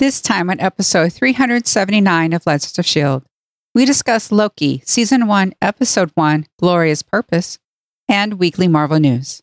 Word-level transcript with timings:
This 0.00 0.20
time 0.20 0.50
on 0.50 0.58
episode 0.58 1.12
379 1.12 2.32
of 2.32 2.44
Legends 2.46 2.76
of 2.76 2.84
S.H.I.E.L.D., 2.84 3.26
we 3.76 3.84
discuss 3.84 4.32
Loki, 4.32 4.82
Season 4.84 5.28
1, 5.28 5.54
Episode 5.62 6.10
1, 6.16 6.46
Glorious 6.58 7.04
Purpose, 7.04 7.60
and 8.08 8.40
weekly 8.40 8.66
Marvel 8.66 8.98
news. 8.98 9.40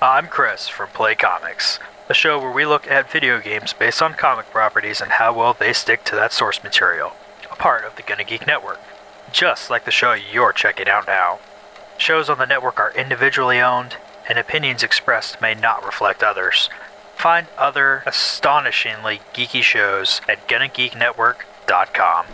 I'm 0.00 0.28
Chris 0.28 0.66
from 0.66 0.88
Play 0.94 1.14
Comics, 1.14 1.78
a 2.08 2.14
show 2.14 2.38
where 2.38 2.50
we 2.50 2.64
look 2.64 2.86
at 2.86 3.12
video 3.12 3.38
games 3.38 3.74
based 3.74 4.00
on 4.00 4.14
comic 4.14 4.46
properties 4.50 5.02
and 5.02 5.10
how 5.12 5.34
well 5.34 5.52
they 5.52 5.74
stick 5.74 6.02
to 6.04 6.14
that 6.16 6.32
source 6.32 6.64
material, 6.64 7.12
a 7.52 7.56
part 7.56 7.84
of 7.84 7.96
the 7.96 8.02
Gonna 8.02 8.24
Geek 8.24 8.46
Network, 8.46 8.80
just 9.30 9.68
like 9.68 9.84
the 9.84 9.90
show 9.90 10.14
you're 10.14 10.54
checking 10.54 10.88
out 10.88 11.06
now. 11.06 11.38
Shows 11.98 12.30
on 12.30 12.38
the 12.38 12.46
network 12.46 12.80
are 12.80 12.96
individually 12.96 13.60
owned, 13.60 13.98
and 14.26 14.38
opinions 14.38 14.82
expressed 14.82 15.42
may 15.42 15.54
not 15.54 15.84
reflect 15.84 16.22
others. 16.22 16.70
Find 17.20 17.46
other 17.58 18.02
astonishingly 18.06 19.20
geeky 19.34 19.62
shows 19.62 20.22
at 20.26 20.48
GonnaGeekNetwork.com. 20.48 22.24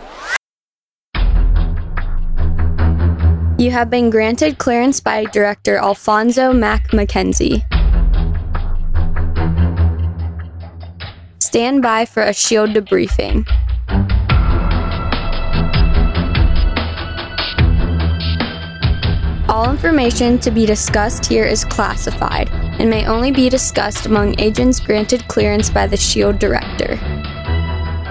You 3.59 3.71
have 3.71 3.89
been 3.89 4.09
granted 4.09 4.59
clearance 4.59 5.01
by 5.01 5.25
director 5.25 5.75
Alphonso 5.75 6.53
Mack 6.53 6.93
Mackenzie. 6.93 7.65
Stand 11.39 11.81
by 11.81 12.05
for 12.05 12.23
a 12.23 12.33
shield 12.33 12.69
debriefing. 12.69 13.45
All 19.57 19.71
information 19.71 20.37
to 20.41 20.51
be 20.51 20.67
discussed 20.67 21.25
here 21.25 21.43
is 21.43 21.65
classified 21.65 22.47
and 22.51 22.91
may 22.91 23.07
only 23.07 23.31
be 23.31 23.49
discussed 23.49 24.05
among 24.05 24.39
agents 24.39 24.79
granted 24.79 25.27
clearance 25.27 25.71
by 25.71 25.87
the 25.87 25.97
SHIELD 25.97 26.37
director. 26.37 26.97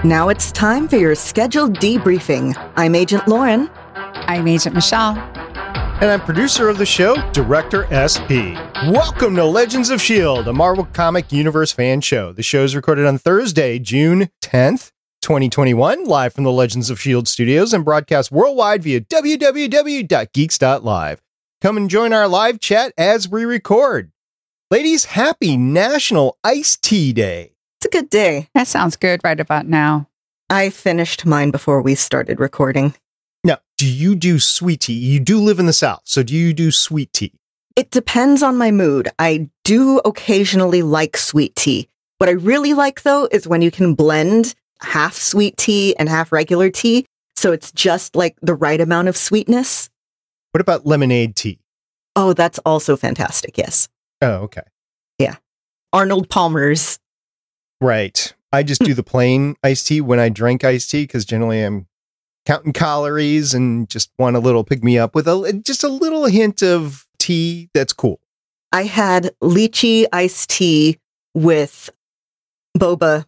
Now 0.03 0.27
it's 0.27 0.51
time 0.51 0.89
for 0.89 0.97
your 0.97 1.15
scheduled 1.15 1.77
debriefing. 1.77 2.53
I'm 2.75 2.95
Agent 2.95 3.29
Lauren. 3.29 3.69
I'm 3.93 4.45
Agent 4.45 4.75
Michelle. 4.75 5.17
And 6.01 6.11
I'm 6.11 6.19
producer 6.19 6.67
of 6.67 6.79
the 6.79 6.85
show, 6.85 7.15
Director 7.31 7.87
SP. 7.95 8.59
Welcome 8.91 9.37
to 9.37 9.45
Legends 9.45 9.89
of 9.89 10.01
S.H.I.E.L.D., 10.01 10.49
a 10.49 10.53
Marvel 10.53 10.89
Comic 10.91 11.31
Universe 11.31 11.71
fan 11.71 12.01
show. 12.01 12.33
The 12.33 12.43
show 12.43 12.65
is 12.65 12.75
recorded 12.75 13.05
on 13.05 13.17
Thursday, 13.17 13.79
June 13.79 14.31
10th, 14.41 14.91
2021, 15.21 16.03
live 16.03 16.33
from 16.33 16.43
the 16.43 16.51
Legends 16.51 16.89
of 16.89 16.97
S.H.I.E.L.D. 16.97 17.29
studios 17.29 17.73
and 17.73 17.85
broadcast 17.85 18.33
worldwide 18.33 18.83
via 18.83 18.99
www.geeks.live. 18.99 21.21
Come 21.59 21.75
and 21.75 21.89
join 21.89 22.13
our 22.13 22.27
live 22.27 22.59
chat 22.59 22.93
as 22.99 23.27
we 23.27 23.43
record. 23.43 24.11
Ladies, 24.69 25.05
happy 25.05 25.57
National 25.57 26.37
Iced 26.43 26.83
Tea 26.83 27.13
Day. 27.13 27.53
It's 27.79 27.87
a 27.87 27.89
good 27.89 28.11
day. 28.11 28.47
That 28.53 28.67
sounds 28.67 28.95
good 28.95 29.21
right 29.23 29.39
about 29.39 29.65
now. 29.65 30.07
I 30.51 30.69
finished 30.69 31.25
mine 31.25 31.49
before 31.49 31.81
we 31.81 31.95
started 31.95 32.39
recording. 32.39 32.93
Now, 33.43 33.57
do 33.79 33.91
you 33.91 34.13
do 34.13 34.37
sweet 34.37 34.81
tea? 34.81 34.93
You 34.93 35.19
do 35.19 35.39
live 35.39 35.57
in 35.57 35.65
the 35.65 35.73
South, 35.73 36.01
so 36.03 36.21
do 36.21 36.35
you 36.35 36.53
do 36.53 36.69
sweet 36.69 37.11
tea? 37.11 37.33
It 37.75 37.89
depends 37.89 38.43
on 38.43 38.57
my 38.57 38.69
mood. 38.69 39.09
I 39.17 39.49
do 39.63 39.97
occasionally 40.05 40.83
like 40.83 41.17
sweet 41.17 41.55
tea. 41.55 41.89
What 42.19 42.29
I 42.29 42.33
really 42.33 42.75
like 42.75 43.01
though 43.01 43.27
is 43.31 43.47
when 43.47 43.63
you 43.63 43.71
can 43.71 43.95
blend 43.95 44.53
half 44.81 45.15
sweet 45.15 45.57
tea 45.57 45.95
and 45.97 46.07
half 46.07 46.31
regular 46.31 46.69
tea. 46.69 47.07
So 47.35 47.51
it's 47.51 47.71
just 47.71 48.15
like 48.15 48.35
the 48.43 48.53
right 48.53 48.79
amount 48.79 49.07
of 49.07 49.17
sweetness. 49.17 49.89
What 50.51 50.61
about 50.61 50.85
lemonade 50.85 51.35
tea? 51.35 51.59
Oh, 52.15 52.33
that's 52.33 52.59
also 52.59 52.97
fantastic. 52.97 53.57
Yes. 53.57 53.87
Oh, 54.21 54.35
okay. 54.43 54.63
Yeah. 55.19 55.35
Arnold 55.93 56.29
Palmer's. 56.29 56.99
Right. 57.79 58.33
I 58.51 58.63
just 58.63 58.81
do 58.81 58.93
the 58.93 59.03
plain 59.03 59.55
iced 59.63 59.87
tea 59.87 60.01
when 60.01 60.19
I 60.19 60.29
drink 60.29 60.63
iced 60.63 60.89
tea 60.89 61.03
because 61.03 61.25
generally 61.25 61.61
I'm 61.61 61.87
counting 62.45 62.73
calories 62.73 63.53
and 63.53 63.89
just 63.89 64.09
want 64.17 64.35
a 64.35 64.39
little 64.39 64.63
pick 64.63 64.83
me 64.83 64.97
up 64.97 65.13
with 65.13 65.27
a 65.27 65.61
just 65.65 65.83
a 65.83 65.89
little 65.89 66.25
hint 66.25 66.63
of 66.63 67.05
tea 67.19 67.69
that's 67.73 67.93
cool. 67.93 68.19
I 68.71 68.83
had 68.83 69.31
lychee 69.43 70.05
iced 70.13 70.49
tea 70.49 70.97
with 71.33 71.89
boba, 72.77 73.25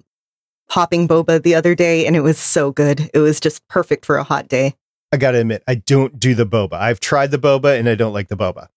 hopping 0.70 1.08
boba 1.08 1.42
the 1.44 1.56
other 1.56 1.76
day, 1.76 2.06
and 2.08 2.16
it 2.16 2.22
was 2.22 2.40
so 2.40 2.72
good. 2.72 3.10
It 3.14 3.20
was 3.20 3.40
just 3.40 3.68
perfect 3.68 4.06
for 4.06 4.18
a 4.18 4.24
hot 4.24 4.48
day. 4.48 4.76
I 5.12 5.18
gotta 5.18 5.40
admit, 5.40 5.64
I 5.68 5.76
don't 5.76 6.20
do 6.20 6.36
the 6.36 6.46
boba. 6.46 6.74
I've 6.74 7.00
tried 7.00 7.32
the 7.32 7.40
boba 7.40 7.78
and 7.78 7.90
I 7.90 7.96
don't 7.96 8.14
like 8.14 8.28
the 8.28 8.38
boba. 8.38 8.68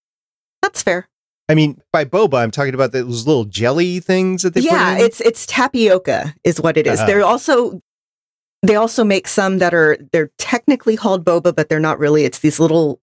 That's 0.62 0.82
fair. 0.82 1.08
I 1.48 1.54
mean, 1.54 1.80
by 1.92 2.04
boba, 2.04 2.42
I'm 2.42 2.50
talking 2.50 2.74
about 2.74 2.92
those 2.92 3.26
little 3.26 3.44
jelly 3.44 4.00
things 4.00 4.42
that 4.42 4.54
they 4.54 4.60
yeah, 4.60 4.94
put 4.94 5.00
in. 5.00 5.06
it's 5.06 5.20
it's 5.20 5.46
tapioca 5.46 6.34
is 6.44 6.60
what 6.60 6.76
it 6.76 6.86
is. 6.86 6.98
Uh-huh. 6.98 7.06
They're 7.06 7.24
also 7.24 7.82
they 8.62 8.76
also 8.76 9.04
make 9.04 9.28
some 9.28 9.58
that 9.58 9.74
are 9.74 9.98
they're 10.12 10.30
technically 10.38 10.96
called 10.96 11.24
boba, 11.24 11.54
but 11.54 11.68
they're 11.68 11.80
not 11.80 11.98
really. 11.98 12.24
It's 12.24 12.38
these 12.38 12.60
little 12.60 13.00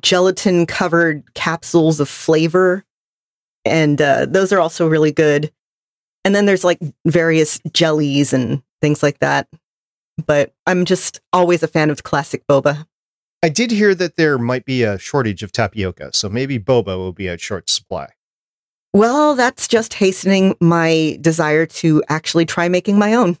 gelatin 0.00 0.66
covered 0.66 1.22
capsules 1.34 2.00
of 2.00 2.08
flavor, 2.08 2.84
and 3.64 4.00
uh, 4.00 4.26
those 4.26 4.52
are 4.52 4.60
also 4.60 4.88
really 4.88 5.12
good. 5.12 5.52
And 6.24 6.34
then 6.34 6.46
there's 6.46 6.64
like 6.64 6.80
various 7.04 7.60
jellies 7.72 8.32
and 8.32 8.62
things 8.80 9.02
like 9.02 9.18
that. 9.18 9.46
But 10.26 10.52
I'm 10.66 10.84
just 10.84 11.20
always 11.32 11.62
a 11.62 11.68
fan 11.68 11.90
of 11.90 12.02
classic 12.02 12.46
boba. 12.46 12.86
I 13.42 13.48
did 13.48 13.72
hear 13.72 13.94
that 13.96 14.16
there 14.16 14.38
might 14.38 14.64
be 14.64 14.84
a 14.84 14.98
shortage 14.98 15.42
of 15.42 15.50
tapioca, 15.50 16.10
so 16.14 16.28
maybe 16.28 16.58
boba 16.58 16.96
will 16.96 17.12
be 17.12 17.26
a 17.26 17.36
short 17.36 17.68
supply. 17.68 18.10
Well, 18.94 19.34
that's 19.34 19.66
just 19.66 19.94
hastening 19.94 20.54
my 20.60 21.18
desire 21.20 21.66
to 21.66 22.02
actually 22.08 22.44
try 22.44 22.68
making 22.68 22.98
my 22.98 23.14
own. 23.14 23.38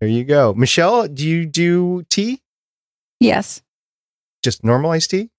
There 0.00 0.08
you 0.08 0.24
go. 0.24 0.52
Michelle, 0.54 1.06
do 1.06 1.26
you 1.26 1.46
do 1.46 2.04
tea? 2.08 2.40
Yes. 3.20 3.62
Just 4.42 4.64
normal 4.64 4.90
iced 4.90 5.10
tea? 5.10 5.30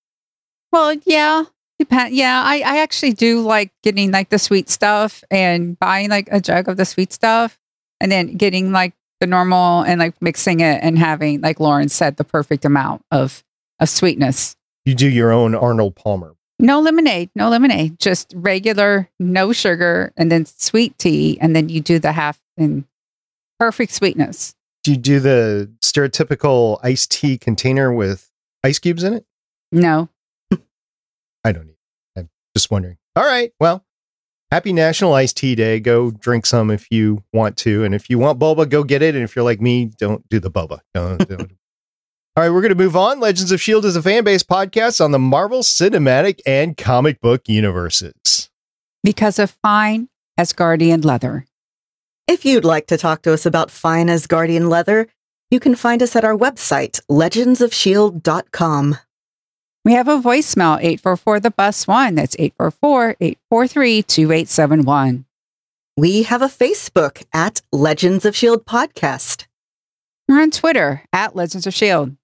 Well, 0.72 0.96
yeah. 1.06 1.46
Depend. 1.78 2.16
Yeah, 2.16 2.42
I, 2.44 2.62
I 2.62 2.78
actually 2.78 3.14
do 3.14 3.42
like 3.42 3.72
getting 3.84 4.12
like 4.12 4.30
the 4.30 4.40
sweet 4.40 4.70
stuff 4.70 5.24
and 5.30 5.78
buying 5.78 6.10
like 6.10 6.30
a 6.32 6.40
jug 6.40 6.70
of 6.70 6.78
the 6.78 6.86
sweet 6.86 7.12
stuff 7.12 7.60
and 8.00 8.12
then 8.12 8.38
getting 8.38 8.72
like 8.72 8.94
the 9.20 9.28
normal 9.28 9.84
and 9.84 10.00
like 10.00 10.22
mixing 10.22 10.60
it 10.60 10.80
and 10.82 10.98
having, 10.98 11.42
like 11.42 11.60
Lauren 11.60 11.90
said, 11.90 12.18
the 12.18 12.24
perfect 12.24 12.66
amount 12.66 13.04
of, 13.12 13.44
of 13.80 13.90
sweetness. 13.90 14.56
You 14.86 14.96
do 14.96 15.10
your 15.10 15.32
own 15.32 15.56
Arnold 15.56 15.96
Palmer. 15.96 16.36
No 16.58 16.80
lemonade, 16.80 17.30
no 17.36 17.50
lemonade, 17.50 18.00
just 18.00 18.34
regular, 18.36 19.10
no 19.20 19.52
sugar, 19.52 20.14
and 20.16 20.32
then 20.32 20.46
sweet 20.46 20.98
tea. 20.98 21.38
And 21.42 21.56
then 21.56 21.68
you 21.68 21.82
do 21.82 22.00
the 22.00 22.14
half 22.14 22.40
in 22.56 22.86
perfect 23.60 23.92
sweetness. 23.92 24.56
Do 24.84 24.92
you 24.92 24.98
do 24.98 25.20
the 25.20 25.72
stereotypical 25.84 26.80
iced 26.84 27.12
tea 27.12 27.38
container 27.38 27.92
with 27.92 28.32
ice 28.64 28.80
cubes 28.80 29.04
in 29.04 29.14
it? 29.14 29.26
No. 29.72 30.10
I 31.44 31.52
don't 31.52 31.68
need. 31.68 31.78
I'm 32.16 32.30
just 32.56 32.72
wondering. 32.72 32.98
All 33.16 33.26
right. 33.26 33.52
Well, 33.60 33.84
happy 34.52 34.74
National 34.74 35.14
Iced 35.14 35.38
Tea 35.38 35.56
Day. 35.56 35.80
Go 35.80 36.12
drink 36.12 36.46
some 36.46 36.72
if 36.72 36.88
you 36.92 37.24
want 37.34 37.58
to, 37.58 37.84
and 37.84 37.96
if 37.96 38.10
you 38.10 38.20
want 38.20 38.40
boba, 38.40 38.70
go 38.70 38.84
get 38.84 39.02
it. 39.02 39.16
And 39.16 39.24
if 39.24 39.36
you're 39.36 39.46
like 39.46 39.62
me, 39.62 39.92
don't 39.98 40.28
do 40.30 40.40
the 40.40 40.52
boba. 40.52 40.80
Don't. 40.94 41.18
don't. 41.28 41.52
All 42.38 42.44
right, 42.44 42.50
we're 42.50 42.60
going 42.62 42.76
to 42.76 42.84
move 42.84 42.98
on. 42.98 43.22
Legends 43.22 43.54
of 43.54 43.62
Shield 43.62 43.86
is 43.86 43.96
a 43.96 44.02
fan 44.02 44.26
based 44.26 44.50
podcast 44.50 45.00
on 45.00 45.12
the 45.12 45.20
Marvel 45.20 45.62
Cinematic 45.62 46.42
and 46.46 46.76
comic 46.76 47.22
book 47.22 47.48
universes. 47.48 48.50
Because 49.04 49.40
of 49.40 49.56
fine 49.64 50.10
Asgardian 50.38 51.06
leather. 51.06 51.46
If 52.28 52.44
you'd 52.44 52.66
like 52.66 52.88
to 52.88 52.98
talk 52.98 53.22
to 53.22 53.32
us 53.32 53.46
about 53.46 53.72
fine 53.72 54.08
Asgardian 54.08 54.68
leather, 54.68 55.08
you 55.50 55.62
can 55.62 55.76
find 55.76 56.04
us 56.04 56.16
at 56.16 56.26
our 56.26 56.36
website, 56.36 57.00
legendsofshield.com. 57.10 58.98
We 59.86 59.94
have 59.94 60.08
a 60.08 60.18
voicemail 60.18 60.78
844 60.80 61.40
the 61.40 61.52
bus 61.52 61.88
one. 61.88 62.16
That's 62.16 62.36
844 62.40 63.18
843 63.22 64.02
2871. 64.02 65.26
We 65.96 66.24
have 66.24 66.42
a 66.42 66.48
Facebook 66.48 67.24
at 67.32 67.62
Legends 67.72 68.26
of 68.26 68.36
Shield 68.36 68.66
Podcast. 68.66 69.46
We're 70.28 70.42
on 70.42 70.50
Twitter 70.50 71.04
at 71.14 71.36
Legends 71.36 71.68
of 71.68 71.74
Shield. 71.76 72.18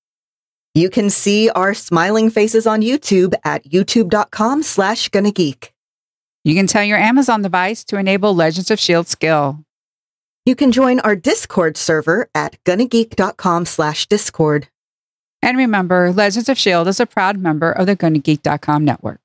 You 0.73 0.89
can 0.89 1.11
see 1.11 1.49
our 1.51 1.75
smiling 1.75 2.31
faces 2.31 2.65
on 2.65 2.81
YouTube 2.81 3.35
at 3.45 3.63
youtube.com 3.65 4.63
slash 4.63 5.09
gonna 5.09 5.31
geek. 5.31 5.71
You 6.43 6.55
can 6.55 6.65
tell 6.65 6.83
your 6.83 6.97
Amazon 6.97 7.43
device 7.43 7.83
to 7.85 7.97
enable 7.97 8.33
Legends 8.33 8.71
of 8.71 8.79
Shield 8.79 9.07
skill. 9.07 9.63
You 10.47 10.55
can 10.55 10.71
join 10.71 10.99
our 11.01 11.15
Discord 11.15 11.77
server 11.77 12.27
at 12.33 12.57
gonnageek.com 12.63 13.65
slash 13.67 14.07
discord. 14.07 14.67
And 15.41 15.57
remember, 15.57 16.11
Legends 16.11 16.49
of 16.49 16.57
Shield 16.57 16.87
is 16.87 16.99
a 16.99 17.05
proud 17.05 17.37
member 17.37 17.71
of 17.71 17.87
the 17.87 17.95
GonnaGeek.com 17.95 18.85
network. 18.85 19.19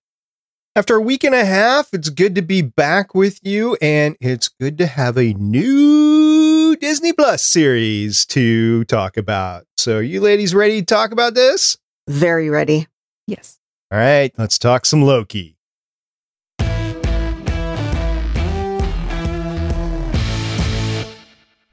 After 0.74 0.96
a 0.96 1.00
week 1.00 1.24
and 1.24 1.34
a 1.34 1.44
half, 1.44 1.88
it's 1.94 2.10
good 2.10 2.34
to 2.34 2.42
be 2.42 2.60
back 2.60 3.14
with 3.14 3.40
you, 3.42 3.78
and 3.80 4.14
it's 4.20 4.48
good 4.48 4.76
to 4.78 4.86
have 4.86 5.16
a 5.16 5.32
new 5.32 6.76
Disney 6.76 7.14
Plus 7.14 7.42
series 7.42 8.26
to 8.26 8.84
talk 8.84 9.16
about. 9.16 9.64
So, 9.78 9.96
are 9.96 10.02
you 10.02 10.20
ladies 10.20 10.54
ready 10.54 10.80
to 10.80 10.84
talk 10.84 11.12
about 11.12 11.34
this? 11.34 11.78
Very 12.08 12.50
ready. 12.50 12.88
Yes. 13.26 13.58
All 13.90 13.98
right, 13.98 14.32
let's 14.36 14.58
talk 14.58 14.84
some 14.84 15.02
Loki. 15.02 15.55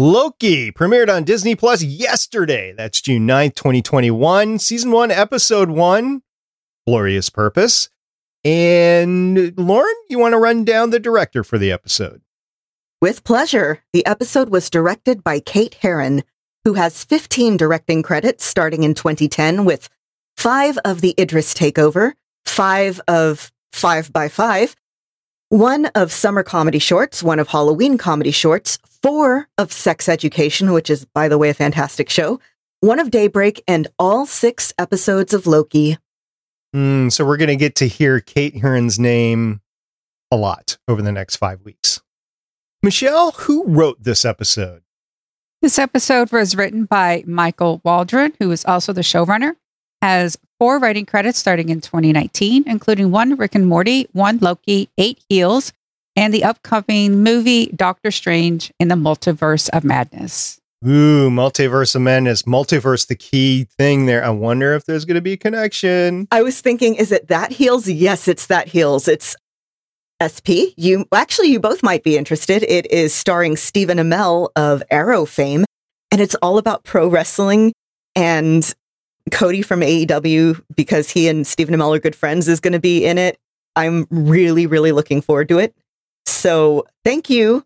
Loki 0.03 0.69
premiered 0.69 1.07
on 1.07 1.23
Disney 1.23 1.55
Plus 1.55 1.81
yesterday. 1.81 2.73
That's 2.75 2.99
June 2.99 3.25
9th, 3.25 3.55
2021. 3.55 4.59
Season 4.59 4.91
1, 4.91 5.11
Episode 5.11 5.69
1, 5.69 6.21
Glorious 6.85 7.29
Purpose. 7.29 7.87
And 8.43 9.57
Lauren, 9.57 9.95
you 10.09 10.19
want 10.19 10.33
to 10.33 10.39
run 10.39 10.65
down 10.65 10.89
the 10.89 10.99
director 10.99 11.41
for 11.41 11.57
the 11.57 11.71
episode? 11.71 12.21
With 13.01 13.23
pleasure. 13.23 13.81
The 13.93 14.05
episode 14.05 14.49
was 14.49 14.69
directed 14.69 15.23
by 15.23 15.39
Kate 15.39 15.75
Herron, 15.75 16.25
who 16.65 16.73
has 16.73 17.05
15 17.05 17.55
directing 17.55 18.03
credits 18.03 18.43
starting 18.43 18.83
in 18.83 18.95
2010 18.95 19.63
with 19.63 19.87
five 20.35 20.77
of 20.79 20.99
the 20.99 21.15
Idris 21.17 21.53
takeover, 21.53 22.11
five 22.43 22.99
of 23.07 23.53
Five 23.71 24.11
by 24.11 24.27
Five, 24.27 24.75
one 25.53 25.85
of 25.93 26.11
summer 26.11 26.41
comedy 26.41 26.79
shorts, 26.79 27.21
one 27.21 27.37
of 27.37 27.47
Halloween 27.47 27.95
comedy 27.95 28.31
shorts, 28.31 28.79
four 29.03 29.47
of 29.59 29.71
Sex 29.71 30.09
Education, 30.09 30.71
which 30.71 30.89
is, 30.89 31.05
by 31.05 31.27
the 31.27 31.37
way, 31.37 31.49
a 31.49 31.53
fantastic 31.53 32.09
show, 32.09 32.39
one 32.79 32.97
of 32.97 33.11
Daybreak, 33.11 33.63
and 33.67 33.87
all 33.99 34.25
six 34.25 34.73
episodes 34.79 35.31
of 35.31 35.45
Loki. 35.45 35.99
Mm, 36.75 37.11
so 37.11 37.23
we're 37.23 37.37
going 37.37 37.49
to 37.49 37.55
get 37.55 37.75
to 37.75 37.87
hear 37.87 38.19
Kate 38.19 38.55
Herron's 38.55 38.97
name 38.97 39.61
a 40.31 40.37
lot 40.37 40.79
over 40.87 41.03
the 41.03 41.11
next 41.11 41.35
five 41.35 41.61
weeks. 41.61 42.01
Michelle, 42.81 43.33
who 43.33 43.63
wrote 43.67 44.01
this 44.01 44.25
episode? 44.25 44.81
This 45.61 45.77
episode 45.77 46.31
was 46.31 46.55
written 46.55 46.85
by 46.85 47.23
Michael 47.27 47.79
Waldron, 47.85 48.33
who 48.39 48.49
is 48.49 48.65
also 48.65 48.91
the 48.91 49.01
showrunner, 49.01 49.55
has 50.03 50.37
four 50.59 50.79
writing 50.79 51.05
credits 51.05 51.39
starting 51.39 51.69
in 51.69 51.79
2019, 51.79 52.65
including 52.67 53.09
one 53.09 53.37
Rick 53.37 53.55
and 53.55 53.65
Morty, 53.65 54.05
one 54.11 54.37
Loki, 54.39 54.89
eight 54.97 55.23
Heels, 55.29 55.71
and 56.17 56.33
the 56.33 56.43
upcoming 56.43 57.23
movie 57.23 57.67
Doctor 57.67 58.11
Strange 58.11 58.69
in 58.81 58.89
the 58.89 58.95
Multiverse 58.95 59.69
of 59.69 59.85
Madness. 59.85 60.59
Ooh, 60.85 61.29
multiverse 61.29 61.95
of 61.95 62.01
madness. 62.01 62.43
Multiverse, 62.43 63.07
the 63.07 63.15
key 63.15 63.63
thing 63.77 64.05
there. 64.05 64.21
I 64.21 64.31
wonder 64.31 64.75
if 64.75 64.85
there's 64.85 65.05
going 65.05 65.15
to 65.15 65.21
be 65.21 65.31
a 65.31 65.37
connection. 65.37 66.27
I 66.31 66.41
was 66.41 66.59
thinking, 66.59 66.95
is 66.95 67.13
it 67.13 67.29
that 67.29 67.53
heels? 67.53 67.87
Yes, 67.87 68.27
it's 68.27 68.47
that 68.47 68.67
heels. 68.67 69.07
It's 69.07 69.37
SP. 70.19 70.75
You 70.75 71.05
actually, 71.13 71.47
you 71.47 71.61
both 71.61 71.81
might 71.81 72.03
be 72.03 72.17
interested. 72.17 72.63
It 72.63 72.91
is 72.91 73.13
starring 73.13 73.55
Stephen 73.55 73.99
Amell 73.99 74.49
of 74.57 74.83
Arrow 74.91 75.23
fame, 75.23 75.63
and 76.11 76.19
it's 76.19 76.35
all 76.35 76.57
about 76.57 76.83
pro 76.83 77.07
wrestling. 77.07 77.71
And 78.13 78.69
Cody 79.31 79.61
from 79.61 79.81
AEW, 79.81 80.61
because 80.75 81.09
he 81.09 81.27
and 81.27 81.45
Stephen 81.47 81.75
Amell 81.75 81.95
are 81.95 81.99
good 81.99 82.15
friends, 82.15 82.47
is 82.47 82.59
going 82.59 82.73
to 82.73 82.79
be 82.79 83.05
in 83.05 83.17
it. 83.17 83.37
I'm 83.75 84.05
really, 84.09 84.67
really 84.67 84.91
looking 84.91 85.21
forward 85.21 85.49
to 85.49 85.59
it. 85.59 85.73
So, 86.25 86.85
thank 87.03 87.29
you, 87.29 87.65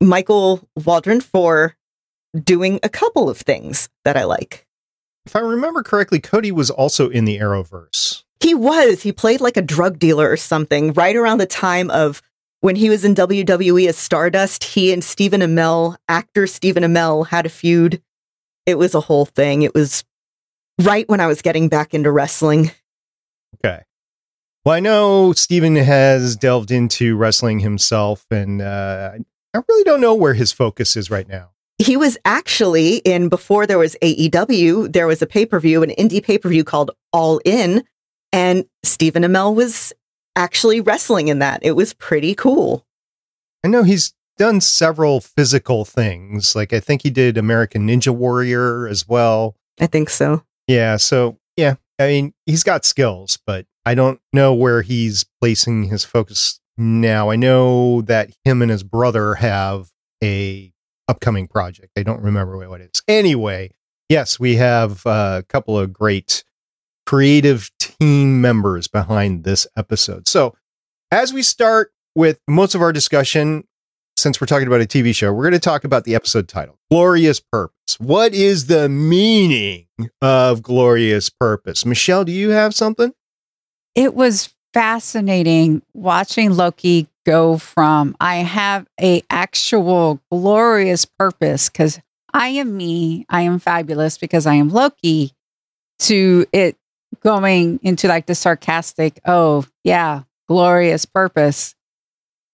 Michael 0.00 0.66
Waldron, 0.84 1.20
for 1.20 1.76
doing 2.44 2.80
a 2.82 2.88
couple 2.88 3.28
of 3.28 3.38
things 3.38 3.88
that 4.04 4.16
I 4.16 4.24
like. 4.24 4.66
If 5.26 5.36
I 5.36 5.40
remember 5.40 5.82
correctly, 5.82 6.20
Cody 6.20 6.52
was 6.52 6.70
also 6.70 7.08
in 7.08 7.24
the 7.24 7.38
Arrowverse. 7.38 8.22
He 8.40 8.54
was. 8.54 9.02
He 9.02 9.12
played 9.12 9.40
like 9.40 9.56
a 9.56 9.62
drug 9.62 9.98
dealer 9.98 10.30
or 10.30 10.36
something 10.36 10.92
right 10.92 11.16
around 11.16 11.38
the 11.38 11.46
time 11.46 11.90
of 11.90 12.22
when 12.60 12.76
he 12.76 12.88
was 12.88 13.04
in 13.04 13.14
WWE 13.14 13.88
as 13.88 13.96
Stardust. 13.96 14.64
He 14.64 14.92
and 14.92 15.02
Stephen 15.02 15.40
Amell, 15.40 15.96
actor 16.08 16.46
Stephen 16.46 16.82
Amell, 16.82 17.26
had 17.26 17.46
a 17.46 17.50
feud. 17.50 18.00
It 18.64 18.78
was 18.78 18.94
a 18.94 19.00
whole 19.00 19.26
thing. 19.26 19.62
It 19.62 19.74
was 19.74 20.04
right 20.80 21.08
when 21.08 21.20
I 21.20 21.26
was 21.26 21.42
getting 21.42 21.68
back 21.68 21.94
into 21.94 22.10
wrestling. 22.10 22.70
Okay. 23.56 23.82
Well, 24.64 24.74
I 24.74 24.80
know 24.80 25.32
Stephen 25.32 25.76
has 25.76 26.36
delved 26.36 26.70
into 26.70 27.16
wrestling 27.16 27.60
himself, 27.60 28.26
and 28.30 28.60
uh, 28.60 29.12
I 29.54 29.60
really 29.68 29.84
don't 29.84 30.00
know 30.00 30.14
where 30.14 30.34
his 30.34 30.52
focus 30.52 30.96
is 30.96 31.10
right 31.10 31.28
now. 31.28 31.50
He 31.78 31.96
was 31.96 32.18
actually 32.24 32.96
in 32.98 33.28
before 33.28 33.66
there 33.66 33.78
was 33.78 33.96
AEW, 34.02 34.92
there 34.92 35.06
was 35.06 35.22
a 35.22 35.26
pay 35.26 35.46
per 35.46 35.60
view, 35.60 35.82
an 35.82 35.90
indie 35.90 36.22
pay 36.22 36.38
per 36.38 36.48
view 36.48 36.64
called 36.64 36.90
All 37.12 37.40
In, 37.44 37.84
and 38.32 38.64
Stephen 38.82 39.22
Amell 39.22 39.54
was 39.54 39.92
actually 40.36 40.80
wrestling 40.80 41.28
in 41.28 41.38
that. 41.38 41.60
It 41.62 41.72
was 41.72 41.94
pretty 41.94 42.34
cool. 42.34 42.84
I 43.64 43.68
know 43.68 43.84
he's 43.84 44.12
done 44.36 44.60
several 44.60 45.20
physical 45.20 45.84
things. 45.84 46.54
Like 46.54 46.72
I 46.72 46.80
think 46.80 47.02
he 47.02 47.10
did 47.10 47.38
American 47.38 47.86
Ninja 47.86 48.14
Warrior 48.14 48.86
as 48.88 49.08
well. 49.08 49.56
I 49.80 49.86
think 49.86 50.10
so. 50.10 50.42
Yeah. 50.68 50.96
So, 50.98 51.38
yeah, 51.56 51.74
I 51.98 52.06
mean, 52.06 52.34
he's 52.46 52.62
got 52.62 52.84
skills, 52.84 53.38
but 53.44 53.66
I 53.84 53.94
don't 53.94 54.20
know 54.32 54.54
where 54.54 54.82
he's 54.82 55.24
placing 55.40 55.84
his 55.84 56.04
focus 56.04 56.60
now. 56.76 57.30
I 57.30 57.36
know 57.36 58.02
that 58.02 58.30
him 58.44 58.62
and 58.62 58.70
his 58.70 58.84
brother 58.84 59.34
have 59.34 59.88
a 60.22 60.72
upcoming 61.08 61.48
project. 61.48 61.92
I 61.96 62.02
don't 62.02 62.22
remember 62.22 62.56
what 62.68 62.80
it 62.80 62.90
is. 62.94 63.02
Anyway, 63.08 63.70
yes, 64.08 64.38
we 64.38 64.56
have 64.56 65.04
a 65.06 65.44
couple 65.48 65.78
of 65.78 65.92
great 65.92 66.44
creative 67.06 67.70
team 67.80 68.40
members 68.40 68.86
behind 68.86 69.44
this 69.44 69.66
episode. 69.76 70.28
So, 70.28 70.54
as 71.10 71.32
we 71.32 71.42
start 71.42 71.90
with 72.14 72.38
most 72.46 72.74
of 72.74 72.82
our 72.82 72.92
discussion, 72.92 73.64
since 74.18 74.40
we're 74.40 74.46
talking 74.46 74.66
about 74.66 74.80
a 74.80 74.86
TV 74.86 75.14
show, 75.14 75.32
we're 75.32 75.44
going 75.44 75.52
to 75.52 75.58
talk 75.58 75.84
about 75.84 76.04
the 76.04 76.14
episode 76.14 76.48
title 76.48 76.78
Glorious 76.90 77.40
Purpose. 77.40 77.96
What 77.98 78.34
is 78.34 78.66
the 78.66 78.88
meaning 78.88 79.86
of 80.20 80.62
Glorious 80.62 81.30
Purpose? 81.30 81.86
Michelle, 81.86 82.24
do 82.24 82.32
you 82.32 82.50
have 82.50 82.74
something? 82.74 83.12
It 83.94 84.14
was 84.14 84.54
fascinating 84.74 85.82
watching 85.94 86.54
Loki 86.54 87.08
go 87.24 87.58
from 87.58 88.16
I 88.20 88.36
have 88.36 88.86
a 89.00 89.22
actual 89.30 90.20
glorious 90.30 91.04
purpose 91.04 91.68
because 91.68 92.00
I 92.32 92.48
am 92.48 92.76
me, 92.76 93.24
I 93.28 93.42
am 93.42 93.58
fabulous 93.58 94.18
because 94.18 94.46
I 94.46 94.54
am 94.54 94.68
Loki 94.68 95.32
to 96.00 96.46
it 96.52 96.76
going 97.20 97.80
into 97.82 98.08
like 98.08 98.26
the 98.26 98.34
sarcastic, 98.34 99.20
oh, 99.26 99.64
yeah, 99.84 100.22
glorious 100.46 101.04
purpose. 101.04 101.74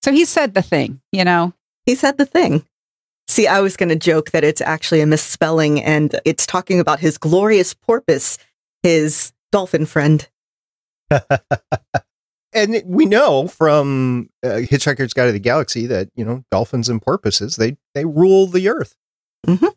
So 0.04 0.12
he 0.12 0.26
said 0.26 0.52
the 0.52 0.60
thing, 0.60 1.00
you 1.12 1.24
know? 1.24 1.54
He 1.86 1.94
said 1.94 2.18
the 2.18 2.26
thing. 2.26 2.66
See, 3.26 3.46
I 3.46 3.60
was 3.60 3.74
going 3.74 3.88
to 3.88 3.96
joke 3.96 4.32
that 4.32 4.44
it's 4.44 4.60
actually 4.60 5.00
a 5.00 5.06
misspelling 5.06 5.82
and 5.82 6.20
it's 6.26 6.44
talking 6.44 6.78
about 6.78 7.00
his 7.00 7.16
glorious 7.16 7.72
porpoise, 7.72 8.36
his 8.82 9.32
dolphin 9.50 9.86
friend. 9.86 10.28
and 12.52 12.82
we 12.84 13.06
know 13.06 13.48
from 13.48 14.28
uh, 14.44 14.60
Hitchhiker's 14.60 15.14
Guide 15.14 15.24
to 15.24 15.32
the 15.32 15.38
Galaxy 15.38 15.86
that, 15.86 16.10
you 16.14 16.22
know, 16.22 16.44
dolphins 16.50 16.90
and 16.90 17.00
porpoises, 17.00 17.56
they, 17.56 17.78
they 17.94 18.04
rule 18.04 18.46
the 18.46 18.68
earth. 18.68 18.96
Mm-hmm. 19.46 19.68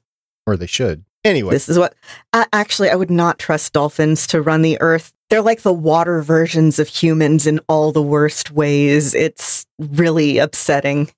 Or 0.46 0.57
they 0.57 0.67
should. 0.67 1.05
Anyway, 1.24 1.51
this 1.51 1.69
is 1.69 1.79
what 1.79 1.93
uh, 2.34 2.43
actually 2.51 2.89
I 2.89 2.96
would 2.96 3.12
not 3.12 3.39
trust 3.39 3.72
dolphins 3.72 4.27
to 4.27 4.41
run 4.41 4.62
the 4.62 4.79
earth. 4.81 5.13
They're 5.29 5.41
like 5.41 5.62
the 5.62 5.74
water 5.74 6.22
versions 6.22 6.79
of 6.79 6.88
humans 6.88 7.46
in 7.48 7.60
all 7.67 7.91
the 7.91 8.01
worst 8.01 8.51
ways. 8.51 9.13
It's 9.13 9.65
really 9.77 10.38
upsetting. 10.38 11.10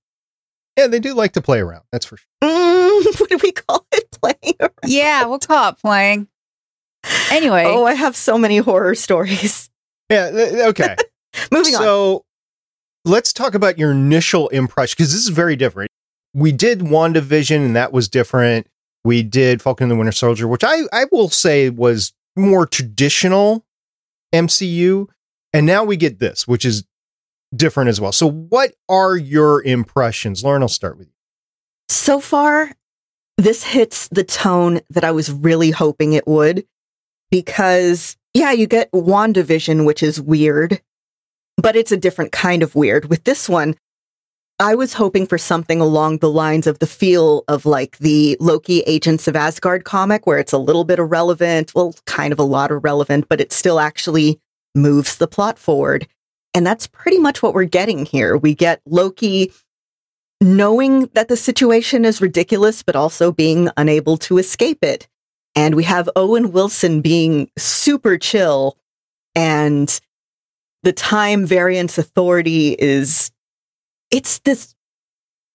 Yeah, 0.77 0.87
they 0.87 0.99
do 0.99 1.13
like 1.13 1.33
to 1.33 1.41
play 1.41 1.59
around. 1.59 1.83
That's 1.91 2.05
for 2.05 2.17
sure. 2.17 2.27
Mm, 2.43 3.19
what 3.19 3.29
do 3.29 3.37
we 3.43 3.51
call 3.51 3.85
it? 3.91 4.09
Playing 4.11 4.55
around? 4.59 4.71
Yeah, 4.85 5.25
we'll 5.25 5.39
call 5.39 5.69
it 5.69 5.77
playing. 5.77 6.27
Anyway. 7.31 7.63
Oh, 7.65 7.85
I 7.85 7.93
have 7.93 8.15
so 8.15 8.37
many 8.37 8.57
horror 8.57 8.95
stories. 8.95 9.69
Yeah, 10.09 10.31
th- 10.31 10.53
okay. 10.69 10.95
Moving 11.51 11.75
on. 11.75 11.81
So 11.81 12.25
let's 13.05 13.31
talk 13.31 13.53
about 13.53 13.77
your 13.77 13.91
initial 13.91 14.49
impression 14.49 14.95
because 14.97 15.13
this 15.13 15.21
is 15.21 15.29
very 15.29 15.55
different. 15.55 15.91
We 16.33 16.51
did 16.51 16.79
WandaVision 16.79 17.57
and 17.57 17.75
that 17.75 17.91
was 17.91 18.07
different. 18.07 18.67
We 19.03 19.23
did 19.23 19.61
Falcon 19.61 19.85
and 19.85 19.91
the 19.91 19.95
Winter 19.95 20.11
Soldier, 20.11 20.47
which 20.47 20.63
I, 20.63 20.81
I 20.91 21.05
will 21.11 21.29
say 21.29 21.69
was 21.69 22.13
more 22.35 22.65
traditional 22.65 23.65
MCU. 24.33 25.07
And 25.53 25.65
now 25.65 25.83
we 25.83 25.97
get 25.97 26.19
this, 26.19 26.47
which 26.47 26.65
is 26.65 26.83
different 27.55 27.89
as 27.89 27.99
well. 27.99 28.11
So, 28.11 28.29
what 28.29 28.73
are 28.87 29.17
your 29.17 29.63
impressions? 29.63 30.43
Lauren, 30.43 30.61
I'll 30.61 30.67
start 30.67 30.97
with 30.97 31.07
you. 31.07 31.13
So 31.87 32.19
far, 32.19 32.71
this 33.37 33.63
hits 33.63 34.07
the 34.09 34.23
tone 34.23 34.81
that 34.89 35.03
I 35.03 35.11
was 35.11 35.31
really 35.31 35.71
hoping 35.71 36.13
it 36.13 36.27
would 36.27 36.65
because, 37.31 38.17
yeah, 38.33 38.51
you 38.51 38.67
get 38.67 38.91
WandaVision, 38.91 39.85
which 39.85 40.03
is 40.03 40.21
weird, 40.21 40.81
but 41.57 41.75
it's 41.75 41.91
a 41.91 41.97
different 41.97 42.31
kind 42.31 42.61
of 42.61 42.75
weird. 42.75 43.09
With 43.09 43.23
this 43.23 43.49
one, 43.49 43.75
I 44.61 44.75
was 44.75 44.93
hoping 44.93 45.25
for 45.25 45.37
something 45.37 45.79
along 45.79 46.17
the 46.17 46.29
lines 46.29 46.67
of 46.67 46.79
the 46.79 46.87
feel 46.87 47.45
of 47.47 47.65
like 47.65 47.97
the 47.99 48.35
Loki 48.41 48.81
Agents 48.81 49.25
of 49.25 49.35
Asgard 49.37 49.85
comic, 49.85 50.27
where 50.27 50.37
it's 50.37 50.51
a 50.51 50.57
little 50.57 50.83
bit 50.83 50.99
irrelevant, 50.99 51.73
well, 51.73 51.95
kind 52.05 52.33
of 52.33 52.39
a 52.39 52.43
lot 52.43 52.69
irrelevant, 52.69 53.29
but 53.29 53.39
it 53.39 53.53
still 53.53 53.79
actually 53.79 54.37
moves 54.75 55.15
the 55.15 55.27
plot 55.27 55.57
forward. 55.57 56.07
And 56.53 56.67
that's 56.67 56.87
pretty 56.87 57.19
much 57.19 57.41
what 57.41 57.53
we're 57.53 57.63
getting 57.63 58.05
here. 58.05 58.35
We 58.35 58.53
get 58.53 58.81
Loki 58.85 59.53
knowing 60.41 61.05
that 61.13 61.29
the 61.29 61.37
situation 61.37 62.03
is 62.03 62.21
ridiculous, 62.21 62.83
but 62.83 62.97
also 62.97 63.31
being 63.31 63.69
unable 63.77 64.17
to 64.17 64.37
escape 64.39 64.83
it. 64.83 65.07
And 65.55 65.73
we 65.75 65.83
have 65.85 66.09
Owen 66.17 66.51
Wilson 66.51 67.01
being 67.01 67.49
super 67.57 68.17
chill, 68.17 68.77
and 69.35 69.99
the 70.83 70.93
time 70.93 71.45
variance 71.45 71.97
authority 71.97 72.75
is 72.77 73.31
it's 74.11 74.39
this 74.39 74.75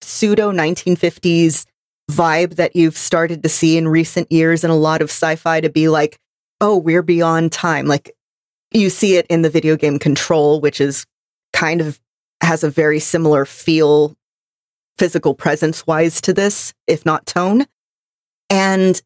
pseudo 0.01 0.51
1950s 0.51 1.65
vibe 2.11 2.55
that 2.55 2.75
you've 2.75 2.97
started 2.97 3.43
to 3.43 3.49
see 3.49 3.77
in 3.77 3.87
recent 3.87 4.31
years 4.31 4.63
in 4.63 4.69
a 4.69 4.75
lot 4.75 5.01
of 5.01 5.09
sci-fi 5.09 5.61
to 5.61 5.69
be 5.69 5.89
like, 5.89 6.19
oh, 6.61 6.77
we're 6.77 7.01
beyond 7.01 7.51
time. 7.51 7.87
Like 7.87 8.15
you 8.71 8.89
see 8.89 9.17
it 9.17 9.25
in 9.27 9.41
the 9.41 9.49
video 9.49 9.75
game 9.75 9.99
Control, 9.99 10.61
which 10.61 10.79
is 10.79 11.05
kind 11.53 11.81
of 11.81 11.99
has 12.41 12.63
a 12.63 12.69
very 12.69 12.99
similar 12.99 13.45
feel, 13.45 14.15
physical 14.97 15.33
presence 15.33 15.87
wise 15.87 16.21
to 16.21 16.33
this, 16.33 16.73
if 16.87 17.05
not 17.05 17.25
tone. 17.25 17.65
And 18.49 19.01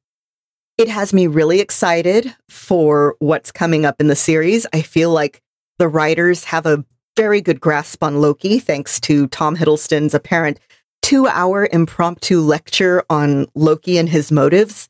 it 0.78 0.90
has 0.90 1.14
me 1.14 1.28
really 1.28 1.60
excited 1.60 2.36
for 2.50 3.16
what's 3.20 3.52
coming 3.52 3.86
up 3.86 3.96
in 4.00 4.08
the 4.08 4.16
series. 4.16 4.66
I 4.74 4.82
feel 4.82 5.12
like 5.12 5.42
the 5.78 5.88
writers 5.88 6.44
have 6.46 6.66
a 6.66 6.84
very 7.16 7.42
good 7.42 7.60
grasp 7.60 8.04
on 8.04 8.22
Loki, 8.22 8.60
thanks 8.60 9.00
to 9.02 9.28
Tom 9.28 9.56
Hiddleston's 9.56 10.14
apparent 10.14 10.60
two 11.02 11.28
hour 11.28 11.68
impromptu 11.72 12.40
lecture 12.42 13.04
on 13.10 13.46
Loki 13.56 13.98
and 13.98 14.10
his 14.10 14.32
motives. 14.32 14.90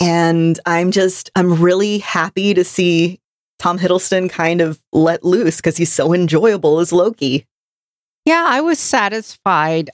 And 0.00 0.58
I'm 0.66 0.90
just, 0.90 1.30
I'm 1.36 1.60
really 1.60 1.98
happy 1.98 2.54
to 2.54 2.64
see 2.64 3.20
Tom 3.58 3.78
Hiddleston 3.78 4.28
kind 4.28 4.60
of 4.60 4.82
let 4.92 5.24
loose 5.24 5.56
because 5.56 5.76
he's 5.76 5.92
so 5.92 6.12
enjoyable 6.12 6.80
as 6.80 6.92
Loki. 6.92 7.46
Yeah, 8.24 8.44
I 8.46 8.60
was 8.60 8.78
satisfied. 8.78 9.90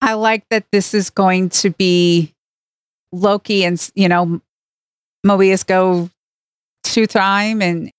I 0.00 0.14
like 0.14 0.44
that 0.50 0.66
this 0.72 0.94
is 0.94 1.10
going 1.10 1.48
to 1.50 1.70
be 1.70 2.34
Loki 3.12 3.64
and, 3.64 3.90
you 3.94 4.08
know, 4.08 4.40
Mobius 5.26 5.66
go 5.66 6.08
to 6.84 7.06
time 7.06 7.60
and 7.62 7.90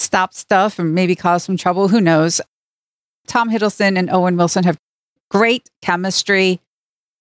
stop 0.00 0.34
stuff 0.34 0.78
and 0.78 0.94
maybe 0.94 1.14
cause 1.14 1.44
some 1.44 1.56
trouble. 1.56 1.88
Who 1.88 2.00
knows? 2.00 2.40
Tom 3.26 3.50
Hiddleston 3.50 3.98
and 3.98 4.10
Owen 4.10 4.36
Wilson 4.36 4.64
have 4.64 4.78
great 5.30 5.70
chemistry 5.82 6.60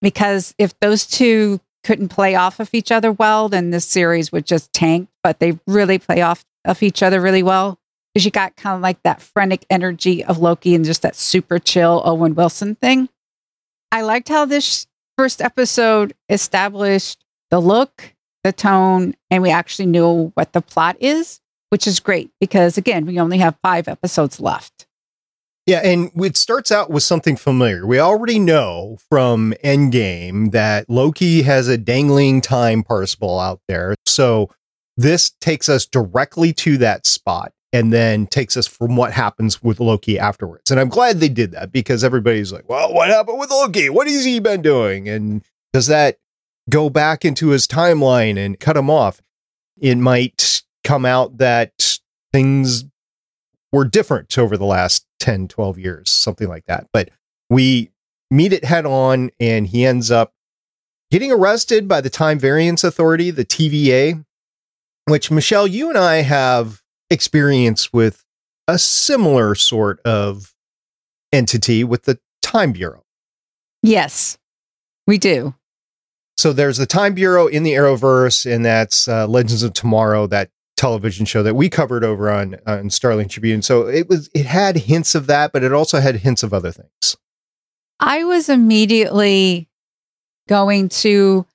because 0.01 0.55
if 0.57 0.77
those 0.79 1.05
two 1.05 1.59
couldn't 1.83 2.09
play 2.09 2.36
off 2.36 2.59
of 2.59 2.74
each 2.74 2.91
other 2.91 3.12
well, 3.12 3.50
then 3.50 3.69
this 3.69 3.86
series 3.86 4.31
would 4.31 4.45
just 4.45 4.74
tank. 4.74 5.09
But 5.24 5.39
they 5.39 5.59
really 5.67 6.00
play 6.00 6.21
off 6.21 6.43
of 6.65 6.81
each 6.81 7.03
other 7.03 7.21
really 7.21 7.43
well 7.43 7.77
because 8.13 8.25
you 8.25 8.31
got 8.31 8.55
kind 8.55 8.75
of 8.75 8.81
like 8.81 9.01
that 9.03 9.21
frenetic 9.21 9.65
energy 9.69 10.24
of 10.24 10.39
Loki 10.39 10.75
and 10.75 10.86
just 10.86 11.01
that 11.03 11.15
super 11.15 11.59
chill 11.59 12.01
Owen 12.05 12.36
Wilson 12.36 12.75
thing. 12.75 13.09
I 13.91 14.01
liked 14.01 14.29
how 14.29 14.45
this 14.45 14.88
first 15.17 15.41
episode 15.41 16.13
established 16.29 17.24
the 17.50 17.59
look, 17.59 18.13
the 18.43 18.51
tone, 18.51 19.15
and 19.29 19.43
we 19.43 19.50
actually 19.50 19.88
knew 19.88 20.31
what 20.36 20.53
the 20.53 20.62
plot 20.62 20.98
is, 21.00 21.41
which 21.69 21.88
is 21.88 21.99
great 21.99 22.31
because, 22.39 22.77
again, 22.77 23.05
we 23.05 23.19
only 23.19 23.38
have 23.38 23.57
five 23.61 23.88
episodes 23.88 24.39
left. 24.39 24.88
Yeah, 25.65 25.81
and 25.83 26.09
it 26.15 26.35
starts 26.35 26.71
out 26.71 26.89
with 26.89 27.03
something 27.03 27.35
familiar. 27.35 27.85
We 27.85 27.99
already 27.99 28.39
know 28.39 28.97
from 29.07 29.53
Endgame 29.63 30.51
that 30.51 30.89
Loki 30.89 31.43
has 31.43 31.67
a 31.67 31.77
dangling 31.77 32.41
time 32.41 32.81
parcel 32.81 33.39
out 33.39 33.61
there. 33.67 33.93
So 34.07 34.49
this 34.97 35.29
takes 35.41 35.69
us 35.69 35.85
directly 35.85 36.53
to 36.53 36.77
that 36.79 37.05
spot 37.05 37.53
and 37.71 37.93
then 37.93 38.25
takes 38.25 38.57
us 38.57 38.65
from 38.65 38.95
what 38.95 39.13
happens 39.13 39.61
with 39.61 39.79
Loki 39.79 40.17
afterwards. 40.17 40.71
And 40.71 40.79
I'm 40.79 40.89
glad 40.89 41.19
they 41.19 41.29
did 41.29 41.51
that 41.51 41.71
because 41.71 42.03
everybody's 42.03 42.51
like, 42.51 42.67
well, 42.67 42.91
what 42.91 43.09
happened 43.09 43.39
with 43.39 43.51
Loki? 43.51 43.89
What 43.89 44.07
has 44.07 44.25
he 44.25 44.39
been 44.39 44.63
doing? 44.63 45.07
And 45.07 45.43
does 45.71 45.85
that 45.85 46.17
go 46.67 46.89
back 46.89 47.23
into 47.23 47.49
his 47.49 47.67
timeline 47.67 48.43
and 48.43 48.59
cut 48.59 48.75
him 48.75 48.89
off? 48.89 49.21
It 49.79 49.95
might 49.95 50.63
come 50.83 51.05
out 51.05 51.38
that 51.38 52.00
things 52.31 52.86
were 53.71 53.86
different 53.86 54.38
over 54.38 54.57
the 54.57 54.65
last 54.65 55.05
10, 55.19 55.48
12 55.48 55.77
years, 55.77 56.09
something 56.09 56.48
like 56.48 56.65
that. 56.65 56.88
But 56.91 57.09
we 57.50 57.91
meet 58.31 58.53
it 58.53 58.63
head 58.65 58.86
on, 58.86 59.31
and 59.39 59.67
he 59.67 59.86
ends 59.86 60.12
up 60.12 60.33
getting 61.12 61.31
arrested 61.31 61.88
by 61.88 62.01
the 62.01 62.09
Time 62.09 62.39
Variance 62.39 62.83
Authority, 62.83 63.31
the 63.31 63.45
TVA, 63.45 64.24
which 65.05 65.31
Michelle, 65.31 65.67
you 65.67 65.89
and 65.89 65.98
I 65.98 66.17
have 66.17 66.81
experience 67.09 67.91
with 67.91 68.24
a 68.67 68.77
similar 68.77 69.55
sort 69.55 70.00
of 70.01 70.53
entity 71.31 71.83
with 71.83 72.03
the 72.03 72.19
Time 72.41 72.71
Bureau. 72.71 73.03
Yes, 73.81 74.38
we 75.07 75.17
do. 75.17 75.55
So 76.38 76.53
there's 76.53 76.77
the 76.77 76.86
Time 76.86 77.15
Bureau 77.15 77.48
in 77.48 77.63
the 77.63 77.74
Arrowverse, 77.74 78.50
and 78.50 78.63
that's 78.63 79.07
uh, 79.07 79.27
Legends 79.27 79.63
of 79.63 79.74
Tomorrow, 79.74 80.27
that 80.27 80.51
television 80.79 81.25
show 81.25 81.43
that 81.43 81.55
we 81.55 81.69
covered 81.69 82.03
over 82.03 82.31
on 82.31 82.55
on 82.65 82.89
Starling 82.89 83.27
Tribune. 83.27 83.62
So 83.62 83.88
it 83.88 84.07
was 84.07 84.29
it 84.33 84.45
had 84.45 84.77
hints 84.77 85.13
of 85.13 85.27
that, 85.27 85.51
but 85.51 85.63
it 85.63 85.74
also 85.74 86.00
had 86.00 86.15
hints 86.15 86.41
of 86.41 86.53
other 86.53 86.71
things. 86.71 87.17
I 88.00 88.24
was 88.24 88.48
immediately 88.48 89.67
going 90.48 90.88
to, 90.89 91.45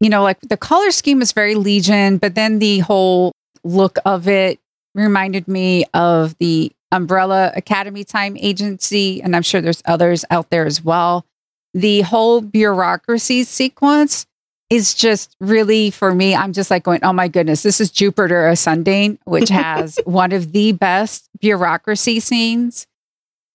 you 0.00 0.08
know, 0.10 0.22
like 0.22 0.38
the 0.42 0.58
color 0.58 0.90
scheme 0.90 1.22
is 1.22 1.32
very 1.32 1.54
Legion, 1.54 2.18
but 2.18 2.34
then 2.34 2.58
the 2.58 2.80
whole 2.80 3.32
look 3.64 3.98
of 4.04 4.28
it 4.28 4.60
reminded 4.94 5.48
me 5.48 5.86
of 5.94 6.36
the 6.38 6.70
Umbrella 6.92 7.52
Academy 7.56 8.04
Time 8.04 8.36
Agency, 8.36 9.22
and 9.22 9.34
I'm 9.34 9.42
sure 9.42 9.62
there's 9.62 9.82
others 9.86 10.26
out 10.30 10.50
there 10.50 10.66
as 10.66 10.84
well. 10.84 11.24
The 11.72 12.02
whole 12.02 12.42
bureaucracy 12.42 13.44
sequence 13.44 14.26
is 14.72 14.94
just 14.94 15.36
really 15.38 15.90
for 15.90 16.14
me. 16.14 16.34
I'm 16.34 16.54
just 16.54 16.70
like 16.70 16.82
going, 16.82 17.00
oh 17.02 17.12
my 17.12 17.28
goodness, 17.28 17.62
this 17.62 17.78
is 17.78 17.90
Jupiter 17.90 18.48
Ascending, 18.48 19.18
which 19.24 19.48
has 19.50 20.00
one 20.06 20.32
of 20.32 20.52
the 20.52 20.72
best 20.72 21.28
bureaucracy 21.40 22.20
scenes. 22.20 22.86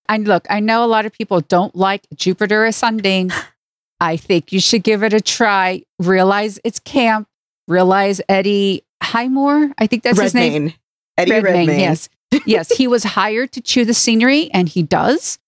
And 0.08 0.28
look, 0.28 0.46
I 0.48 0.60
know 0.60 0.86
a 0.86 0.86
lot 0.86 1.08
of 1.08 1.14
people 1.14 1.42
don't 1.42 1.76
like 1.76 2.06
Jupiter 2.14 2.66
Ascending. 2.66 3.32
I 4.00 4.16
think 4.16 4.52
you 4.52 4.60
should 4.60 4.84
give 4.84 5.02
it 5.02 5.12
a 5.12 5.20
try. 5.20 5.82
Realize 5.98 6.60
it's 6.64 6.78
camp. 6.78 7.28
Realize 7.68 8.22
Eddie 8.30 8.84
Highmore. 9.02 9.72
I 9.76 9.88
think 9.88 10.04
that's 10.04 10.20
Redmayne. 10.20 10.52
his 10.52 10.62
name. 10.62 10.74
Eddie 11.18 11.32
Redmayne. 11.32 11.68
Redmayne, 11.68 11.80
Yes. 11.80 12.10
yes. 12.46 12.78
He 12.78 12.86
was 12.86 13.04
hired 13.04 13.54
to 13.54 13.62
chew 13.62 13.86
the 13.86 13.96
scenery 13.96 14.52
and 14.52 14.70
he 14.70 14.84
does. 14.84 15.40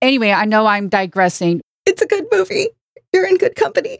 Anyway, 0.00 0.30
I 0.30 0.46
know 0.46 0.64
I'm 0.64 0.88
digressing, 0.88 1.60
It's 1.84 2.00
a 2.00 2.06
good 2.06 2.24
movie. 2.32 2.68
You're 3.12 3.26
in 3.26 3.36
good 3.36 3.56
company. 3.56 3.98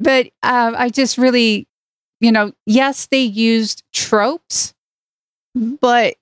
But 0.00 0.26
uh, 0.42 0.72
I 0.76 0.88
just 0.88 1.18
really, 1.18 1.66
you 2.20 2.32
know, 2.32 2.52
yes, 2.66 3.06
they 3.06 3.22
used 3.22 3.82
tropes, 3.92 4.74
but 5.54 6.16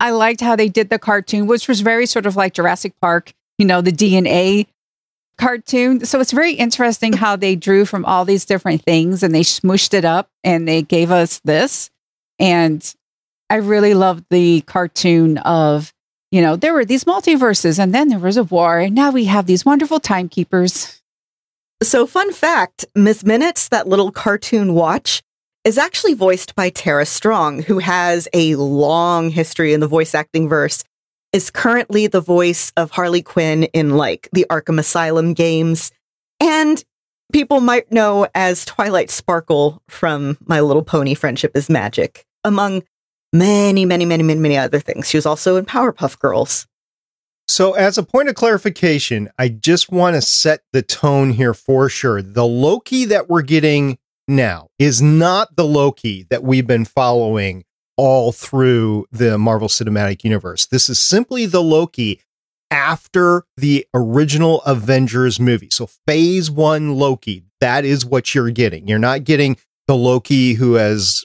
I 0.00 0.10
liked 0.10 0.40
how 0.40 0.56
they 0.56 0.68
did 0.68 0.90
the 0.90 0.98
cartoon, 0.98 1.46
which 1.46 1.68
was 1.68 1.80
very 1.80 2.06
sort 2.06 2.26
of 2.26 2.36
like 2.36 2.54
Jurassic 2.54 2.94
Park, 3.00 3.32
you 3.58 3.66
know, 3.66 3.80
the 3.80 3.92
DNA 3.92 4.66
cartoon. 5.38 6.04
So 6.04 6.20
it's 6.20 6.32
very 6.32 6.52
interesting 6.52 7.12
how 7.12 7.36
they 7.36 7.56
drew 7.56 7.84
from 7.84 8.04
all 8.04 8.24
these 8.24 8.44
different 8.44 8.82
things 8.82 9.22
and 9.22 9.34
they 9.34 9.42
smooshed 9.42 9.94
it 9.94 10.04
up 10.04 10.30
and 10.44 10.66
they 10.66 10.82
gave 10.82 11.10
us 11.10 11.40
this. 11.44 11.90
And 12.38 12.94
I 13.48 13.56
really 13.56 13.94
loved 13.94 14.24
the 14.30 14.60
cartoon 14.62 15.38
of, 15.38 15.92
you 16.30 16.42
know, 16.42 16.56
there 16.56 16.74
were 16.74 16.84
these 16.84 17.04
multiverses 17.04 17.78
and 17.78 17.94
then 17.94 18.08
there 18.08 18.18
was 18.18 18.36
a 18.36 18.44
war 18.44 18.78
and 18.78 18.94
now 18.94 19.10
we 19.10 19.24
have 19.24 19.46
these 19.46 19.64
wonderful 19.64 20.00
timekeepers. 20.00 20.97
So, 21.80 22.08
fun 22.08 22.32
fact 22.32 22.86
Miss 22.96 23.24
Minutes, 23.24 23.68
that 23.68 23.86
little 23.86 24.10
cartoon 24.10 24.74
watch, 24.74 25.22
is 25.62 25.78
actually 25.78 26.14
voiced 26.14 26.56
by 26.56 26.70
Tara 26.70 27.06
Strong, 27.06 27.62
who 27.62 27.78
has 27.78 28.26
a 28.32 28.56
long 28.56 29.30
history 29.30 29.72
in 29.72 29.78
the 29.78 29.86
voice 29.86 30.12
acting 30.12 30.48
verse, 30.48 30.82
is 31.32 31.50
currently 31.50 32.08
the 32.08 32.20
voice 32.20 32.72
of 32.76 32.90
Harley 32.90 33.22
Quinn 33.22 33.64
in 33.64 33.96
like 33.96 34.28
the 34.32 34.44
Arkham 34.50 34.80
Asylum 34.80 35.34
games. 35.34 35.92
And 36.40 36.82
people 37.32 37.60
might 37.60 37.92
know 37.92 38.26
as 38.34 38.64
Twilight 38.64 39.10
Sparkle 39.10 39.80
from 39.88 40.36
My 40.46 40.60
Little 40.60 40.82
Pony 40.82 41.14
Friendship 41.14 41.52
is 41.54 41.68
Magic, 41.68 42.24
among 42.42 42.82
many, 43.32 43.84
many, 43.84 44.04
many, 44.04 44.24
many, 44.24 44.40
many 44.40 44.56
other 44.56 44.80
things. 44.80 45.08
She 45.08 45.16
was 45.16 45.26
also 45.26 45.54
in 45.54 45.64
Powerpuff 45.64 46.18
Girls. 46.18 46.66
So, 47.48 47.72
as 47.72 47.96
a 47.96 48.02
point 48.02 48.28
of 48.28 48.34
clarification, 48.34 49.30
I 49.38 49.48
just 49.48 49.90
want 49.90 50.16
to 50.16 50.22
set 50.22 50.60
the 50.74 50.82
tone 50.82 51.30
here 51.30 51.54
for 51.54 51.88
sure. 51.88 52.20
The 52.20 52.46
Loki 52.46 53.06
that 53.06 53.28
we're 53.28 53.42
getting 53.42 53.98
now 54.28 54.68
is 54.78 55.00
not 55.00 55.56
the 55.56 55.64
Loki 55.64 56.26
that 56.28 56.42
we've 56.42 56.66
been 56.66 56.84
following 56.84 57.64
all 57.96 58.32
through 58.32 59.06
the 59.10 59.38
Marvel 59.38 59.68
Cinematic 59.68 60.24
Universe. 60.24 60.66
This 60.66 60.90
is 60.90 60.98
simply 60.98 61.46
the 61.46 61.62
Loki 61.62 62.20
after 62.70 63.44
the 63.56 63.86
original 63.94 64.60
Avengers 64.62 65.40
movie. 65.40 65.70
So, 65.70 65.88
phase 66.06 66.50
one 66.50 66.96
Loki, 66.96 67.44
that 67.62 67.86
is 67.86 68.04
what 68.04 68.34
you're 68.34 68.50
getting. 68.50 68.86
You're 68.86 68.98
not 68.98 69.24
getting 69.24 69.56
the 69.86 69.96
Loki 69.96 70.52
who 70.52 70.74
has 70.74 71.24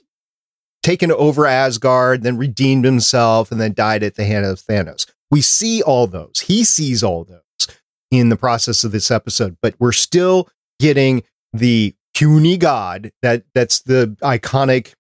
taken 0.84 1.12
over 1.12 1.46
Asgard, 1.46 2.24
then 2.24 2.38
redeemed 2.38 2.86
himself, 2.86 3.52
and 3.52 3.60
then 3.60 3.74
died 3.74 4.04
at 4.04 4.16
the 4.16 4.24
hand 4.24 4.46
of 4.46 4.62
Thanos. 4.62 5.06
We 5.32 5.42
see 5.42 5.82
all 5.82 6.08
those. 6.08 6.42
He 6.42 6.64
sees 6.64 7.04
all 7.04 7.24
those 7.24 7.68
in 8.12 8.30
the 8.30 8.36
process 8.36 8.84
of 8.84 8.92
this 8.92 9.10
episode, 9.10 9.58
but 9.62 9.76
we're 9.80 9.92
still 9.92 10.50
getting 10.80 11.24
the 11.54 11.96
puny 12.14 12.58
god 12.58 13.12
that 13.22 13.44
that's 13.54 13.82
the 13.82 14.16
iconic 14.22 14.94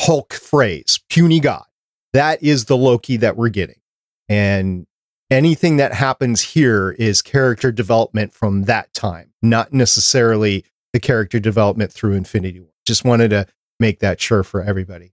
Hulk 0.00 0.34
phrase, 0.34 0.98
puny 1.08 1.38
god. 1.38 1.64
That 2.12 2.42
is 2.42 2.64
the 2.64 2.76
Loki 2.76 3.16
that 3.18 3.36
we're 3.36 3.48
getting. 3.48 3.80
And 4.28 4.86
anything 5.30 5.76
that 5.76 5.92
happens 5.92 6.40
here 6.40 6.92
is 6.98 7.22
character 7.22 7.70
development 7.70 8.34
from 8.34 8.64
that 8.64 8.92
time, 8.92 9.32
not 9.42 9.72
necessarily 9.72 10.64
the 10.92 11.00
character 11.00 11.38
development 11.38 11.92
through 11.92 12.14
Infinity 12.14 12.60
War. 12.60 12.70
Just 12.86 13.04
wanted 13.04 13.30
to 13.30 13.46
make 13.80 14.00
that 14.00 14.20
sure 14.20 14.42
for 14.42 14.62
everybody. 14.62 15.12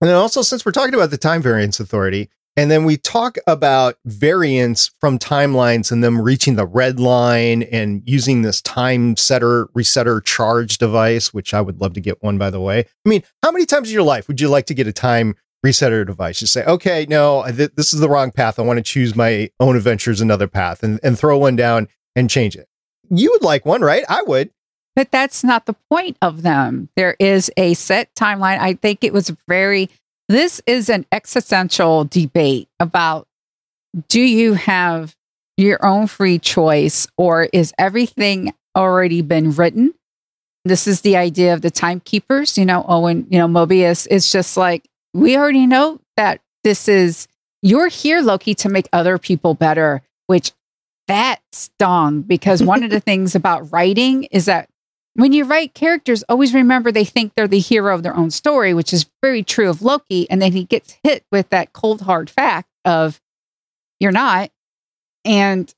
And 0.00 0.08
then 0.08 0.16
also, 0.16 0.42
since 0.42 0.66
we're 0.66 0.72
talking 0.72 0.94
about 0.94 1.10
the 1.10 1.18
Time 1.18 1.40
Variance 1.42 1.80
Authority, 1.80 2.28
and 2.56 2.70
then 2.70 2.84
we 2.84 2.96
talk 2.96 3.36
about 3.46 3.96
variants 4.04 4.92
from 5.00 5.18
timelines 5.18 5.90
and 5.90 6.04
them 6.04 6.20
reaching 6.20 6.54
the 6.54 6.66
red 6.66 7.00
line 7.00 7.64
and 7.64 8.02
using 8.06 8.42
this 8.42 8.62
time 8.62 9.16
setter 9.16 9.66
resetter 9.76 10.24
charge 10.24 10.78
device, 10.78 11.34
which 11.34 11.52
I 11.52 11.60
would 11.60 11.80
love 11.80 11.94
to 11.94 12.00
get 12.00 12.22
one, 12.22 12.38
by 12.38 12.50
the 12.50 12.60
way. 12.60 12.80
I 13.04 13.08
mean, 13.08 13.24
how 13.42 13.50
many 13.50 13.66
times 13.66 13.88
in 13.88 13.94
your 13.94 14.04
life 14.04 14.28
would 14.28 14.40
you 14.40 14.48
like 14.48 14.66
to 14.66 14.74
get 14.74 14.86
a 14.86 14.92
time 14.92 15.34
resetter 15.66 16.06
device? 16.06 16.38
Just 16.38 16.52
say, 16.52 16.64
okay, 16.64 17.06
no, 17.08 17.44
th- 17.50 17.72
this 17.76 17.92
is 17.92 18.00
the 18.00 18.08
wrong 18.08 18.30
path. 18.30 18.58
I 18.58 18.62
want 18.62 18.76
to 18.76 18.82
choose 18.82 19.16
my 19.16 19.50
own 19.58 19.76
adventures 19.76 20.20
another 20.20 20.46
path 20.46 20.84
and, 20.84 21.00
and 21.02 21.18
throw 21.18 21.38
one 21.38 21.56
down 21.56 21.88
and 22.14 22.30
change 22.30 22.54
it. 22.54 22.68
You 23.10 23.32
would 23.32 23.42
like 23.42 23.66
one, 23.66 23.82
right? 23.82 24.04
I 24.08 24.22
would. 24.22 24.50
But 24.94 25.10
that's 25.10 25.42
not 25.42 25.66
the 25.66 25.74
point 25.90 26.16
of 26.22 26.42
them. 26.42 26.88
There 26.94 27.16
is 27.18 27.50
a 27.56 27.74
set 27.74 28.14
timeline. 28.14 28.60
I 28.60 28.74
think 28.74 29.02
it 29.02 29.12
was 29.12 29.32
very, 29.48 29.90
this 30.28 30.60
is 30.66 30.88
an 30.88 31.06
existential 31.12 32.04
debate 32.04 32.68
about 32.80 33.26
do 34.08 34.20
you 34.20 34.54
have 34.54 35.14
your 35.56 35.84
own 35.84 36.06
free 36.06 36.38
choice 36.38 37.06
or 37.16 37.44
is 37.52 37.72
everything 37.78 38.52
already 38.76 39.22
been 39.22 39.52
written? 39.52 39.94
This 40.64 40.86
is 40.86 41.02
the 41.02 41.16
idea 41.16 41.52
of 41.54 41.60
the 41.60 41.70
timekeepers. 41.70 42.56
You 42.58 42.64
know, 42.64 42.84
Owen, 42.88 43.26
you 43.30 43.38
know, 43.38 43.46
Mobius 43.46 44.06
is 44.10 44.32
just 44.32 44.56
like, 44.56 44.88
we 45.12 45.36
already 45.36 45.66
know 45.66 46.00
that 46.16 46.40
this 46.64 46.88
is, 46.88 47.28
you're 47.62 47.88
here, 47.88 48.20
Loki, 48.20 48.54
to 48.56 48.68
make 48.68 48.88
other 48.92 49.18
people 49.18 49.54
better, 49.54 50.02
which 50.26 50.52
that 51.06 51.40
stung 51.52 52.22
because 52.22 52.62
one 52.62 52.82
of 52.82 52.90
the 52.90 53.00
things 53.00 53.34
about 53.34 53.70
writing 53.70 54.24
is 54.24 54.46
that 54.46 54.68
when 55.14 55.32
you 55.32 55.44
write 55.44 55.74
characters, 55.74 56.24
always 56.28 56.54
remember 56.54 56.90
they 56.90 57.04
think 57.04 57.34
they're 57.34 57.48
the 57.48 57.58
hero 57.58 57.94
of 57.94 58.02
their 58.02 58.16
own 58.16 58.30
story, 58.30 58.74
which 58.74 58.92
is 58.92 59.06
very 59.22 59.42
true 59.42 59.70
of 59.70 59.82
Loki. 59.82 60.28
And 60.28 60.42
then 60.42 60.52
he 60.52 60.64
gets 60.64 60.96
hit 61.02 61.24
with 61.30 61.48
that 61.50 61.72
cold, 61.72 62.02
hard 62.02 62.28
fact 62.28 62.68
of 62.84 63.20
you're 64.00 64.12
not. 64.12 64.50
And 65.24 65.72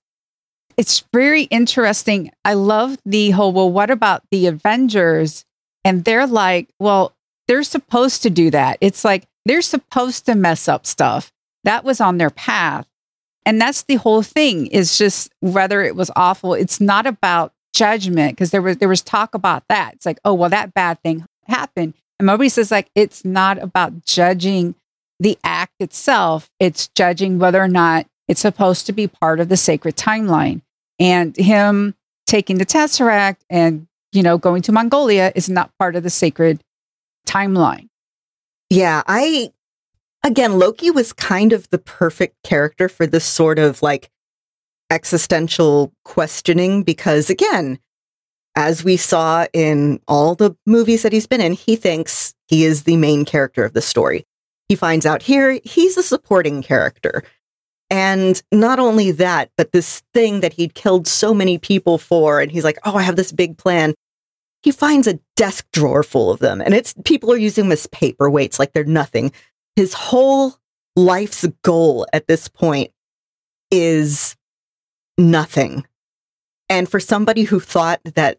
it's 0.77 1.05
very 1.13 1.45
interesting. 1.45 2.31
I 2.45 2.55
love 2.55 2.99
the 3.05 3.31
whole, 3.31 3.53
well, 3.53 3.71
what 3.71 3.91
about 3.91 4.23
the 4.31 4.47
Avengers? 4.47 5.45
And 5.85 6.05
they're 6.05 6.27
like, 6.27 6.69
well, 6.79 7.15
they're 7.47 7.63
supposed 7.63 8.23
to 8.23 8.31
do 8.31 8.51
that. 8.51 8.79
It's 8.81 9.05
like 9.05 9.27
they're 9.45 9.63
supposed 9.63 10.27
to 10.27 10.35
mess 10.35 10.67
up 10.69 10.87
stuff. 10.87 11.33
That 11.65 11.85
was 11.85 12.01
on 12.01 12.19
their 12.19 12.31
path. 12.31 12.87
And 13.45 13.61
that's 13.61 13.83
the 13.85 13.95
whole 13.95 14.23
thing 14.23 14.67
is 14.67 14.99
just 14.99 15.33
whether 15.41 15.83
it 15.83 15.95
was 15.95 16.11
awful. 16.17 16.55
It's 16.55 16.81
not 16.81 17.07
about 17.07 17.53
judgment 17.77 18.33
because 18.33 18.51
there 18.51 18.63
was 18.63 18.79
there 18.79 18.89
was 18.89 19.03
talk 19.03 19.35
about 19.35 19.63
that. 19.69 19.95
It's 19.95 20.07
like, 20.07 20.19
oh 20.25 20.35
well, 20.35 20.51
that 20.51 20.75
bad 20.75 21.01
thing 21.03 21.27
happened, 21.45 21.95
and 22.19 22.29
Mobius 22.29 22.53
says 22.53 22.71
like 22.71 22.91
it's 22.95 23.25
not 23.25 23.63
about 23.63 24.05
judging 24.05 24.75
the 25.21 25.39
act 25.45 25.75
itself. 25.81 26.51
It's 26.59 26.89
judging 26.89 27.39
whether 27.39 27.63
or 27.63 27.69
not 27.69 28.07
it's 28.29 28.41
supposed 28.41 28.87
to 28.87 28.93
be 28.93 29.07
part 29.07 29.41
of 29.41 29.49
the 29.49 29.57
sacred 29.57 29.97
timeline. 29.97 30.63
And 30.99 31.37
him 31.37 31.95
taking 32.27 32.59
the 32.59 32.67
tesseract 32.67 33.37
and 33.51 33.87
you 34.13 34.23
know 34.23 34.39
going 34.39 34.63
to 34.63 34.73
Mongolia 34.73 35.33
is 35.35 35.49
not 35.49 35.71
part 35.79 35.97
of 35.97 36.03
the 36.03 36.11
sacred 36.11 36.63
timeline. 37.27 37.89
Yeah, 38.71 39.03
I 39.07 39.53
again, 40.25 40.59
Loki 40.59 40.91
was 40.91 41.13
kind 41.13 41.53
of 41.53 41.69
the 41.69 41.79
perfect 41.79 42.43
character 42.43 42.89
for 42.89 43.07
this 43.07 43.25
sort 43.25 43.59
of 43.59 43.83
like 43.83 44.11
existential 44.91 45.93
questioning 46.05 46.83
because, 46.83 47.31
again, 47.31 47.79
as 48.57 48.85
we 48.85 48.97
saw 48.97 49.47
in 49.53 50.01
all 50.09 50.35
the 50.35 50.57
movies 50.67 51.03
that 51.03 51.13
he's 51.13 51.27
been 51.27 51.41
in, 51.41 51.53
he 51.53 51.77
thinks 51.77 52.35
he 52.49 52.65
is 52.65 52.85
the 52.85 52.97
main 52.97 53.25
character 53.25 53.65
of 53.65 53.75
the 53.75 53.83
story. 53.83 54.25
He 54.69 54.75
finds 54.75 55.07
out 55.07 55.23
here 55.23 55.61
he's 55.65 55.97
a 55.97 56.03
supporting 56.03 56.63
character. 56.63 57.23
And 57.89 58.43
not 58.51 58.79
only 58.79 59.13
that, 59.13 59.51
but 59.57 59.73
this 59.73 60.03
thing 60.13 60.41
that 60.41 60.53
he'd 60.53 60.75
killed 60.75 61.07
so 61.07 61.33
many 61.33 61.59
people 61.59 61.99
for, 61.99 62.41
and 62.41 62.51
he's 62.51 62.65
like, 62.65 62.79
oh, 62.85 62.97
I 62.97 63.03
have 63.03 63.17
this 63.17 63.31
big 63.31 63.59
plan. 63.59 63.95
He 64.63 64.73
finds 64.73 65.07
a 65.07 65.21
desk 65.37 65.67
drawer 65.73 66.03
full 66.03 66.31
of 66.31 66.41
them, 66.41 66.61
and 66.61 66.75
it's 66.75 66.95
people 67.05 67.33
are 67.33 67.37
using 67.37 67.65
them 67.65 67.73
as 67.73 67.87
paperweights 67.89 68.59
like 68.59 68.73
they're 68.73 68.85
nothing. 68.85 69.31
His 69.77 69.93
whole 69.93 70.57
life's 70.97 71.47
goal 71.63 72.07
at 72.13 72.27
this 72.27 72.49
point 72.49 72.91
is 73.71 74.36
nothing. 75.19 75.87
And 76.69 76.89
for 76.89 77.01
somebody 77.01 77.45
who 77.45 77.61
thought 77.61 78.01
that 78.15 78.39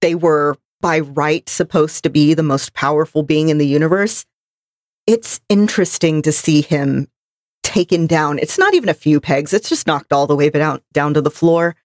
they 0.00 0.14
were 0.14 0.56
by 0.80 1.00
right 1.00 1.48
supposed 1.48 2.02
to 2.02 2.10
be 2.10 2.34
the 2.34 2.42
most 2.42 2.72
powerful 2.72 3.22
being 3.22 3.48
in 3.48 3.58
the 3.58 3.66
universe, 3.66 4.24
it's 5.06 5.40
interesting 5.48 6.22
to 6.22 6.32
see 6.32 6.62
him 6.62 7.08
taken 7.62 8.06
down. 8.06 8.38
It's 8.38 8.58
not 8.58 8.74
even 8.74 8.88
a 8.88 8.94
few 8.94 9.20
pegs, 9.20 9.52
it's 9.52 9.68
just 9.68 9.86
knocked 9.86 10.12
all 10.12 10.26
the 10.26 10.36
way 10.36 10.50
down, 10.50 10.80
down 10.92 11.14
to 11.14 11.20
the 11.20 11.30
floor. 11.30 11.76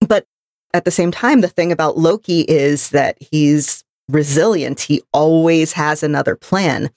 But 0.00 0.26
at 0.72 0.84
the 0.84 0.90
same 0.90 1.10
time, 1.10 1.40
the 1.40 1.48
thing 1.48 1.70
about 1.70 1.98
Loki 1.98 2.40
is 2.42 2.90
that 2.90 3.16
he's 3.20 3.84
resilient. 4.08 4.80
He 4.80 5.02
always 5.12 5.72
has 5.72 6.02
another 6.02 6.36
plan. 6.36 6.90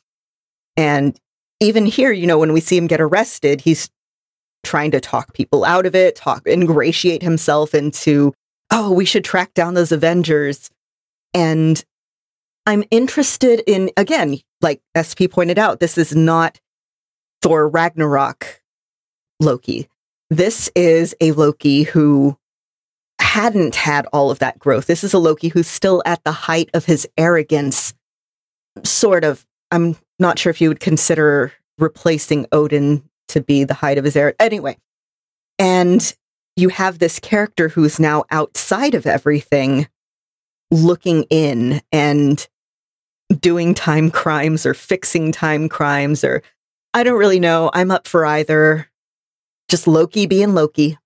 And 0.75 1.19
even 1.59 1.85
here, 1.85 2.11
you 2.11 2.27
know, 2.27 2.39
when 2.39 2.53
we 2.53 2.59
see 2.59 2.77
him 2.77 2.87
get 2.87 3.01
arrested, 3.01 3.61
he's 3.61 3.89
trying 4.63 4.91
to 4.91 4.99
talk 4.99 5.33
people 5.33 5.63
out 5.63 5.85
of 5.85 5.95
it, 5.95 6.15
talk, 6.15 6.45
ingratiate 6.47 7.21
himself 7.21 7.73
into, 7.73 8.33
oh, 8.71 8.91
we 8.91 9.05
should 9.05 9.23
track 9.23 9.53
down 9.53 9.73
those 9.73 9.91
Avengers. 9.91 10.69
And 11.33 11.83
I'm 12.65 12.83
interested 12.91 13.61
in, 13.65 13.91
again, 13.97 14.37
like 14.61 14.81
SP 14.97 15.29
pointed 15.29 15.57
out, 15.57 15.79
this 15.79 15.97
is 15.97 16.15
not 16.15 16.59
Thor 17.41 17.67
Ragnarok 17.67 18.61
Loki. 19.39 19.87
This 20.29 20.69
is 20.75 21.15
a 21.21 21.31
Loki 21.31 21.83
who 21.83 22.37
hadn't 23.19 23.75
had 23.75 24.05
all 24.11 24.31
of 24.31 24.39
that 24.39 24.59
growth. 24.59 24.87
This 24.87 25.03
is 25.03 25.13
a 25.13 25.19
Loki 25.19 25.47
who's 25.47 25.67
still 25.67 26.03
at 26.05 26.23
the 26.23 26.31
height 26.31 26.69
of 26.73 26.85
his 26.85 27.07
arrogance, 27.17 27.93
sort 28.83 29.23
of. 29.23 29.45
I'm 29.71 29.95
not 30.19 30.39
sure 30.39 30.49
if 30.49 30.59
you 30.61 30.69
would 30.69 30.79
consider 30.79 31.53
replacing 31.77 32.47
Odin 32.51 33.03
to 33.29 33.41
be 33.41 33.63
the 33.63 33.73
height 33.73 33.97
of 33.97 34.03
his 34.03 34.15
era. 34.15 34.33
Anyway, 34.39 34.77
and 35.59 36.15
you 36.55 36.69
have 36.69 36.99
this 36.99 37.19
character 37.19 37.69
who's 37.69 37.99
now 37.99 38.23
outside 38.31 38.95
of 38.95 39.05
everything, 39.05 39.87
looking 40.71 41.23
in 41.29 41.81
and 41.91 42.47
doing 43.39 43.73
time 43.73 44.09
crimes 44.09 44.65
or 44.65 44.73
fixing 44.73 45.31
time 45.31 45.69
crimes, 45.69 46.23
or 46.23 46.41
I 46.93 47.03
don't 47.03 47.19
really 47.19 47.39
know. 47.39 47.69
I'm 47.73 47.91
up 47.91 48.07
for 48.07 48.25
either. 48.25 48.89
Just 49.69 49.87
Loki 49.87 50.25
being 50.25 50.53
Loki. 50.53 50.97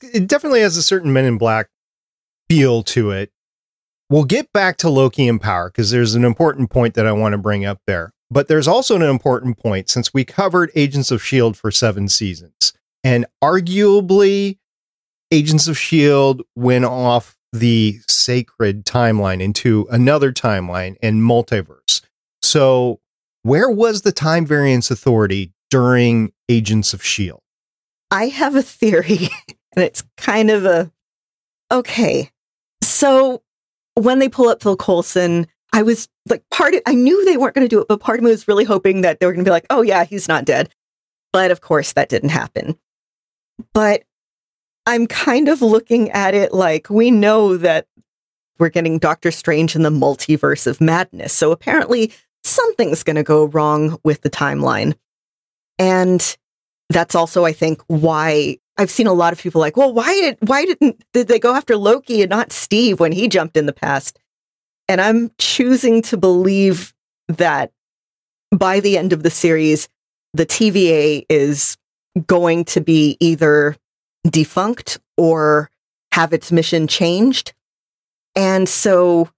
It 0.00 0.26
definitely 0.26 0.62
has 0.62 0.76
a 0.76 0.82
certain 0.82 1.12
Men 1.12 1.26
in 1.26 1.36
Black 1.36 1.68
feel 2.48 2.82
to 2.84 3.10
it. 3.10 3.30
We'll 4.08 4.24
get 4.24 4.52
back 4.52 4.78
to 4.78 4.88
Loki 4.88 5.28
and 5.28 5.40
power 5.40 5.68
because 5.68 5.90
there's 5.90 6.14
an 6.14 6.24
important 6.24 6.70
point 6.70 6.94
that 6.94 7.06
I 7.06 7.12
want 7.12 7.32
to 7.32 7.38
bring 7.38 7.64
up 7.64 7.80
there. 7.86 8.13
But 8.34 8.48
there's 8.48 8.66
also 8.66 8.96
an 8.96 9.02
important 9.02 9.58
point 9.58 9.88
since 9.88 10.12
we 10.12 10.24
covered 10.24 10.72
Agents 10.74 11.12
of 11.12 11.20
S.H.I.E.L.D. 11.20 11.56
for 11.56 11.70
seven 11.70 12.08
seasons. 12.08 12.72
And 13.04 13.26
arguably, 13.40 14.58
Agents 15.30 15.68
of 15.68 15.76
S.H.I.E.L.D. 15.76 16.42
went 16.56 16.84
off 16.84 17.36
the 17.52 18.00
sacred 18.08 18.84
timeline 18.84 19.40
into 19.40 19.86
another 19.88 20.32
timeline 20.32 20.96
and 21.00 21.22
multiverse. 21.22 22.00
So, 22.42 22.98
where 23.44 23.70
was 23.70 24.02
the 24.02 24.10
Time 24.10 24.44
Variance 24.44 24.90
Authority 24.90 25.52
during 25.70 26.32
Agents 26.48 26.92
of 26.92 27.02
S.H.I.E.L.D.? 27.02 27.40
I 28.10 28.26
have 28.26 28.56
a 28.56 28.62
theory, 28.62 29.28
and 29.76 29.84
it's 29.84 30.02
kind 30.16 30.50
of 30.50 30.64
a 30.64 30.90
okay. 31.70 32.32
So, 32.82 33.44
when 33.94 34.18
they 34.18 34.28
pull 34.28 34.48
up 34.48 34.60
Phil 34.60 34.76
Coulson, 34.76 35.46
I 35.74 35.82
was 35.82 36.08
like, 36.28 36.44
part 36.50 36.74
of, 36.74 36.82
I 36.86 36.94
knew 36.94 37.24
they 37.24 37.36
weren't 37.36 37.54
going 37.54 37.64
to 37.64 37.68
do 37.68 37.80
it, 37.80 37.88
but 37.88 37.98
part 37.98 38.20
of 38.20 38.24
me 38.24 38.30
was 38.30 38.46
really 38.46 38.62
hoping 38.62 39.00
that 39.00 39.18
they 39.18 39.26
were 39.26 39.32
going 39.32 39.44
to 39.44 39.48
be 39.48 39.52
like, 39.52 39.66
oh, 39.70 39.82
yeah, 39.82 40.04
he's 40.04 40.28
not 40.28 40.44
dead. 40.44 40.70
But 41.32 41.50
of 41.50 41.60
course, 41.60 41.92
that 41.94 42.08
didn't 42.08 42.28
happen. 42.28 42.78
But 43.72 44.04
I'm 44.86 45.08
kind 45.08 45.48
of 45.48 45.62
looking 45.62 46.12
at 46.12 46.32
it 46.32 46.54
like 46.54 46.88
we 46.90 47.10
know 47.10 47.56
that 47.56 47.88
we're 48.60 48.68
getting 48.68 49.00
Doctor 49.00 49.32
Strange 49.32 49.74
in 49.74 49.82
the 49.82 49.90
multiverse 49.90 50.68
of 50.68 50.80
madness. 50.80 51.32
So 51.32 51.50
apparently, 51.50 52.12
something's 52.44 53.02
going 53.02 53.16
to 53.16 53.24
go 53.24 53.46
wrong 53.46 53.98
with 54.04 54.20
the 54.20 54.30
timeline. 54.30 54.94
And 55.76 56.36
that's 56.88 57.16
also, 57.16 57.44
I 57.44 57.52
think, 57.52 57.82
why 57.88 58.58
I've 58.76 58.92
seen 58.92 59.08
a 59.08 59.12
lot 59.12 59.32
of 59.32 59.40
people 59.40 59.60
like, 59.60 59.76
well, 59.76 59.92
why 59.92 60.12
did 60.20 60.38
why 60.40 60.66
didn't 60.66 61.02
did 61.12 61.26
they 61.26 61.40
go 61.40 61.56
after 61.56 61.76
Loki 61.76 62.22
and 62.22 62.30
not 62.30 62.52
Steve 62.52 63.00
when 63.00 63.10
he 63.10 63.26
jumped 63.26 63.56
in 63.56 63.66
the 63.66 63.72
past? 63.72 64.20
And 64.88 65.00
I'm 65.00 65.30
choosing 65.38 66.02
to 66.02 66.16
believe 66.16 66.92
that 67.28 67.72
by 68.50 68.80
the 68.80 68.98
end 68.98 69.12
of 69.12 69.22
the 69.22 69.30
series, 69.30 69.88
the 70.32 70.46
TVA 70.46 71.24
is 71.28 71.76
going 72.26 72.64
to 72.66 72.80
be 72.80 73.16
either 73.20 73.76
defunct 74.28 74.98
or 75.16 75.70
have 76.12 76.32
its 76.32 76.52
mission 76.52 76.86
changed. 76.86 77.52
And 78.36 78.68
so 78.68 79.28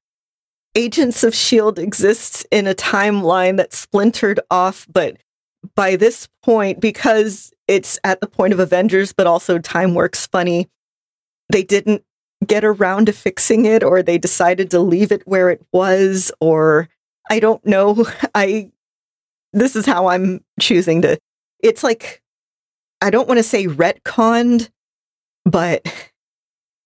Agents 0.74 1.24
of 1.24 1.32
S.H.I.E.L.D. 1.32 1.82
exists 1.82 2.46
in 2.50 2.66
a 2.66 2.74
timeline 2.74 3.56
that's 3.56 3.78
splintered 3.78 4.40
off, 4.50 4.86
but 4.92 5.16
by 5.74 5.96
this 5.96 6.28
point, 6.42 6.80
because 6.80 7.50
it's 7.66 7.98
at 8.04 8.20
the 8.20 8.26
point 8.26 8.52
of 8.52 8.60
Avengers, 8.60 9.14
but 9.14 9.26
also 9.26 9.58
time 9.58 9.94
works 9.94 10.26
funny, 10.26 10.68
they 11.48 11.62
didn't 11.62 12.04
get 12.46 12.64
around 12.64 13.06
to 13.06 13.12
fixing 13.12 13.64
it 13.64 13.82
or 13.82 14.02
they 14.02 14.18
decided 14.18 14.70
to 14.70 14.80
leave 14.80 15.12
it 15.12 15.26
where 15.26 15.50
it 15.50 15.64
was 15.72 16.32
or 16.40 16.88
I 17.30 17.40
don't 17.40 17.64
know. 17.64 18.06
I 18.34 18.70
this 19.52 19.76
is 19.76 19.86
how 19.86 20.08
I'm 20.08 20.44
choosing 20.60 21.02
to 21.02 21.18
it's 21.62 21.82
like 21.82 22.22
I 23.00 23.10
don't 23.10 23.28
want 23.28 23.38
to 23.38 23.42
say 23.42 23.66
retconned, 23.66 24.70
but 25.44 25.84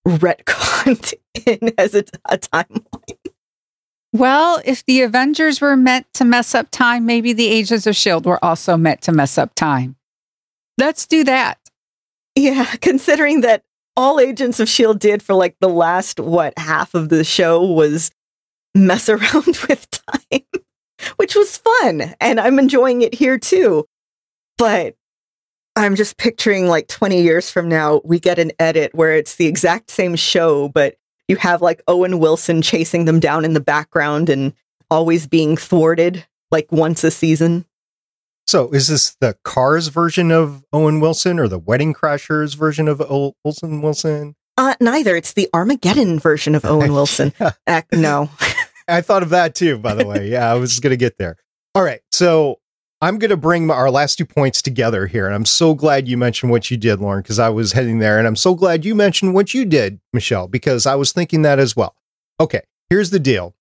retconned 0.06 1.14
in 1.46 1.72
as 1.78 1.94
a, 1.94 2.04
a 2.28 2.38
timeline. 2.38 2.84
Well, 4.12 4.60
if 4.64 4.84
the 4.86 5.02
Avengers 5.02 5.60
were 5.60 5.76
meant 5.76 6.12
to 6.14 6.24
mess 6.24 6.54
up 6.54 6.68
time, 6.72 7.06
maybe 7.06 7.32
the 7.32 7.46
Agents 7.46 7.86
of 7.86 7.92
S.H.I.E.L.D. 7.92 8.28
were 8.28 8.44
also 8.44 8.76
meant 8.76 9.02
to 9.02 9.12
mess 9.12 9.38
up 9.38 9.54
time. 9.54 9.94
Let's 10.78 11.06
do 11.06 11.22
that. 11.24 11.58
Yeah, 12.34 12.64
considering 12.80 13.42
that 13.42 13.62
all 13.96 14.20
Agents 14.20 14.60
of 14.60 14.68
S.H.I.E.L.D. 14.68 14.98
did 14.98 15.22
for 15.22 15.34
like 15.34 15.56
the 15.60 15.68
last, 15.68 16.20
what, 16.20 16.58
half 16.58 16.94
of 16.94 17.08
the 17.08 17.24
show 17.24 17.62
was 17.62 18.10
mess 18.74 19.08
around 19.08 19.58
with 19.68 19.88
time, 19.90 20.42
which 21.16 21.34
was 21.34 21.56
fun. 21.56 22.14
And 22.20 22.40
I'm 22.40 22.58
enjoying 22.58 23.02
it 23.02 23.14
here 23.14 23.38
too. 23.38 23.86
But 24.58 24.94
I'm 25.76 25.94
just 25.96 26.18
picturing 26.18 26.66
like 26.66 26.88
20 26.88 27.22
years 27.22 27.50
from 27.50 27.68
now, 27.68 28.00
we 28.04 28.18
get 28.18 28.38
an 28.38 28.52
edit 28.58 28.94
where 28.94 29.14
it's 29.14 29.36
the 29.36 29.46
exact 29.46 29.90
same 29.90 30.16
show, 30.16 30.68
but 30.68 30.96
you 31.28 31.36
have 31.36 31.62
like 31.62 31.80
Owen 31.86 32.18
Wilson 32.18 32.60
chasing 32.60 33.04
them 33.04 33.20
down 33.20 33.44
in 33.44 33.54
the 33.54 33.60
background 33.60 34.28
and 34.28 34.52
always 34.90 35.26
being 35.26 35.56
thwarted 35.56 36.26
like 36.50 36.70
once 36.72 37.04
a 37.04 37.10
season. 37.10 37.64
So, 38.50 38.68
is 38.72 38.88
this 38.88 39.14
the 39.20 39.36
Cars 39.44 39.86
version 39.86 40.32
of 40.32 40.64
Owen 40.72 40.98
Wilson 40.98 41.38
or 41.38 41.46
the 41.46 41.60
Wedding 41.60 41.94
Crashers 41.94 42.56
version 42.56 42.88
of 42.88 43.00
o- 43.00 43.36
Olsen 43.44 43.80
Wilson? 43.80 44.34
Uh, 44.56 44.74
neither. 44.80 45.14
It's 45.14 45.34
the 45.34 45.48
Armageddon 45.54 46.18
version 46.18 46.56
of 46.56 46.64
Owen 46.64 46.92
Wilson. 46.96 47.32
uh, 47.38 47.82
no. 47.92 48.28
I 48.88 49.02
thought 49.02 49.22
of 49.22 49.28
that 49.28 49.54
too, 49.54 49.78
by 49.78 49.94
the 49.94 50.04
way. 50.04 50.28
Yeah, 50.28 50.50
I 50.50 50.54
was 50.54 50.80
going 50.80 50.90
to 50.90 50.96
get 50.96 51.16
there. 51.16 51.36
All 51.76 51.84
right. 51.84 52.00
So, 52.10 52.58
I'm 53.00 53.20
going 53.20 53.30
to 53.30 53.36
bring 53.36 53.68
my, 53.68 53.74
our 53.74 53.88
last 53.88 54.18
two 54.18 54.26
points 54.26 54.62
together 54.62 55.06
here. 55.06 55.26
And 55.26 55.34
I'm 55.36 55.46
so 55.46 55.72
glad 55.72 56.08
you 56.08 56.16
mentioned 56.16 56.50
what 56.50 56.72
you 56.72 56.76
did, 56.76 56.98
Lauren, 56.98 57.22
because 57.22 57.38
I 57.38 57.50
was 57.50 57.70
heading 57.70 58.00
there. 58.00 58.18
And 58.18 58.26
I'm 58.26 58.34
so 58.34 58.56
glad 58.56 58.84
you 58.84 58.96
mentioned 58.96 59.32
what 59.32 59.54
you 59.54 59.64
did, 59.64 60.00
Michelle, 60.12 60.48
because 60.48 60.86
I 60.86 60.96
was 60.96 61.12
thinking 61.12 61.42
that 61.42 61.60
as 61.60 61.76
well. 61.76 61.94
Okay, 62.40 62.62
here's 62.88 63.10
the 63.10 63.20
deal. 63.20 63.54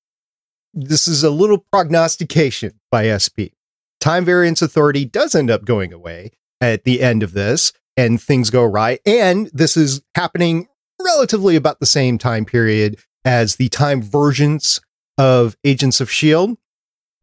This 0.73 1.08
is 1.08 1.23
a 1.23 1.30
little 1.30 1.63
prognostication 1.71 2.80
by 2.89 3.15
SP. 3.15 3.54
Time 3.99 4.25
Variance 4.25 4.62
Authority 4.62 5.05
does 5.05 5.35
end 5.35 5.49
up 5.51 5.65
going 5.65 5.93
away 5.93 6.31
at 6.62 6.83
the 6.83 7.01
end 7.01 7.23
of 7.23 7.33
this, 7.33 7.71
and 7.97 8.21
things 8.21 8.49
go 8.49 8.63
right. 8.63 8.99
And 9.05 9.49
this 9.53 9.75
is 9.77 10.01
happening 10.15 10.67
relatively 11.01 11.55
about 11.55 11.79
the 11.79 11.85
same 11.85 12.17
time 12.17 12.45
period 12.45 12.97
as 13.25 13.55
the 13.57 13.69
time 13.69 14.01
versions 14.01 14.79
of 15.17 15.55
Agents 15.63 15.99
of 16.01 16.07
S.H.I.E.L.D. 16.09 16.57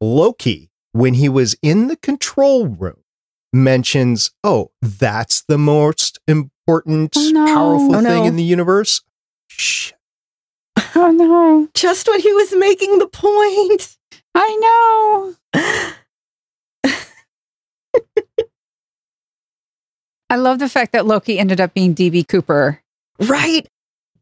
Loki 0.00 0.70
when 0.92 1.14
he 1.14 1.28
was 1.28 1.56
in 1.62 1.88
the 1.88 1.96
control 1.96 2.66
room, 2.66 2.96
mentions, 3.52 4.30
oh, 4.44 4.70
that's 4.82 5.42
the 5.48 5.58
most 5.58 6.18
important, 6.26 7.12
Oh, 7.16 7.30
no. 7.32 7.46
powerful 7.46 7.94
Oh, 7.96 8.02
thing 8.02 8.22
no. 8.22 8.24
in 8.24 8.36
the 8.36 8.42
universe. 8.42 9.02
Shh. 9.48 9.92
Oh, 10.94 11.10
no. 11.10 11.68
Just 11.74 12.08
when 12.08 12.20
he 12.20 12.32
was 12.32 12.54
making 12.56 12.98
the 12.98 13.06
point. 13.08 13.96
I 14.34 15.34
know. 15.54 15.92
I 20.30 20.36
love 20.36 20.58
the 20.58 20.68
fact 20.68 20.92
that 20.92 21.06
Loki 21.06 21.38
ended 21.38 21.60
up 21.60 21.74
being 21.74 21.94
DB 21.94 22.26
Cooper. 22.26 22.80
Right. 23.20 23.66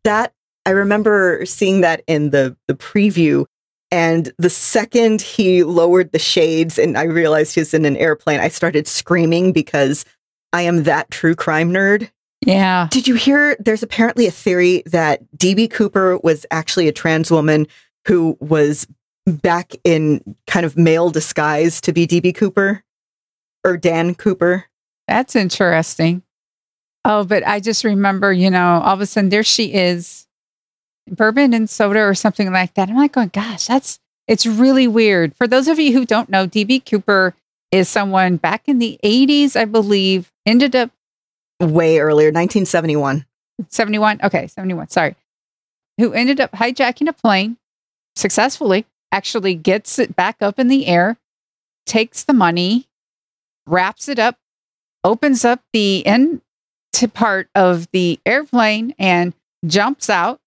That 0.04 0.32
I 0.66 0.70
remember 0.70 1.44
seeing 1.46 1.80
that 1.80 2.02
in 2.06 2.30
the 2.30 2.56
the 2.68 2.74
preview 2.74 3.46
and 3.90 4.32
the 4.38 4.50
second 4.50 5.20
he 5.22 5.62
lowered 5.62 6.12
the 6.12 6.18
shades 6.18 6.78
and 6.78 6.98
I 6.98 7.04
realized 7.04 7.54
he 7.54 7.60
was 7.60 7.74
in 7.74 7.84
an 7.84 7.96
airplane, 7.96 8.40
I 8.40 8.48
started 8.48 8.86
screaming 8.86 9.52
because 9.52 10.04
I 10.52 10.62
am 10.62 10.84
that 10.84 11.10
true 11.10 11.34
crime 11.34 11.70
nerd. 11.70 12.10
Yeah. 12.44 12.88
Did 12.90 13.08
you 13.08 13.14
hear 13.14 13.56
there's 13.58 13.82
apparently 13.82 14.26
a 14.26 14.30
theory 14.30 14.82
that 14.86 15.22
DB 15.36 15.70
Cooper 15.70 16.18
was 16.18 16.44
actually 16.50 16.88
a 16.88 16.92
trans 16.92 17.30
woman 17.30 17.66
who 18.06 18.36
was 18.40 18.86
back 19.26 19.72
in 19.84 20.36
kind 20.46 20.66
of 20.66 20.76
male 20.76 21.10
disguise 21.10 21.80
to 21.80 21.92
be 21.92 22.06
DB 22.06 22.34
Cooper 22.34 22.82
or 23.64 23.76
Dan 23.76 24.14
Cooper? 24.14 24.64
That's 25.08 25.36
interesting. 25.36 26.22
Oh, 27.04 27.24
but 27.24 27.46
I 27.46 27.60
just 27.60 27.84
remember, 27.84 28.32
you 28.32 28.50
know, 28.50 28.80
all 28.82 28.94
of 28.94 29.00
a 29.00 29.06
sudden 29.06 29.28
there 29.28 29.42
she 29.42 29.74
is, 29.74 30.26
bourbon 31.08 31.52
and 31.52 31.68
soda 31.68 32.00
or 32.00 32.14
something 32.14 32.50
like 32.52 32.74
that. 32.74 32.88
I'm 32.88 32.96
like 32.96 33.12
oh 33.12 33.20
going, 33.20 33.28
gosh, 33.28 33.66
that's 33.66 34.00
it's 34.26 34.46
really 34.46 34.88
weird. 34.88 35.36
For 35.36 35.46
those 35.46 35.68
of 35.68 35.78
you 35.78 35.92
who 35.92 36.06
don't 36.06 36.30
know, 36.30 36.46
DB 36.46 36.84
Cooper 36.84 37.34
is 37.70 37.88
someone 37.88 38.36
back 38.36 38.62
in 38.66 38.78
the 38.78 38.98
80s, 39.04 39.54
I 39.54 39.66
believe, 39.66 40.32
ended 40.46 40.74
up 40.74 40.90
Way 41.60 41.98
earlier, 41.98 42.28
1971. 42.28 43.24
71. 43.68 44.20
Okay, 44.24 44.46
71. 44.48 44.88
Sorry. 44.88 45.14
Who 45.98 46.12
ended 46.12 46.40
up 46.40 46.52
hijacking 46.52 47.08
a 47.08 47.12
plane 47.12 47.56
successfully, 48.16 48.86
actually 49.12 49.54
gets 49.54 49.98
it 49.98 50.16
back 50.16 50.36
up 50.40 50.58
in 50.58 50.68
the 50.68 50.86
air, 50.86 51.16
takes 51.86 52.24
the 52.24 52.32
money, 52.32 52.88
wraps 53.66 54.08
it 54.08 54.18
up, 54.18 54.36
opens 55.04 55.44
up 55.44 55.60
the 55.72 56.04
end 56.06 56.40
to 56.94 57.08
part 57.08 57.48
of 57.54 57.88
the 57.92 58.18
airplane 58.24 58.94
and 58.98 59.34
jumps 59.66 60.08
out 60.10 60.40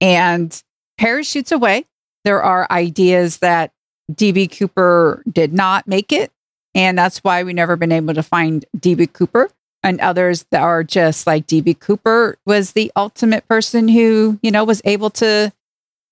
and 0.00 0.62
parachutes 0.98 1.52
away. 1.52 1.84
There 2.24 2.42
are 2.42 2.66
ideas 2.70 3.38
that 3.38 3.72
DB 4.12 4.50
Cooper 4.56 5.22
did 5.30 5.52
not 5.52 5.86
make 5.86 6.12
it, 6.12 6.32
and 6.74 6.96
that's 6.96 7.18
why 7.18 7.42
we 7.42 7.52
never 7.52 7.76
been 7.76 7.92
able 7.92 8.14
to 8.14 8.22
find 8.22 8.64
DB 8.76 9.12
Cooper 9.12 9.50
and 9.84 10.00
others 10.00 10.46
that 10.50 10.62
are 10.62 10.82
just 10.82 11.26
like 11.26 11.46
DB 11.46 11.78
Cooper 11.78 12.38
was 12.46 12.72
the 12.72 12.90
ultimate 12.96 13.46
person 13.46 13.86
who, 13.86 14.40
you 14.42 14.50
know, 14.50 14.64
was 14.64 14.80
able 14.86 15.10
to, 15.10 15.52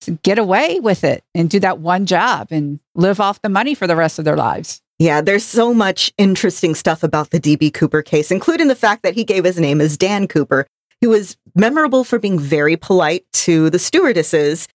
to 0.01 0.11
get 0.21 0.37
away 0.37 0.79
with 0.79 1.03
it 1.03 1.23
and 1.33 1.49
do 1.49 1.59
that 1.59 1.79
one 1.79 2.05
job 2.05 2.49
and 2.51 2.79
live 2.93 3.19
off 3.19 3.41
the 3.41 3.49
money 3.49 3.73
for 3.73 3.87
the 3.87 3.95
rest 3.95 4.19
of 4.19 4.25
their 4.25 4.37
lives. 4.37 4.82
Yeah, 4.99 5.21
there's 5.21 5.43
so 5.43 5.73
much 5.73 6.13
interesting 6.17 6.75
stuff 6.75 7.03
about 7.03 7.31
the 7.31 7.39
DB 7.39 7.73
Cooper 7.73 8.01
case, 8.01 8.31
including 8.31 8.67
the 8.67 8.75
fact 8.75 9.03
that 9.03 9.15
he 9.15 9.23
gave 9.23 9.43
his 9.43 9.59
name 9.59 9.81
as 9.81 9.97
Dan 9.97 10.27
Cooper, 10.27 10.67
who 11.01 11.09
was 11.09 11.35
memorable 11.55 12.03
for 12.03 12.19
being 12.19 12.39
very 12.39 12.77
polite 12.77 13.25
to 13.33 13.69
the 13.69 13.79
stewardesses. 13.79 14.67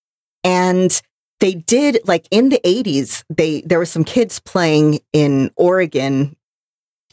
And 0.45 1.01
they 1.41 1.55
did 1.55 2.01
like 2.05 2.27
in 2.31 2.49
the 2.49 2.61
80s, 2.65 3.23
they 3.35 3.61
there 3.63 3.79
were 3.79 3.85
some 3.85 4.05
kids 4.05 4.41
playing 4.41 5.01
in 5.13 5.51
Oregon 5.57 6.37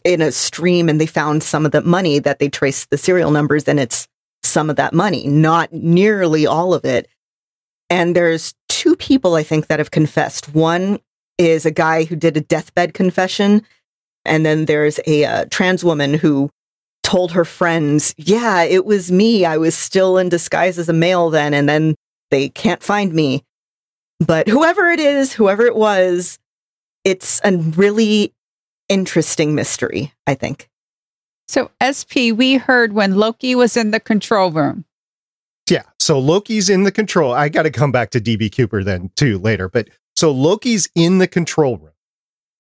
in 0.04 0.22
a 0.22 0.32
stream 0.32 0.90
and 0.90 1.00
they 1.00 1.06
found 1.06 1.44
some 1.44 1.66
of 1.66 1.72
the 1.72 1.82
money 1.82 2.20
that 2.20 2.40
they 2.40 2.50
traced 2.50 2.90
the 2.90 2.98
serial 2.98 3.32
numbers 3.32 3.68
and 3.68 3.80
it's 3.80 4.08
some 4.44 4.70
of 4.70 4.76
that 4.76 4.94
money, 4.94 5.28
not 5.28 5.72
nearly 5.74 6.46
all 6.46 6.74
of 6.74 6.86
it. 6.86 7.08
And 7.90 8.16
there's 8.16 8.54
two 8.68 8.96
people 8.96 9.36
I 9.36 9.44
think 9.44 9.68
that 9.68 9.80
have 9.80 9.92
confessed. 9.92 10.54
One 10.54 11.00
is 11.38 11.66
a 11.66 11.72
guy 11.72 12.04
who 12.04 12.16
did 12.16 12.38
a 12.38 12.42
deathbed 12.42 12.94
confession. 12.94 13.62
And 14.24 14.46
then 14.46 14.66
there's 14.66 15.00
a 15.06 15.26
uh, 15.26 15.46
trans 15.50 15.84
woman 15.84 16.14
who 16.14 16.50
told 17.04 17.32
her 17.34 17.46
friends, 17.46 18.14
Yeah, 18.18 18.64
it 18.64 18.86
was 18.86 19.12
me. 19.12 19.46
I 19.46 19.58
was 19.58 19.76
still 19.76 20.18
in 20.18 20.30
disguise 20.30 20.80
as 20.80 20.90
a 20.90 20.94
male 20.94 21.30
then. 21.30 21.54
And 21.54 21.70
then 21.70 21.96
they 22.32 22.50
can't 22.50 22.82
find 22.82 23.14
me. 23.14 23.44
But 24.20 24.48
whoever 24.48 24.90
it 24.90 25.00
is, 25.00 25.34
whoever 25.34 25.66
it 25.66 25.76
was, 25.76 26.40
it's 27.04 27.42
a 27.44 27.56
really 27.58 28.34
interesting 28.90 29.56
mystery, 29.56 30.14
I 30.26 30.36
think. 30.36 30.70
So, 31.48 31.70
SP, 31.78 32.34
we 32.34 32.56
heard 32.56 32.94
when 32.94 33.16
Loki 33.16 33.54
was 33.54 33.78
in 33.78 33.92
the 33.92 34.00
control 34.00 34.52
room. 34.52 34.86
Yeah. 35.70 35.84
So 36.00 36.20
Loki's 36.20 36.70
in 36.70 36.84
the 36.84 36.92
control. 36.92 37.34
I 37.34 37.50
got 37.50 37.64
to 37.64 37.72
come 37.72 37.92
back 37.92 38.12
to 38.12 38.22
DB 38.22 38.56
Cooper 38.56 38.84
then 38.84 39.10
too 39.16 39.40
later. 39.40 39.68
But 39.68 39.90
so 40.16 40.32
Loki's 40.32 40.90
in 40.96 41.18
the 41.18 41.28
control 41.28 41.78
room 41.78 41.92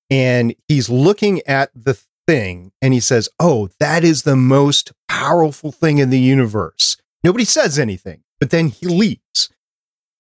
and 0.10 0.56
he's 0.68 0.90
looking 0.90 1.42
at 1.48 1.72
the 1.74 1.98
thing 2.28 2.72
and 2.82 2.94
he 2.94 3.00
says, 3.00 3.30
Oh, 3.40 3.70
that 3.80 4.04
is 4.04 4.24
the 4.24 4.36
most 4.36 4.92
powerful 5.08 5.72
thing 5.72 5.98
in 6.00 6.10
the 6.10 6.20
universe. 6.20 6.98
Nobody 7.24 7.46
says 7.46 7.80
anything, 7.80 8.24
but 8.40 8.50
then 8.50 8.68
he 8.68 8.88
leaves. 8.88 9.50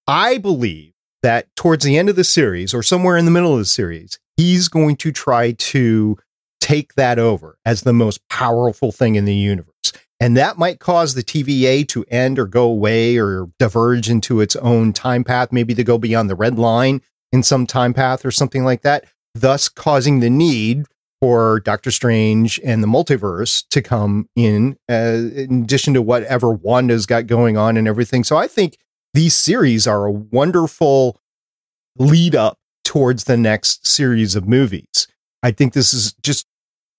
I 0.07 0.37
believe 0.37 0.93
that 1.23 1.47
towards 1.55 1.83
the 1.83 1.97
end 1.97 2.09
of 2.09 2.15
the 2.15 2.23
series 2.23 2.73
or 2.73 2.83
somewhere 2.83 3.17
in 3.17 3.25
the 3.25 3.31
middle 3.31 3.53
of 3.53 3.59
the 3.59 3.65
series, 3.65 4.19
he's 4.37 4.67
going 4.67 4.95
to 4.97 5.11
try 5.11 5.51
to 5.53 6.17
take 6.61 6.95
that 6.95 7.19
over 7.19 7.57
as 7.65 7.81
the 7.81 7.93
most 7.93 8.27
powerful 8.29 8.91
thing 8.91 9.15
in 9.15 9.25
the 9.25 9.35
universe. 9.35 9.93
And 10.19 10.37
that 10.37 10.57
might 10.57 10.79
cause 10.79 11.13
the 11.13 11.23
TVA 11.23 11.87
to 11.89 12.05
end 12.09 12.39
or 12.39 12.45
go 12.45 12.63
away 12.63 13.17
or 13.17 13.49
diverge 13.59 14.09
into 14.09 14.39
its 14.39 14.55
own 14.55 14.93
time 14.93 15.23
path, 15.23 15.51
maybe 15.51 15.75
to 15.75 15.83
go 15.83 15.97
beyond 15.97 16.29
the 16.29 16.35
red 16.35 16.57
line 16.57 17.01
in 17.35 17.43
some 17.43 17.67
time 17.67 17.93
path 17.93 18.25
or 18.25 18.31
something 18.31 18.63
like 18.63 18.81
that, 18.81 19.05
thus 19.35 19.67
causing 19.67 20.21
the 20.21 20.29
need 20.29 20.85
for 21.21 21.59
Doctor 21.59 21.91
Strange 21.91 22.59
and 22.63 22.81
the 22.81 22.87
multiverse 22.87 23.65
to 23.69 23.81
come 23.81 24.29
in, 24.35 24.77
uh, 24.89 25.19
in 25.35 25.63
addition 25.63 25.93
to 25.93 26.01
whatever 26.01 26.49
Wanda's 26.49 27.05
got 27.05 27.27
going 27.27 27.57
on 27.57 27.77
and 27.77 27.87
everything. 27.87 28.23
So 28.23 28.37
I 28.37 28.47
think 28.47 28.77
these 29.13 29.35
series 29.35 29.85
are 29.85 30.05
a 30.05 30.11
wonderful 30.11 31.19
lead 31.97 32.35
up 32.35 32.57
towards 32.85 33.25
the 33.25 33.37
next 33.37 33.85
series 33.85 34.35
of 34.35 34.47
movies. 34.47 35.07
I 35.43 35.51
think 35.51 35.73
this 35.73 35.93
is 35.93 36.13
just 36.23 36.45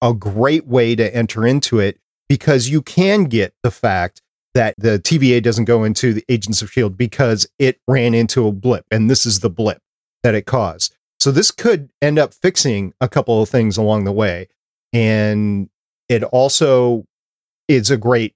a 0.03 0.13
great 0.13 0.67
way 0.67 0.95
to 0.95 1.17
enter 1.17 1.47
into 1.47 1.79
it 1.79 1.99
because 2.29 2.69
you 2.69 2.83
can 2.83 3.25
get 3.25 3.55
the 3.63 3.71
fact 3.71 4.21
that 4.55 4.75
the 4.77 4.99
TVA 4.99 5.43
doesn't 5.43 5.65
go 5.65 5.85
into 5.85 6.13
the 6.13 6.25
Agents 6.29 6.61
of 6.63 6.69
S.H.I.E.L.D. 6.69 6.97
because 6.97 7.47
it 7.59 7.79
ran 7.87 8.15
into 8.15 8.47
a 8.47 8.53
blip, 8.53 8.85
and 8.91 9.11
this 9.11 9.25
is 9.25 9.41
the 9.41 9.51
blip 9.51 9.81
that 10.27 10.35
it 10.35 10.45
caused. 10.45 10.97
So 11.21 11.31
this 11.31 11.53
could 11.53 11.89
end 12.03 12.19
up 12.19 12.35
fixing 12.35 12.93
a 13.01 13.09
couple 13.09 13.41
of 13.41 13.49
things 13.49 13.77
along 13.77 14.03
the 14.03 14.13
way. 14.13 14.49
And 14.93 15.71
it 16.09 16.25
also 16.25 17.07
is 17.69 17.93
a 17.93 17.97
great 17.97 18.35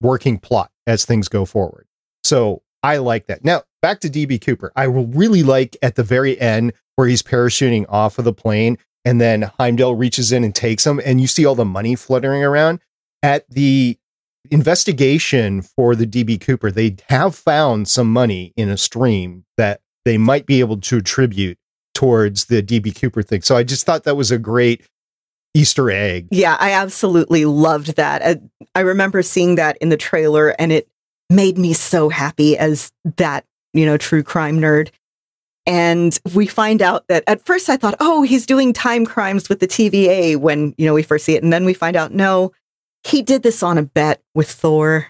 working 0.00 0.36
plot 0.36 0.72
as 0.84 1.04
things 1.04 1.28
go 1.28 1.44
forward. 1.44 1.86
So 2.24 2.62
I 2.82 2.96
like 2.96 3.28
that. 3.28 3.44
Now, 3.44 3.62
back 3.82 4.00
to 4.00 4.10
DB 4.10 4.44
Cooper. 4.44 4.72
I 4.74 4.88
will 4.88 5.06
really 5.06 5.44
like 5.44 5.76
at 5.80 5.94
the 5.94 6.02
very 6.02 6.40
end 6.40 6.72
where 6.96 7.06
he's 7.06 7.22
parachuting 7.22 7.86
off 7.88 8.18
of 8.18 8.24
the 8.24 8.32
plane 8.32 8.78
and 9.04 9.20
then 9.20 9.42
Heimdall 9.60 9.94
reaches 9.94 10.32
in 10.32 10.42
and 10.42 10.52
takes 10.52 10.84
him 10.84 11.00
and 11.04 11.20
you 11.20 11.28
see 11.28 11.46
all 11.46 11.54
the 11.54 11.64
money 11.64 11.94
fluttering 11.94 12.42
around 12.42 12.80
at 13.22 13.48
the 13.48 13.96
investigation 14.50 15.62
for 15.62 15.94
the 15.94 16.06
DB 16.06 16.40
Cooper, 16.40 16.72
they 16.72 16.96
have 17.10 17.36
found 17.36 17.86
some 17.86 18.12
money 18.12 18.52
in 18.56 18.68
a 18.68 18.76
stream 18.76 19.44
that 19.56 19.81
they 20.04 20.18
might 20.18 20.46
be 20.46 20.60
able 20.60 20.78
to 20.78 20.98
attribute 20.98 21.58
towards 21.94 22.46
the 22.46 22.62
DB 22.62 22.98
Cooper 22.98 23.22
thing. 23.22 23.42
So 23.42 23.56
I 23.56 23.62
just 23.62 23.86
thought 23.86 24.04
that 24.04 24.16
was 24.16 24.30
a 24.30 24.38
great 24.38 24.82
Easter 25.54 25.90
egg. 25.90 26.28
Yeah, 26.30 26.56
I 26.58 26.72
absolutely 26.72 27.44
loved 27.44 27.96
that. 27.96 28.22
I, 28.22 28.40
I 28.74 28.80
remember 28.80 29.22
seeing 29.22 29.56
that 29.56 29.76
in 29.78 29.90
the 29.90 29.96
trailer 29.96 30.50
and 30.58 30.72
it 30.72 30.88
made 31.28 31.58
me 31.58 31.72
so 31.72 32.08
happy 32.08 32.56
as 32.56 32.90
that, 33.16 33.44
you 33.72 33.84
know, 33.84 33.96
true 33.96 34.22
crime 34.22 34.58
nerd. 34.58 34.90
And 35.64 36.18
we 36.34 36.46
find 36.46 36.82
out 36.82 37.06
that 37.08 37.22
at 37.26 37.44
first 37.44 37.68
I 37.68 37.76
thought, 37.76 37.94
oh, 38.00 38.22
he's 38.22 38.46
doing 38.46 38.72
time 38.72 39.06
crimes 39.06 39.48
with 39.48 39.60
the 39.60 39.68
TVA 39.68 40.36
when, 40.36 40.74
you 40.76 40.86
know, 40.86 40.94
we 40.94 41.02
first 41.02 41.24
see 41.24 41.36
it. 41.36 41.42
And 41.42 41.52
then 41.52 41.64
we 41.64 41.74
find 41.74 41.96
out, 41.96 42.12
no, 42.12 42.52
he 43.04 43.22
did 43.22 43.42
this 43.42 43.62
on 43.62 43.78
a 43.78 43.82
bet 43.82 44.22
with 44.34 44.50
Thor. 44.50 45.08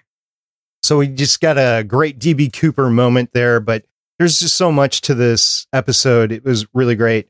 So 0.83 0.99
we 0.99 1.09
just 1.09 1.41
got 1.41 1.57
a 1.57 1.85
great 1.85 2.19
DB 2.19 2.53
Cooper 2.53 2.91
moment 2.91 3.31
there, 3.33 3.61
but 3.61 3.85
there's 4.23 4.39
just 4.39 4.55
so 4.55 4.71
much 4.71 5.01
to 5.01 5.17
this 5.17 5.67
episode. 5.73 6.31
It 6.31 6.45
was 6.45 6.65
really 6.73 6.95
great. 6.95 7.29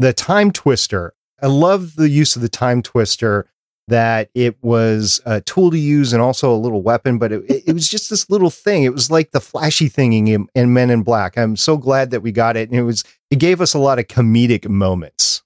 The 0.00 0.12
time 0.12 0.50
twister. 0.50 1.14
I 1.40 1.46
love 1.46 1.94
the 1.94 2.08
use 2.08 2.34
of 2.34 2.42
the 2.42 2.48
time 2.48 2.82
twister 2.82 3.48
that 3.86 4.28
it 4.34 4.56
was 4.60 5.20
a 5.24 5.40
tool 5.40 5.70
to 5.70 5.78
use 5.78 6.12
and 6.12 6.20
also 6.20 6.52
a 6.52 6.58
little 6.58 6.82
weapon, 6.82 7.18
but 7.18 7.30
it, 7.30 7.44
it 7.68 7.72
was 7.72 7.88
just 7.88 8.10
this 8.10 8.28
little 8.28 8.50
thing. 8.50 8.82
It 8.82 8.92
was 8.92 9.08
like 9.08 9.30
the 9.30 9.40
flashy 9.40 9.86
thing 9.86 10.26
in, 10.26 10.48
in 10.52 10.72
Men 10.72 10.90
in 10.90 11.04
Black. 11.04 11.38
I'm 11.38 11.54
so 11.54 11.76
glad 11.76 12.10
that 12.10 12.22
we 12.22 12.32
got 12.32 12.56
it. 12.56 12.70
And 12.70 12.76
it 12.76 12.82
was, 12.82 13.04
it 13.30 13.38
gave 13.38 13.60
us 13.60 13.72
a 13.72 13.78
lot 13.78 14.00
of 14.00 14.08
comedic 14.08 14.68
moments. 14.68 15.44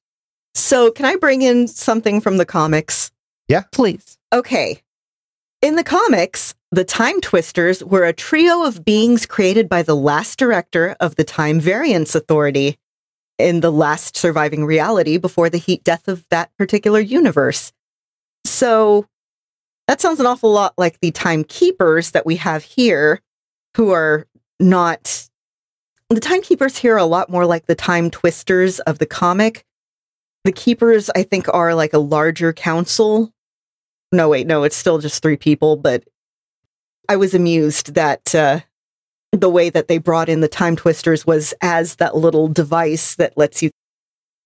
So, 0.54 0.90
can 0.90 1.04
I 1.04 1.16
bring 1.16 1.42
in 1.42 1.68
something 1.68 2.22
from 2.22 2.38
the 2.38 2.46
comics? 2.46 3.10
Yeah. 3.48 3.64
Please. 3.70 4.16
Okay. 4.32 4.80
In 5.60 5.76
the 5.76 5.84
comics, 5.84 6.54
the 6.72 6.84
Time 6.84 7.20
Twisters 7.20 7.82
were 7.82 8.04
a 8.04 8.12
trio 8.12 8.64
of 8.64 8.84
beings 8.84 9.26
created 9.26 9.68
by 9.68 9.82
the 9.82 9.96
last 9.96 10.38
director 10.38 10.96
of 11.00 11.16
the 11.16 11.24
Time 11.24 11.58
Variance 11.58 12.14
Authority 12.14 12.78
in 13.38 13.60
the 13.60 13.72
last 13.72 14.16
surviving 14.16 14.64
reality 14.64 15.16
before 15.16 15.50
the 15.50 15.58
heat 15.58 15.82
death 15.82 16.06
of 16.06 16.24
that 16.30 16.56
particular 16.56 17.00
universe. 17.00 17.72
So 18.44 19.06
that 19.88 20.00
sounds 20.00 20.20
an 20.20 20.26
awful 20.26 20.52
lot 20.52 20.74
like 20.78 21.00
the 21.00 21.10
Timekeepers 21.10 22.12
that 22.12 22.26
we 22.26 22.36
have 22.36 22.62
here, 22.62 23.20
who 23.76 23.90
are 23.90 24.26
not. 24.60 25.28
The 26.08 26.20
Timekeepers 26.20 26.76
here 26.76 26.94
are 26.94 26.98
a 26.98 27.04
lot 27.04 27.30
more 27.30 27.46
like 27.46 27.66
the 27.66 27.74
Time 27.74 28.10
Twisters 28.10 28.78
of 28.80 28.98
the 28.98 29.06
comic. 29.06 29.64
The 30.44 30.52
Keepers, 30.52 31.10
I 31.16 31.24
think, 31.24 31.46
are 31.52 31.74
like 31.74 31.92
a 31.92 31.98
larger 31.98 32.52
council 32.52 33.32
no, 34.12 34.28
wait, 34.28 34.46
no, 34.46 34.64
it's 34.64 34.76
still 34.76 34.98
just 34.98 35.22
three 35.22 35.36
people, 35.36 35.76
but 35.76 36.02
I 37.10 37.16
was 37.16 37.34
amused 37.34 37.94
that 37.94 38.36
uh, 38.36 38.60
the 39.32 39.50
way 39.50 39.68
that 39.68 39.88
they 39.88 39.98
brought 39.98 40.28
in 40.28 40.42
the 40.42 40.46
time 40.46 40.76
twisters 40.76 41.26
was 41.26 41.52
as 41.60 41.96
that 41.96 42.14
little 42.14 42.46
device 42.46 43.16
that 43.16 43.36
lets 43.36 43.64
you 43.64 43.70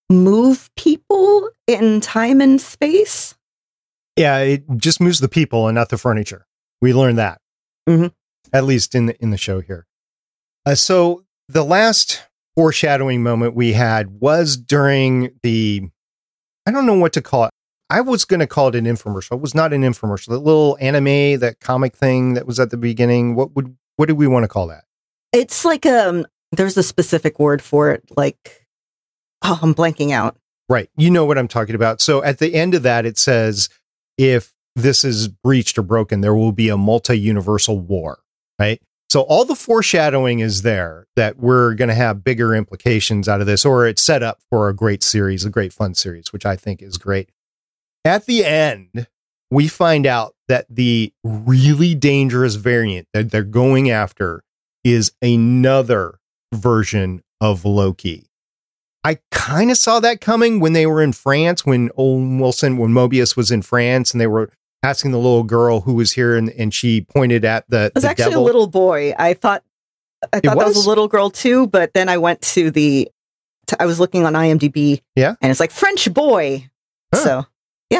move 0.09 0.71
people 0.75 1.51
in 1.67 2.01
time 2.01 2.41
and 2.41 2.59
space. 2.59 3.35
Yeah, 4.17 4.39
it 4.39 4.65
just 4.79 4.99
moves 4.99 5.21
the 5.21 5.29
people 5.29 5.69
and 5.69 5.75
not 5.75 5.91
the 5.91 5.99
furniture. 5.99 6.47
We 6.81 6.95
learned 6.95 7.19
that, 7.19 7.39
mm-hmm. 7.87 8.07
at 8.51 8.65
least 8.65 8.95
in 8.95 9.07
the 9.07 9.23
in 9.23 9.29
the 9.29 9.37
show 9.37 9.61
here. 9.61 9.87
Uh, 10.65 10.75
so 10.75 11.23
the 11.51 11.65
last 11.67 12.23
foreshadowing 12.55 13.23
moment 13.23 13.55
we 13.55 13.75
had 13.75 14.21
was 14.21 14.57
during 14.57 15.39
the 15.43 15.83
I 16.67 16.71
don't 16.71 16.87
know 16.87 16.95
what 16.95 17.13
to 17.13 17.21
call 17.21 17.45
it. 17.45 17.51
I 17.95 18.01
was 18.01 18.25
going 18.25 18.41
to 18.41 18.49
call 18.49 18.67
it 18.69 18.75
an 18.75 18.87
infomercial. 18.87 19.37
It 19.37 19.41
was 19.41 19.55
not 19.55 19.73
an 19.73 19.83
infomercial. 19.83 20.27
The 20.27 20.39
little 20.39 20.77
anime, 20.81 21.39
that 21.39 21.61
comic 21.61 21.95
thing 21.95 22.35
that 22.35 22.45
was 22.45 22.59
at 22.59 22.71
the 22.71 22.77
beginning. 22.77 23.37
What 23.37 23.55
would 23.55 23.77
what 23.95 24.07
do 24.09 24.17
we 24.17 24.27
want 24.27 24.43
to 24.43 24.49
call 24.49 24.67
that? 24.67 24.85
It's 25.33 25.65
like 25.65 25.87
um. 25.87 26.27
There's 26.51 26.77
a 26.77 26.83
specific 26.83 27.39
word 27.39 27.63
for 27.63 27.91
it. 27.91 28.05
Like, 28.17 28.67
oh, 29.43 29.59
I'm 29.63 29.75
blanking 29.75 30.11
out. 30.11 30.37
Right. 30.69 30.89
You 30.97 31.11
know 31.11 31.25
what 31.25 31.39
I'm 31.39 31.49
talking 31.49 31.75
about. 31.75 32.01
So 32.01 32.23
at 32.23 32.39
the 32.39 32.55
end 32.55 32.75
of 32.75 32.83
that, 32.83 33.07
it 33.07 33.17
says 33.17 33.69
if 34.19 34.53
this 34.77 35.05
is 35.05 35.29
breached 35.29 35.79
or 35.79 35.83
broken, 35.83 36.21
there 36.21 36.35
will 36.35 36.53
be 36.53 36.69
a 36.69 36.77
multi 36.77 37.17
universal 37.17 37.79
war. 37.79 38.19
Right. 38.59 38.83
So 39.09 39.21
all 39.23 39.45
the 39.45 39.55
foreshadowing 39.55 40.41
is 40.41 40.63
there 40.63 41.07
that 41.15 41.39
we're 41.39 41.75
going 41.75 41.91
to 41.91 41.95
have 41.95 42.25
bigger 42.25 42.55
implications 42.57 43.29
out 43.29 43.41
of 43.41 43.47
this, 43.47 43.65
or 43.65 43.87
it's 43.87 44.03
set 44.03 44.25
up 44.25 44.41
for 44.51 44.69
a 44.69 44.75
great 44.75 45.05
series, 45.05 45.45
a 45.45 45.51
great 45.51 45.73
fun 45.73 45.95
series, 45.95 46.33
which 46.33 46.45
I 46.45 46.57
think 46.57 46.83
is 46.83 46.99
great. 46.99 47.31
At 48.05 48.27
the 48.27 48.45
end, 48.45 49.07
we 49.51 49.69
find 49.69 50.07
out 50.07 50.35
that 50.49 50.67
the 50.69 51.13
really 51.23 51.95
dangerous 51.95 52.57
variant 52.57 53.09
that 53.15 53.31
they're 53.31 53.43
going 53.43 53.91
after 53.91 54.43
is 54.83 55.13
another 55.23 56.19
version 56.53 57.23
of 57.41 57.65
Loki. 57.65 58.27
I 59.03 59.19
kind 59.31 59.71
of 59.71 59.77
saw 59.77 60.01
that 60.01 60.21
coming 60.21 60.61
when 60.61 60.73
they 60.73 60.87
were 60.87 61.03
in 61.03 61.13
France, 61.13 61.65
when 61.65 61.91
Owen 61.97 62.39
Wilson, 62.39 62.79
when 62.79 62.91
Mobius 62.91 63.37
was 63.37 63.51
in 63.51 63.63
France, 63.63 64.13
and 64.13 64.21
they 64.21 64.27
were 64.27 64.51
asking 64.83 65.11
the 65.13 65.19
little 65.19 65.43
girl 65.43 65.83
who 65.83 65.95
was 65.95 66.13
here, 66.13 66.37
and, 66.37 66.51
and 66.51 66.73
she 66.73 67.03
pointed 67.03 67.45
at 67.45 67.69
the. 67.69 67.87
It 67.87 67.95
was 67.95 68.05
the 68.05 68.11
actually 68.11 68.31
devil. 68.31 68.45
a 68.45 68.47
little 68.47 68.67
boy. 68.67 69.15
I 69.19 69.35
thought 69.35 69.63
I 70.33 70.41
thought 70.41 70.59
that 70.59 70.67
was 70.67 70.77
was? 70.77 70.87
a 70.87 70.89
little 70.89 71.09
girl 71.09 71.31
too, 71.31 71.67
but 71.67 71.93
then 71.93 72.09
I 72.09 72.19
went 72.19 72.41
to 72.43 72.71
the. 72.71 73.11
To, 73.69 73.83
I 73.83 73.87
was 73.87 74.01
looking 74.01 74.25
on 74.27 74.35
IMDb. 74.35 75.01
Yeah. 75.17 75.37
and 75.41 75.51
it's 75.51 75.61
like 75.61 75.71
French 75.71 76.13
boy. 76.13 76.69
Huh. 77.15 77.21
So 77.21 77.47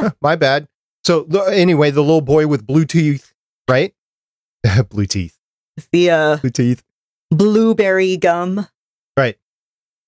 Huh, 0.01 0.11
my 0.21 0.37
bad. 0.37 0.69
So 1.05 1.25
anyway, 1.47 1.91
the 1.91 2.01
little 2.01 2.21
boy 2.21 2.47
with 2.47 2.67
blue 2.67 2.85
teeth, 2.85 3.33
right? 3.69 3.95
blue 4.89 5.07
teeth, 5.07 5.39
the 5.93 6.11
uh, 6.11 6.37
blue 6.39 6.51
teeth. 6.51 6.83
blueberry 7.31 8.17
gum. 8.17 8.67
Right. 9.17 9.37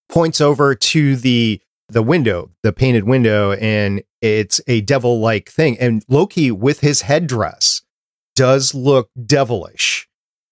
Points 0.08 0.40
over 0.40 0.74
to 0.74 1.16
the 1.16 1.60
the 1.88 2.02
window, 2.02 2.50
the 2.62 2.72
painted 2.72 3.04
window, 3.04 3.52
and 3.52 4.02
it's 4.20 4.60
a 4.66 4.80
devil 4.80 5.20
like 5.20 5.48
thing. 5.50 5.78
And 5.78 6.04
Loki 6.08 6.50
with 6.50 6.80
his 6.80 7.02
headdress 7.02 7.82
does 8.34 8.74
look 8.74 9.10
devilish. 9.24 10.08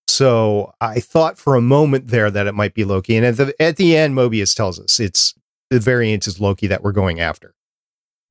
So 0.06 0.72
I 0.80 1.00
thought 1.00 1.38
for 1.38 1.56
a 1.56 1.60
moment 1.60 2.08
there 2.08 2.30
that 2.30 2.46
it 2.46 2.54
might 2.54 2.74
be 2.74 2.84
Loki. 2.84 3.16
And 3.16 3.26
at 3.26 3.36
the 3.36 3.54
at 3.60 3.76
the 3.76 3.96
end, 3.96 4.14
Mobius 4.16 4.54
tells 4.54 4.78
us 4.78 5.00
it's 5.00 5.34
the 5.70 5.80
variant 5.80 6.26
is 6.26 6.38
Loki 6.40 6.66
that 6.66 6.82
we're 6.82 6.92
going 6.92 7.20
after. 7.20 7.54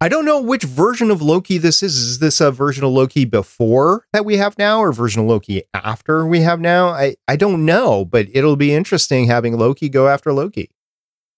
I 0.03 0.09
don't 0.09 0.25
know 0.25 0.41
which 0.41 0.63
version 0.63 1.09
of 1.11 1.21
Loki 1.21 1.57
this 1.57 1.81
is. 1.81 1.95
Is 1.95 2.19
this 2.19 2.41
a 2.41 2.51
version 2.51 2.83
of 2.83 2.91
Loki 2.91 3.23
before 3.23 4.05
that 4.11 4.25
we 4.25 4.35
have 4.35 4.57
now, 4.57 4.79
or 4.81 4.91
version 4.91 5.21
of 5.21 5.29
Loki 5.29 5.63
after 5.73 6.25
we 6.25 6.41
have 6.41 6.59
now? 6.59 6.89
I, 6.89 7.15
I 7.29 7.37
don't 7.37 7.65
know, 7.65 8.03
but 8.03 8.27
it'll 8.33 8.57
be 8.57 8.73
interesting 8.73 9.27
having 9.27 9.57
Loki 9.57 9.87
go 9.87 10.09
after 10.09 10.33
Loki. 10.33 10.69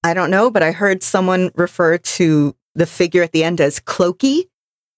I 0.04 0.16
don't 0.16 0.32
know, 0.32 0.50
but 0.50 0.64
I 0.64 0.72
heard 0.72 1.04
someone 1.04 1.52
refer 1.54 2.00
to 2.00 2.56
the 2.74 2.88
figure 2.88 3.22
at 3.22 3.34
the 3.34 3.44
end 3.44 3.62
as 3.62 3.80
Clokey, 3.80 4.46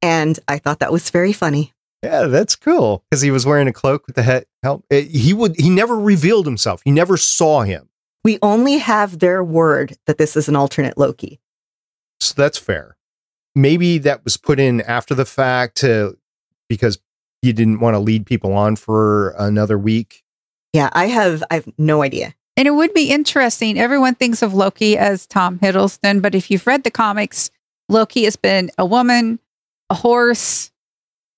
and 0.01 0.39
I 0.47 0.59
thought 0.59 0.79
that 0.79 0.93
was 0.93 1.09
very 1.09 1.33
funny. 1.33 1.73
Yeah, 2.01 2.27
that's 2.27 2.55
cool 2.55 3.03
because 3.11 3.21
he 3.21 3.31
was 3.31 3.45
wearing 3.45 3.67
a 3.67 3.73
cloak 3.73 4.07
with 4.07 4.15
the 4.15 4.23
head 4.23 4.45
help. 4.63 4.85
eh, 4.91 5.01
He 5.01 5.33
would 5.33 5.57
he 5.59 5.69
never 5.69 5.99
revealed 5.99 6.45
himself. 6.45 6.81
You 6.85 6.93
never 6.93 7.17
saw 7.17 7.63
him, 7.63 7.89
We 8.23 8.39
only 8.41 8.77
have 8.77 9.19
their 9.19 9.43
word 9.43 9.97
that 10.05 10.17
this 10.17 10.37
is 10.37 10.47
an 10.47 10.55
alternate 10.55 10.97
Loki. 10.97 11.41
so 12.21 12.33
that's 12.37 12.57
fair. 12.57 12.96
Maybe 13.57 13.97
that 13.97 14.23
was 14.23 14.37
put 14.37 14.59
in 14.59 14.81
after 14.81 15.15
the 15.15 15.25
fact 15.25 15.77
to 15.77 16.17
because 16.69 16.99
you 17.41 17.53
didn't 17.53 17.79
want 17.79 17.95
to 17.95 17.99
lead 17.99 18.25
people 18.25 18.53
on 18.53 18.75
for 18.75 19.31
another 19.37 19.77
week. 19.77 20.23
Yeah, 20.73 20.89
I 20.93 21.07
have 21.07 21.43
I 21.49 21.55
have 21.55 21.67
no 21.77 22.03
idea. 22.03 22.33
And 22.55 22.67
it 22.67 22.71
would 22.71 22.93
be 22.93 23.11
interesting. 23.11 23.77
Everyone 23.77 24.15
thinks 24.15 24.41
of 24.41 24.53
Loki 24.53 24.97
as 24.97 25.27
Tom 25.27 25.59
Hiddleston, 25.59 26.21
but 26.21 26.33
if 26.33 26.49
you've 26.49 26.65
read 26.65 26.83
the 26.83 26.91
comics, 26.91 27.51
Loki 27.87 28.23
has 28.23 28.35
been 28.35 28.71
a 28.77 28.85
woman, 28.85 29.39
a 29.89 29.95
horse, 29.95 30.71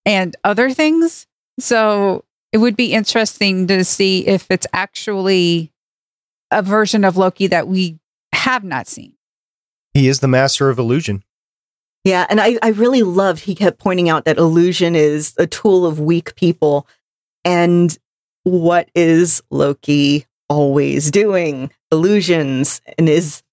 and 0.05 0.35
other 0.43 0.71
things. 0.71 1.27
So 1.59 2.23
it 2.53 2.59
would 2.59 2.77
be 2.77 2.93
interesting 2.93 3.67
to 3.67 3.83
see 3.83 4.25
if 4.25 4.47
it's 4.49 4.67
actually 4.71 5.73
a 6.51 6.61
version 6.61 7.03
of 7.03 7.17
Loki 7.17 7.47
that 7.47 7.67
we 7.67 7.99
have 8.33 8.63
not 8.63 8.87
seen. 8.87 9.13
He 9.93 10.07
is 10.07 10.21
the 10.21 10.27
master 10.27 10.69
of 10.69 10.79
illusion. 10.79 11.23
Yeah, 12.09 12.25
and 12.27 12.41
I, 12.41 12.57
I 12.63 12.69
really 12.69 13.03
loved 13.03 13.39
he 13.39 13.53
kept 13.53 13.77
pointing 13.77 14.09
out 14.09 14.25
that 14.25 14.39
illusion 14.39 14.95
is 14.95 15.35
a 15.37 15.45
tool 15.45 15.85
of 15.85 15.99
weak 15.99 16.33
people. 16.33 16.87
And 17.45 17.95
what 18.45 18.89
is 18.95 19.43
Loki 19.51 20.25
always 20.49 21.11
doing? 21.11 21.71
Illusions 21.91 22.81
and 22.97 23.07
is 23.07 23.43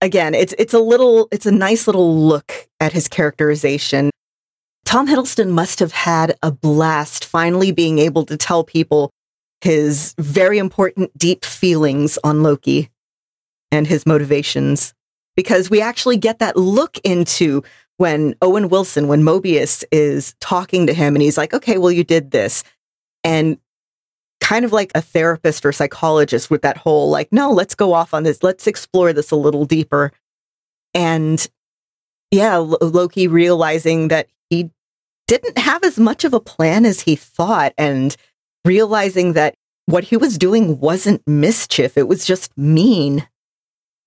again, 0.00 0.34
it's 0.34 0.52
it's 0.58 0.74
a 0.74 0.80
little 0.80 1.28
it's 1.30 1.46
a 1.46 1.52
nice 1.52 1.86
little 1.86 2.26
look 2.26 2.68
at 2.80 2.92
his 2.92 3.06
characterization. 3.06 4.10
Tom 4.84 5.06
Hiddleston 5.06 5.50
must 5.50 5.78
have 5.78 5.92
had 5.92 6.36
a 6.42 6.50
blast 6.50 7.24
finally 7.24 7.70
being 7.70 8.00
able 8.00 8.26
to 8.26 8.36
tell 8.36 8.64
people 8.64 9.12
his 9.60 10.12
very 10.18 10.58
important 10.58 11.16
deep 11.16 11.44
feelings 11.44 12.18
on 12.24 12.42
Loki 12.42 12.90
and 13.70 13.86
his 13.86 14.06
motivations 14.06 14.92
because 15.36 15.70
we 15.70 15.80
actually 15.80 16.16
get 16.16 16.38
that 16.40 16.56
look 16.56 16.98
into 17.04 17.62
when 17.98 18.34
Owen 18.42 18.68
Wilson, 18.68 19.08
when 19.08 19.22
Mobius 19.22 19.84
is 19.92 20.34
talking 20.40 20.86
to 20.86 20.94
him 20.94 21.14
and 21.14 21.22
he's 21.22 21.38
like, 21.38 21.54
okay, 21.54 21.78
well, 21.78 21.92
you 21.92 22.04
did 22.04 22.30
this. 22.30 22.64
And 23.22 23.58
kind 24.40 24.64
of 24.64 24.72
like 24.72 24.92
a 24.94 25.00
therapist 25.00 25.64
or 25.64 25.72
psychologist 25.72 26.50
with 26.50 26.62
that 26.62 26.76
whole, 26.76 27.10
like, 27.10 27.32
no, 27.32 27.50
let's 27.52 27.74
go 27.74 27.92
off 27.92 28.12
on 28.12 28.22
this. 28.22 28.42
Let's 28.42 28.66
explore 28.66 29.12
this 29.12 29.30
a 29.30 29.36
little 29.36 29.64
deeper. 29.64 30.12
And 30.94 31.46
yeah, 32.30 32.56
Loki 32.56 33.28
realizing 33.28 34.08
that 34.08 34.28
he 34.50 34.70
didn't 35.26 35.58
have 35.58 35.82
as 35.84 35.98
much 35.98 36.24
of 36.24 36.34
a 36.34 36.40
plan 36.40 36.84
as 36.84 37.00
he 37.00 37.16
thought 37.16 37.72
and 37.78 38.16
realizing 38.64 39.32
that 39.32 39.54
what 39.86 40.04
he 40.04 40.16
was 40.16 40.38
doing 40.38 40.78
wasn't 40.78 41.26
mischief. 41.26 41.96
It 41.96 42.08
was 42.08 42.24
just 42.24 42.56
mean. 42.56 43.26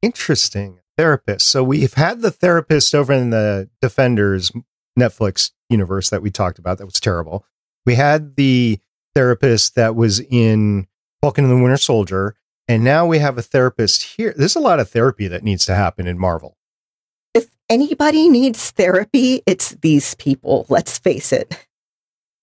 Interesting. 0.01 0.78
Therapist. 0.99 1.47
So 1.47 1.63
we've 1.63 1.93
had 1.93 2.19
the 2.19 2.29
therapist 2.29 2.93
over 2.93 3.13
in 3.13 3.29
the 3.29 3.69
Defenders 3.81 4.51
Netflix 4.99 5.51
universe 5.69 6.09
that 6.09 6.21
we 6.21 6.29
talked 6.29 6.59
about. 6.59 6.77
That 6.77 6.85
was 6.87 6.99
terrible. 6.99 7.45
We 7.85 7.95
had 7.95 8.35
the 8.35 8.79
therapist 9.15 9.75
that 9.75 9.95
was 9.95 10.19
in 10.19 10.87
Falcon 11.21 11.45
and 11.45 11.53
the 11.57 11.63
Winter 11.63 11.77
Soldier. 11.77 12.35
And 12.67 12.83
now 12.83 13.05
we 13.05 13.19
have 13.19 13.37
a 13.37 13.41
therapist 13.41 14.17
here. 14.17 14.33
There's 14.35 14.57
a 14.57 14.59
lot 14.59 14.81
of 14.81 14.89
therapy 14.89 15.29
that 15.29 15.41
needs 15.41 15.65
to 15.67 15.75
happen 15.75 16.05
in 16.05 16.19
Marvel. 16.19 16.57
If 17.33 17.47
anybody 17.69 18.27
needs 18.27 18.71
therapy, 18.71 19.41
it's 19.45 19.69
these 19.75 20.15
people. 20.15 20.65
Let's 20.67 20.99
face 20.99 21.31
it. 21.31 21.65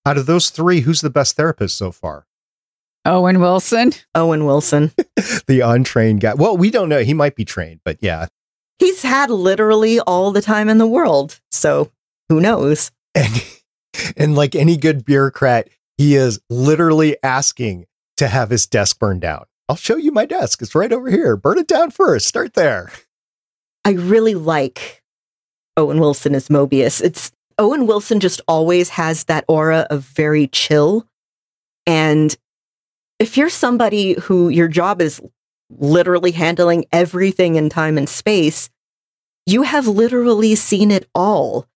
Out 0.03 0.17
of 0.17 0.25
those 0.25 0.49
three, 0.49 0.79
who's 0.79 1.01
the 1.01 1.11
best 1.11 1.35
therapist 1.35 1.77
so 1.77 1.91
far? 1.91 2.25
Owen 3.05 3.39
Wilson. 3.39 3.93
Owen 4.15 4.45
Wilson. 4.45 4.93
the 5.45 5.61
untrained 5.63 6.21
guy. 6.21 6.33
Well, 6.33 6.57
we 6.57 6.71
don't 6.71 6.89
know. 6.89 7.03
He 7.03 7.13
might 7.13 7.35
be 7.35 7.45
trained, 7.45 7.81
but 7.85 7.99
yeah. 8.01 8.25
He's 8.79 9.01
had 9.01 9.29
literally 9.29 9.99
all 9.99 10.31
the 10.31 10.41
time 10.41 10.69
in 10.69 10.77
the 10.77 10.87
world. 10.87 11.39
So 11.51 11.91
who 12.29 12.39
knows? 12.39 12.91
And, 13.15 13.45
and 14.17 14.35
like 14.35 14.55
any 14.55 14.77
good 14.77 15.05
bureaucrat, 15.05 15.69
he 15.97 16.15
is 16.15 16.39
literally 16.49 17.17
asking 17.23 17.85
to 18.17 18.27
have 18.27 18.49
his 18.49 18.67
desk 18.67 18.99
burned 18.99 19.21
down. 19.21 19.45
I'll 19.69 19.75
show 19.75 19.97
you 19.97 20.11
my 20.11 20.25
desk. 20.25 20.61
It's 20.61 20.75
right 20.75 20.91
over 20.91 21.09
here. 21.09 21.35
Burn 21.35 21.57
it 21.57 21.67
down 21.67 21.91
first. 21.91 22.27
Start 22.27 22.53
there. 22.53 22.91
I 23.83 23.91
really 23.91 24.35
like 24.35 25.03
Owen 25.75 25.99
Wilson 25.99 26.35
as 26.35 26.49
Mobius. 26.49 27.01
It's 27.01 27.31
Owen 27.57 27.87
Wilson 27.87 28.19
just 28.19 28.41
always 28.47 28.89
has 28.89 29.25
that 29.25 29.45
aura 29.47 29.87
of 29.89 30.03
very 30.03 30.47
chill. 30.47 31.05
And 31.85 32.35
if 33.19 33.37
you're 33.37 33.49
somebody 33.49 34.13
who 34.13 34.49
your 34.49 34.67
job 34.67 35.01
is 35.01 35.21
literally 35.69 36.31
handling 36.31 36.85
everything 36.91 37.55
in 37.55 37.69
time 37.69 37.97
and 37.97 38.07
space, 38.07 38.69
you 39.45 39.63
have 39.63 39.87
literally 39.87 40.55
seen 40.55 40.91
it 40.91 41.07
all. 41.15 41.67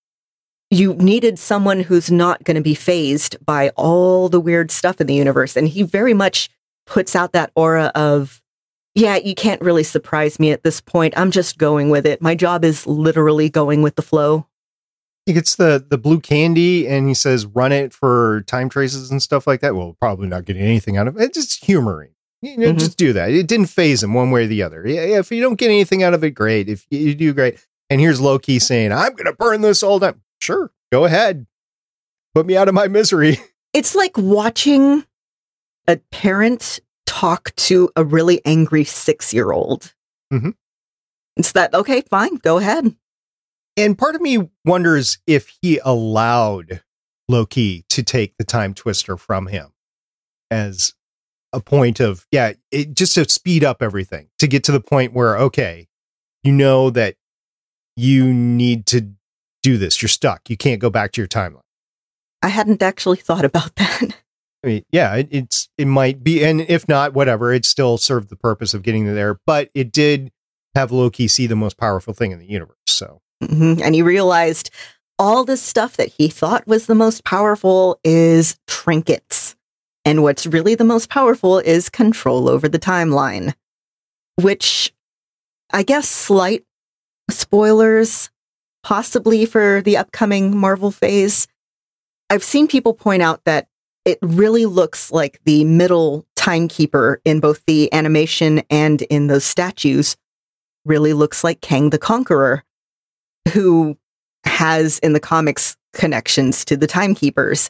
You 0.70 0.94
needed 0.96 1.38
someone 1.38 1.82
who's 1.82 2.12
not 2.12 2.44
going 2.44 2.56
to 2.56 2.62
be 2.62 2.76
phased 2.76 3.38
by 3.46 3.70
all 3.76 4.30
the 4.30 4.40
weird 4.40 4.72
stuff 4.72 5.02
in 5.02 5.08
the 5.08 5.14
universe. 5.14 5.56
And 5.58 5.68
he 5.68 5.84
very 5.84 6.14
much 6.14 6.50
puts 6.86 7.16
out 7.16 7.34
that 7.34 7.52
aura 7.56 7.92
of, 7.96 8.42
yeah, 8.96 9.18
you 9.18 9.36
can't 9.36 9.62
really 9.62 9.84
surprise 9.84 10.40
me 10.40 10.52
at 10.52 10.64
this 10.64 10.82
point. 10.82 11.14
I'm 11.18 11.32
just 11.32 11.58
going 11.58 11.90
with 11.90 12.06
it. 12.06 12.22
My 12.22 12.36
job 12.36 12.66
is 12.66 12.88
literally 12.88 13.50
going 13.50 13.82
with 13.82 13.96
the 13.96 14.02
flow. 14.02 14.48
He 15.26 15.34
gets 15.34 15.56
the 15.56 15.86
the 15.88 16.00
blue 16.00 16.20
candy 16.20 16.88
and 16.88 17.08
he 17.08 17.14
says, 17.14 17.46
"Run 17.46 17.72
it 17.72 17.94
for 17.94 18.44
time 18.48 18.70
traces 18.70 19.12
and 19.12 19.22
stuff 19.22 19.46
like 19.46 19.62
that." 19.62 19.76
Well, 19.76 19.96
probably 20.00 20.28
not 20.28 20.46
getting 20.46 20.64
anything 20.64 20.98
out 20.98 21.08
of 21.08 21.16
it. 21.16 21.24
It's 21.26 21.38
just 21.38 21.64
humoring. 21.64 22.10
You 22.42 22.58
know, 22.58 22.74
Mhm. 22.74 22.80
just 22.80 22.98
do 22.98 23.14
that. 23.14 23.30
It 23.32 23.48
didn't 23.48 23.68
phase 23.68 24.02
him 24.04 24.14
one 24.14 24.32
way 24.32 24.46
or 24.46 24.48
the 24.48 24.64
other. 24.64 24.84
If 24.86 25.32
you 25.32 25.42
don't 25.42 25.58
get 25.60 25.68
anything 25.68 26.02
out 26.02 26.14
of 26.16 26.24
it, 26.24 26.32
great. 26.32 26.70
If 26.70 26.86
you 26.90 27.14
do, 27.14 27.34
great. 27.34 27.60
And 27.90 28.02
here's 28.02 28.20
Loki 28.22 28.58
saying, 28.58 28.92
"I'm 28.92 29.12
going 29.14 29.26
to 29.26 29.34
burn 29.34 29.62
this 29.62 29.84
all 29.84 30.00
down." 30.00 30.22
Sure, 30.42 30.72
go 30.92 31.06
ahead. 31.06 31.46
Put 32.34 32.46
me 32.48 32.56
out 32.58 32.68
of 32.68 32.74
my 32.74 32.88
misery. 32.88 33.40
It's 33.74 33.96
like 33.96 34.18
watching 34.18 35.06
a 35.88 35.98
parent 36.12 36.80
talk 37.06 37.56
to 37.56 37.90
a 37.96 38.04
really 38.04 38.42
angry 38.46 38.84
six 38.84 39.34
year 39.34 39.52
old. 39.52 39.94
Mhm. 40.34 40.56
It's 41.38 41.54
that, 41.54 41.74
okay, 41.74 42.02
fine, 42.02 42.36
go 42.36 42.58
ahead. 42.58 42.96
And 43.78 43.98
part 43.98 44.16
of 44.16 44.22
me 44.22 44.50
wonders 44.66 45.20
if 45.26 45.54
he 45.62 45.80
allowed 45.86 46.82
Loki 47.30 47.86
to 47.90 48.04
take 48.04 48.36
the 48.38 48.44
time 48.44 48.74
twister 48.74 49.16
from 49.16 49.48
him 49.48 49.72
as 50.50 50.94
a 51.54 51.60
point 51.60 52.00
of, 52.00 52.26
yeah, 52.32 52.54
it, 52.72 52.96
just 52.96 53.16
to 53.16 53.28
speed 53.30 53.64
up 53.64 53.82
everything 53.82 54.30
to 54.40 54.48
get 54.48 54.64
to 54.66 54.72
the 54.72 54.80
point 54.80 55.14
where, 55.14 55.38
okay, 55.38 55.88
you 56.44 56.52
know 56.52 56.90
that 56.90 57.16
you 57.96 58.34
need 58.34 58.86
to 58.88 59.12
do 59.64 59.78
this. 59.78 60.02
You're 60.02 60.10
stuck. 60.10 60.50
You 60.50 60.58
can't 60.58 60.82
go 60.82 60.90
back 60.90 61.12
to 61.14 61.22
your 61.22 61.28
timeline. 61.28 61.62
I 62.42 62.48
hadn't 62.48 62.82
actually 62.82 63.18
thought 63.18 63.46
about 63.46 63.76
that. 63.76 64.02
I 64.64 64.68
mean, 64.68 64.86
yeah, 64.92 65.16
it, 65.16 65.28
it's 65.32 65.70
it 65.78 65.86
might 65.86 66.24
be, 66.24 66.44
and 66.44 66.62
if 66.62 66.88
not, 66.88 67.14
whatever, 67.14 67.52
it 67.52 67.66
still 67.66 67.98
served 67.98 68.30
the 68.30 68.36
purpose 68.36 68.74
of 68.76 68.84
getting 68.84 69.12
there. 69.14 69.40
But 69.46 69.70
it 69.74 69.92
did 69.92 70.32
have 70.76 70.92
Loki 70.92 71.28
see 71.28 71.48
the 71.48 71.56
most 71.56 71.78
powerful 71.78 72.14
thing 72.14 72.32
in 72.32 72.40
the 72.40 72.46
universe. 72.46 72.78
So 72.88 73.22
Mhm. 73.42 73.82
And 73.82 73.96
he 73.96 74.02
realized 74.02 74.70
all 75.20 75.44
this 75.44 75.62
stuff 75.62 75.98
that 75.98 76.10
he 76.10 76.30
thought 76.30 76.68
was 76.68 76.86
the 76.86 76.96
most 76.96 77.24
powerful 77.24 78.00
is 78.04 78.58
trinkets. 78.68 79.56
And 80.04 80.24
what's 80.24 80.48
really 80.48 80.76
the 80.76 80.84
most 80.84 81.10
powerful 81.10 81.60
is 81.60 81.90
control 81.90 82.50
over 82.50 82.68
the 82.68 82.80
timeline, 82.80 83.54
which 84.36 84.94
I 85.72 85.84
guess 85.84 86.10
slight 86.10 86.66
spoilers, 87.30 88.30
possibly 88.84 89.46
for 89.46 89.82
the 89.82 89.98
upcoming 89.98 90.58
Marvel 90.58 90.92
phase. 90.92 91.48
I've 92.30 92.44
seen 92.44 92.68
people 92.68 92.94
point 92.94 93.22
out 93.22 93.44
that 93.46 93.68
it 94.06 94.18
really 94.22 94.66
looks 94.66 95.12
like 95.12 95.40
the 95.46 95.64
middle 95.64 96.26
timekeeper 96.36 97.22
in 97.24 97.40
both 97.40 97.64
the 97.68 97.94
animation 97.94 98.64
and 98.70 99.04
in 99.04 99.28
those 99.28 99.46
statues 99.46 100.18
really 100.86 101.14
looks 101.14 101.44
like 101.44 101.62
Kang 101.62 101.92
the 101.92 102.00
Conqueror 102.00 102.64
who 103.54 103.98
has 104.46 105.00
in 105.00 105.14
the 105.14 105.20
comics 105.20 105.78
connections 105.94 106.66
to 106.66 106.78
the 106.78 106.88
timekeepers. 106.88 107.70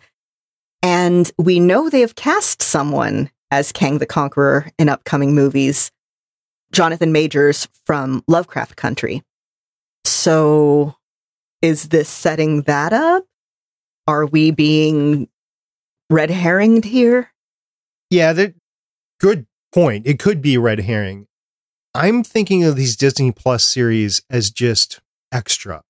And 0.83 1.31
we 1.37 1.59
know 1.59 1.89
they 1.89 2.01
have 2.01 2.15
cast 2.15 2.61
someone 2.61 3.29
as 3.51 3.71
Kang 3.71 3.99
the 3.99 4.05
Conqueror 4.05 4.71
in 4.79 4.89
upcoming 4.89 5.35
movies, 5.35 5.91
Jonathan 6.71 7.11
Majors 7.11 7.67
from 7.85 8.23
Lovecraft 8.27 8.75
Country. 8.75 9.21
So 10.05 10.95
is 11.61 11.89
this 11.89 12.09
setting 12.09 12.63
that 12.63 12.93
up? 12.93 13.25
Are 14.07 14.25
we 14.25 14.51
being 14.51 15.27
red 16.09 16.31
herringed 16.31 16.85
here? 16.85 17.31
Yeah, 18.09 18.33
that 18.33 18.55
good 19.19 19.45
point. 19.71 20.07
It 20.07 20.19
could 20.19 20.41
be 20.41 20.57
red 20.57 20.81
herring. 20.81 21.27
I'm 21.93 22.23
thinking 22.23 22.63
of 22.63 22.75
these 22.75 22.95
Disney 22.95 23.31
Plus 23.31 23.63
series 23.63 24.21
as 24.29 24.49
just 24.49 25.01
extra. 25.31 25.83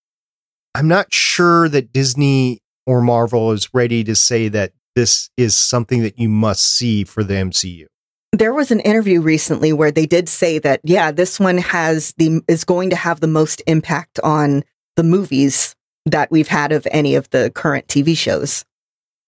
I'm 0.75 0.87
not 0.87 1.13
sure 1.13 1.69
that 1.69 1.93
Disney 1.93 2.59
or 2.85 3.01
Marvel 3.01 3.51
is 3.51 3.73
ready 3.73 4.03
to 4.03 4.15
say 4.15 4.47
that 4.49 4.73
this 4.95 5.29
is 5.37 5.55
something 5.55 6.01
that 6.03 6.19
you 6.19 6.29
must 6.29 6.61
see 6.61 7.03
for 7.03 7.23
the 7.23 7.33
MCU. 7.35 7.85
There 8.33 8.53
was 8.53 8.71
an 8.71 8.79
interview 8.81 9.21
recently 9.21 9.73
where 9.73 9.91
they 9.91 10.05
did 10.05 10.29
say 10.29 10.57
that 10.59 10.79
yeah, 10.83 11.11
this 11.11 11.39
one 11.39 11.57
has 11.57 12.13
the 12.17 12.41
is 12.47 12.63
going 12.63 12.89
to 12.89 12.95
have 12.95 13.19
the 13.19 13.27
most 13.27 13.61
impact 13.67 14.19
on 14.23 14.63
the 14.95 15.03
movies 15.03 15.75
that 16.05 16.31
we've 16.31 16.47
had 16.47 16.71
of 16.71 16.87
any 16.91 17.15
of 17.15 17.29
the 17.31 17.51
current 17.53 17.87
TV 17.87 18.17
shows. 18.17 18.63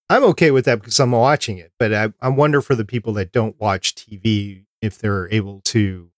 I'm 0.10 0.24
okay 0.26 0.52
with 0.52 0.66
that 0.66 0.80
because 0.80 1.00
I'm 1.00 1.12
watching 1.12 1.58
it, 1.58 1.72
but 1.80 1.94
I, 1.94 2.14
I 2.22 2.30
wonder 2.30 2.62
for 2.62 2.76
the 2.76 2.86
people 2.86 3.14
that 3.14 3.32
don't 3.32 3.60
watch 3.60 3.96
TV 3.96 4.66
if 4.82 5.00
they're 5.00 5.32
able 5.34 5.62
to 5.62 6.12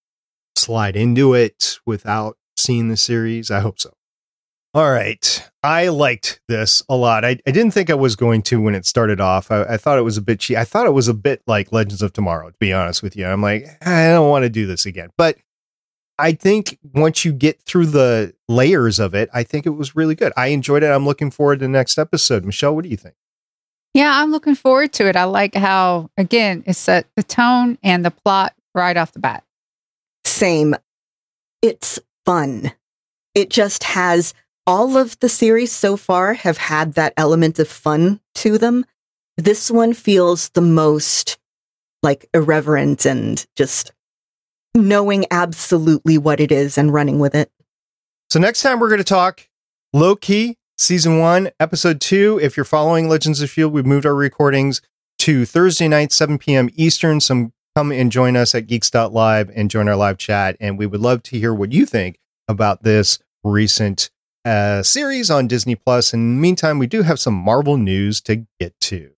slide 0.56 0.96
into 0.96 1.34
it 1.34 1.80
without 1.86 2.38
seeing 2.58 2.90
the 2.90 2.98
series. 2.98 3.52
I 3.52 3.60
hope 3.60 3.80
so. 3.80 3.94
All 4.76 4.92
right. 4.92 5.50
I 5.64 5.88
liked 5.88 6.42
this 6.50 6.84
a 6.90 6.98
lot. 6.98 7.24
I, 7.24 7.40
I 7.48 7.52
didn't 7.52 7.72
think 7.72 7.90
I 7.90 7.94
was 7.94 8.18
going 8.18 8.42
to 8.44 8.62
when 8.62 8.76
it 8.76 8.86
started 8.86 9.22
off. 9.22 9.50
I, 9.50 9.64
I 9.64 9.78
thought 9.78 9.98
it 9.98 10.02
was 10.02 10.18
a 10.18 10.22
bit 10.22 10.42
cheap. 10.42 10.58
I 10.58 10.66
thought 10.66 10.86
it 10.86 10.92
was 10.92 11.08
a 11.08 11.14
bit 11.14 11.42
like 11.48 11.72
Legends 11.72 12.02
of 12.02 12.12
Tomorrow, 12.12 12.50
to 12.50 12.58
be 12.60 12.74
honest 12.74 13.02
with 13.02 13.16
you. 13.16 13.26
I'm 13.26 13.42
like, 13.42 13.66
I 13.82 14.10
don't 14.10 14.30
want 14.30 14.44
to 14.44 14.50
do 14.50 14.66
this 14.66 14.86
again. 14.86 15.12
But 15.18 15.38
I 16.20 16.34
think 16.34 16.78
once 16.94 17.24
you 17.24 17.32
get 17.32 17.62
through 17.62 17.86
the 17.86 18.34
layers 18.50 19.00
of 19.00 19.16
it, 19.16 19.30
I 19.34 19.44
think 19.44 19.66
it 19.66 19.70
was 19.70 19.96
really 19.96 20.14
good. 20.14 20.34
I 20.36 20.48
enjoyed 20.48 20.84
it. 20.84 20.88
I'm 20.88 21.06
looking 21.06 21.32
forward 21.32 21.60
to 21.60 21.66
the 21.66 21.70
next 21.70 21.98
episode. 21.98 22.44
Michelle, 22.44 22.76
what 22.76 22.84
do 22.84 22.90
you 22.90 22.98
think? 22.98 23.16
Yeah, 23.94 24.22
I'm 24.22 24.32
looking 24.32 24.56
forward 24.56 24.92
to 24.94 25.08
it. 25.08 25.16
I 25.16 25.24
like 25.24 25.56
how, 25.56 26.10
again, 26.18 26.66
it 26.68 26.74
set 26.74 27.08
the 27.16 27.24
tone 27.24 27.78
and 27.82 28.04
the 28.04 28.12
plot 28.12 28.54
right 28.74 28.98
off 28.98 29.14
the 29.14 29.20
bat. 29.20 29.46
Same. 30.26 30.76
It's 31.62 31.98
fun. 32.26 32.74
It 33.34 33.50
just 33.50 33.86
has 33.86 34.34
all 34.68 34.98
of 34.98 35.20
the 35.20 35.30
series 35.30 35.72
so 35.72 35.96
far 35.98 36.34
have 36.34 36.58
had 36.58 36.94
that 36.94 37.14
element 37.18 37.60
of 37.60 37.68
fun 37.68 38.20
to 38.36 38.58
them. 38.58 38.86
This 39.38 39.70
one 39.70 39.94
feels 39.94 40.50
the 40.50 40.62
most 40.62 41.38
like 42.02 42.28
irreverent 42.34 43.06
and 43.06 43.46
just 43.56 43.92
knowing 44.74 45.26
absolutely 45.32 46.18
what 46.18 46.40
it 46.40 46.52
is 46.52 46.78
and 46.78 46.94
running 46.94 47.20
with 47.20 47.36
it. 47.36 47.52
So 48.30 48.40
next 48.40 48.62
time 48.62 48.80
we're 48.80 48.90
going 48.90 48.98
to 49.00 49.04
talk 49.04 49.48
Loki 49.94 50.58
season 50.78 51.20
1 51.20 51.52
episode 51.60 52.02
2. 52.02 52.40
If 52.42 52.58
you're 52.58 52.64
following 52.64 53.08
Legends 53.08 53.42
of 53.42 53.50
Shield, 53.50 53.74
we've 53.74 53.86
moved 53.86 54.06
our 54.06 54.16
recordings 54.16 54.82
to 55.20 55.46
Thursday 55.46 55.88
night 55.88 56.12
7 56.12 56.38
p.m. 56.38 56.70
Eastern. 56.76 57.22
Some 57.22 57.54
come 57.76 57.92
and 57.92 58.12
join 58.12 58.36
us 58.36 58.56
at 58.56 58.68
geeks.live 58.68 59.52
and 59.54 59.70
join 59.70 59.88
our 59.90 59.96
live 59.96 60.18
chat 60.18 60.56
and 60.60 60.78
we 60.78 60.86
would 60.86 61.02
love 61.02 61.24
to 61.24 61.38
hear 61.38 61.54
what 61.54 61.72
you 61.72 61.86
think 61.86 62.20
about 62.48 62.84
this 62.84 63.20
recent 63.44 64.10
uh, 64.46 64.84
series 64.84 65.30
on 65.30 65.48
Disney 65.48 65.76
Plus. 65.76 66.14
In 66.14 66.36
the 66.36 66.42
meantime, 66.42 66.80
we 66.80 66.88
do 66.88 67.02
have 67.02 67.20
some 67.20 67.34
Marvel 67.34 67.78
news 67.78 68.22
to 68.22 68.46
get 68.60 68.80
to. 68.82 69.12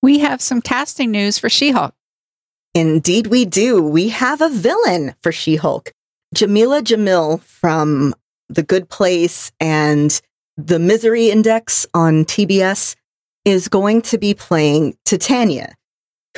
We 0.00 0.20
have 0.20 0.40
some 0.40 0.62
casting 0.62 1.10
news 1.10 1.38
for 1.38 1.48
She 1.48 1.70
Hulk. 1.70 1.94
Indeed, 2.74 3.26
we 3.26 3.44
do. 3.44 3.82
We 3.82 4.10
have 4.10 4.40
a 4.40 4.48
villain 4.48 5.14
for 5.22 5.32
She 5.32 5.56
Hulk. 5.56 5.92
Jameela 6.34 6.82
Jamil 6.82 7.40
from 7.42 8.14
The 8.48 8.62
Good 8.62 8.88
Place 8.88 9.50
and 9.58 10.20
The 10.56 10.78
Misery 10.78 11.30
Index 11.30 11.86
on 11.94 12.24
TBS 12.24 12.94
is 13.44 13.68
going 13.68 14.02
to 14.02 14.18
be 14.18 14.34
playing 14.34 14.96
Titania, 15.04 15.74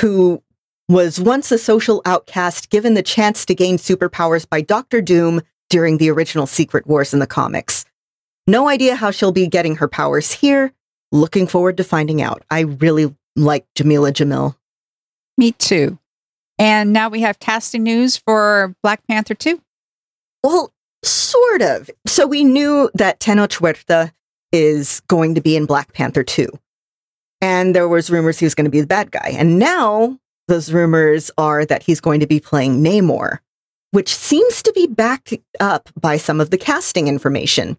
who 0.00 0.42
was 0.88 1.20
once 1.20 1.52
a 1.52 1.58
social 1.58 2.02
outcast 2.04 2.70
given 2.70 2.94
the 2.94 3.02
chance 3.02 3.44
to 3.46 3.54
gain 3.54 3.76
superpowers 3.76 4.48
by 4.48 4.60
Doctor 4.60 5.00
Doom 5.00 5.40
during 5.68 5.98
the 5.98 6.10
original 6.10 6.46
Secret 6.46 6.86
Wars 6.86 7.12
in 7.12 7.20
the 7.20 7.26
comics. 7.26 7.84
No 8.46 8.68
idea 8.68 8.96
how 8.96 9.10
she'll 9.10 9.30
be 9.30 9.46
getting 9.46 9.76
her 9.76 9.86
powers 9.86 10.32
here. 10.32 10.72
Looking 11.12 11.46
forward 11.46 11.76
to 11.76 11.84
finding 11.84 12.22
out. 12.22 12.42
I 12.50 12.60
really 12.60 13.14
like 13.36 13.66
Jameela 13.76 14.12
Jamil. 14.12 14.56
Me 15.38 15.52
too. 15.52 15.98
And 16.58 16.92
now 16.92 17.08
we 17.08 17.20
have 17.20 17.38
casting 17.38 17.82
news 17.82 18.16
for 18.16 18.74
Black 18.82 19.06
Panther 19.06 19.34
2. 19.34 19.60
Well, 20.42 20.72
sort 21.04 21.62
of. 21.62 21.90
So 22.06 22.26
we 22.26 22.44
knew 22.44 22.90
that 22.94 23.20
Tenoch 23.20 23.52
Huerta 23.52 24.12
is 24.52 25.00
going 25.08 25.34
to 25.36 25.40
be 25.40 25.56
in 25.56 25.66
Black 25.66 25.92
Panther 25.92 26.24
2. 26.24 26.48
And 27.40 27.74
there 27.74 27.88
was 27.88 28.10
rumors 28.10 28.38
he 28.38 28.46
was 28.46 28.54
going 28.54 28.66
to 28.66 28.70
be 28.70 28.80
the 28.80 28.86
bad 28.86 29.10
guy. 29.10 29.34
And 29.36 29.58
now 29.58 30.18
those 30.48 30.72
rumors 30.72 31.30
are 31.38 31.64
that 31.64 31.82
he's 31.82 32.00
going 32.00 32.20
to 32.20 32.26
be 32.26 32.40
playing 32.40 32.82
Namor, 32.82 33.38
which 33.92 34.14
seems 34.14 34.62
to 34.62 34.72
be 34.72 34.86
backed 34.86 35.34
up 35.58 35.88
by 35.98 36.16
some 36.16 36.40
of 36.40 36.50
the 36.50 36.58
casting 36.58 37.08
information. 37.08 37.76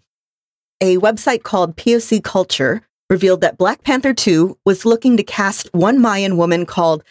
A 0.79 0.97
website 0.97 1.43
called 1.43 1.75
POC 1.75 2.23
Culture 2.23 2.81
revealed 3.09 3.41
that 3.41 3.57
Black 3.57 3.83
Panther 3.83 4.13
2 4.13 4.57
was 4.65 4.85
looking 4.85 5.17
to 5.17 5.23
cast 5.23 5.69
one 5.73 5.99
Mayan 5.99 6.37
woman 6.37 6.65
called 6.65 7.03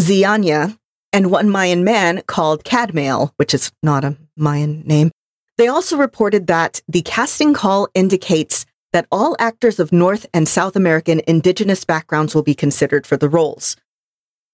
Zianya 0.00 0.76
and 1.12 1.30
one 1.30 1.48
Mayan 1.48 1.84
man 1.84 2.22
called 2.26 2.64
Cadmael, 2.64 3.30
which 3.36 3.54
is 3.54 3.70
not 3.82 4.04
a 4.04 4.16
Mayan 4.36 4.82
name. 4.82 5.12
They 5.56 5.68
also 5.68 5.96
reported 5.96 6.48
that 6.48 6.82
the 6.88 7.02
casting 7.02 7.54
call 7.54 7.88
indicates 7.94 8.66
that 8.94 9.08
all 9.10 9.34
actors 9.40 9.80
of 9.80 9.92
North 9.92 10.24
and 10.32 10.48
South 10.48 10.76
American 10.76 11.20
indigenous 11.26 11.84
backgrounds 11.84 12.32
will 12.32 12.44
be 12.44 12.54
considered 12.54 13.08
for 13.08 13.16
the 13.16 13.28
roles. 13.28 13.76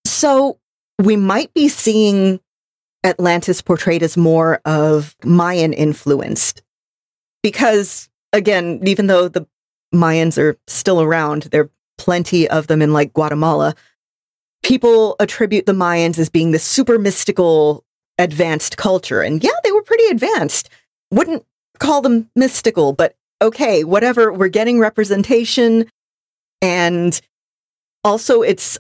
So 0.07 0.59
we 0.99 1.15
might 1.15 1.53
be 1.53 1.69
seeing 1.69 2.41
Atlantis 3.05 3.61
portrayed 3.61 4.03
as 4.03 4.17
more 4.17 4.63
of 4.65 5.15
Mayan 5.23 5.75
influenced. 5.75 6.63
Because 7.43 8.09
again, 8.33 8.81
even 8.85 9.09
though 9.09 9.29
the 9.29 9.47
Mayans 9.95 10.39
are 10.39 10.57
still 10.67 11.03
around, 11.03 11.43
there 11.45 11.65
are 11.65 11.71
plenty 11.99 12.49
of 12.49 12.67
them 12.67 12.81
in 12.81 12.95
like 12.95 13.13
Guatemala. 13.13 13.75
People 14.63 15.17
attribute 15.21 15.67
the 15.67 15.73
Mayans 15.73 16.19
as 16.19 16.31
being 16.31 16.53
this 16.53 16.65
super 16.65 16.99
mystical, 16.99 17.85
advanced 18.17 18.79
culture. 18.79 19.21
And 19.21 19.45
yeah, 19.45 19.51
they 19.65 19.73
were 19.73 19.83
pretty 19.83 20.07
advanced. 20.07 20.71
Wouldn't 21.11 21.45
call 21.79 22.01
them 22.01 22.31
mystical, 22.35 22.95
but 22.95 23.17
okay, 23.43 23.85
whatever. 23.85 24.33
We're 24.33 24.49
getting 24.49 24.79
representation. 24.79 25.89
And 26.63 27.21
also, 28.05 28.43
it's 28.43 28.79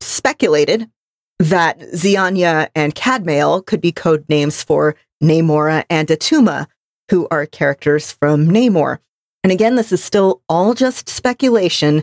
speculated 0.00 0.90
that 1.38 1.78
Zianya 1.94 2.68
and 2.74 2.94
Cadmael 2.94 3.64
could 3.64 3.80
be 3.80 3.92
code 3.92 4.24
names 4.28 4.62
for 4.62 4.96
Namora 5.22 5.84
and 5.88 6.08
Attuma, 6.08 6.66
who 7.10 7.28
are 7.30 7.46
characters 7.46 8.12
from 8.12 8.48
Namor. 8.48 8.98
And 9.44 9.52
again, 9.52 9.76
this 9.76 9.92
is 9.92 10.02
still 10.02 10.42
all 10.48 10.74
just 10.74 11.08
speculation, 11.08 12.02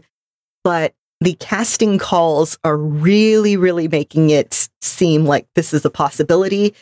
but 0.63 0.93
the 1.21 1.33
casting 1.35 1.97
calls 1.97 2.57
are 2.63 2.77
really, 2.77 3.57
really 3.57 3.87
making 3.87 4.29
it 4.29 4.69
seem 4.81 5.25
like 5.25 5.47
this 5.55 5.73
is 5.73 5.85
a 5.85 5.89
possibility. 5.89 6.73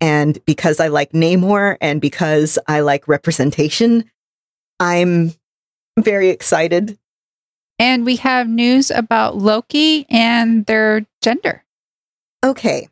And 0.00 0.38
because 0.44 0.80
I 0.80 0.88
like 0.88 1.12
Namor 1.12 1.76
and 1.80 2.00
because 2.00 2.58
I 2.68 2.80
like 2.80 3.08
representation, 3.08 4.04
I'm 4.80 5.34
very 5.98 6.30
excited. 6.30 6.98
And 7.78 8.04
we 8.04 8.16
have 8.16 8.48
news 8.48 8.90
about 8.90 9.36
Loki 9.36 10.06
and 10.08 10.64
their 10.66 11.06
gender. 11.22 11.62
Okay. 12.44 12.88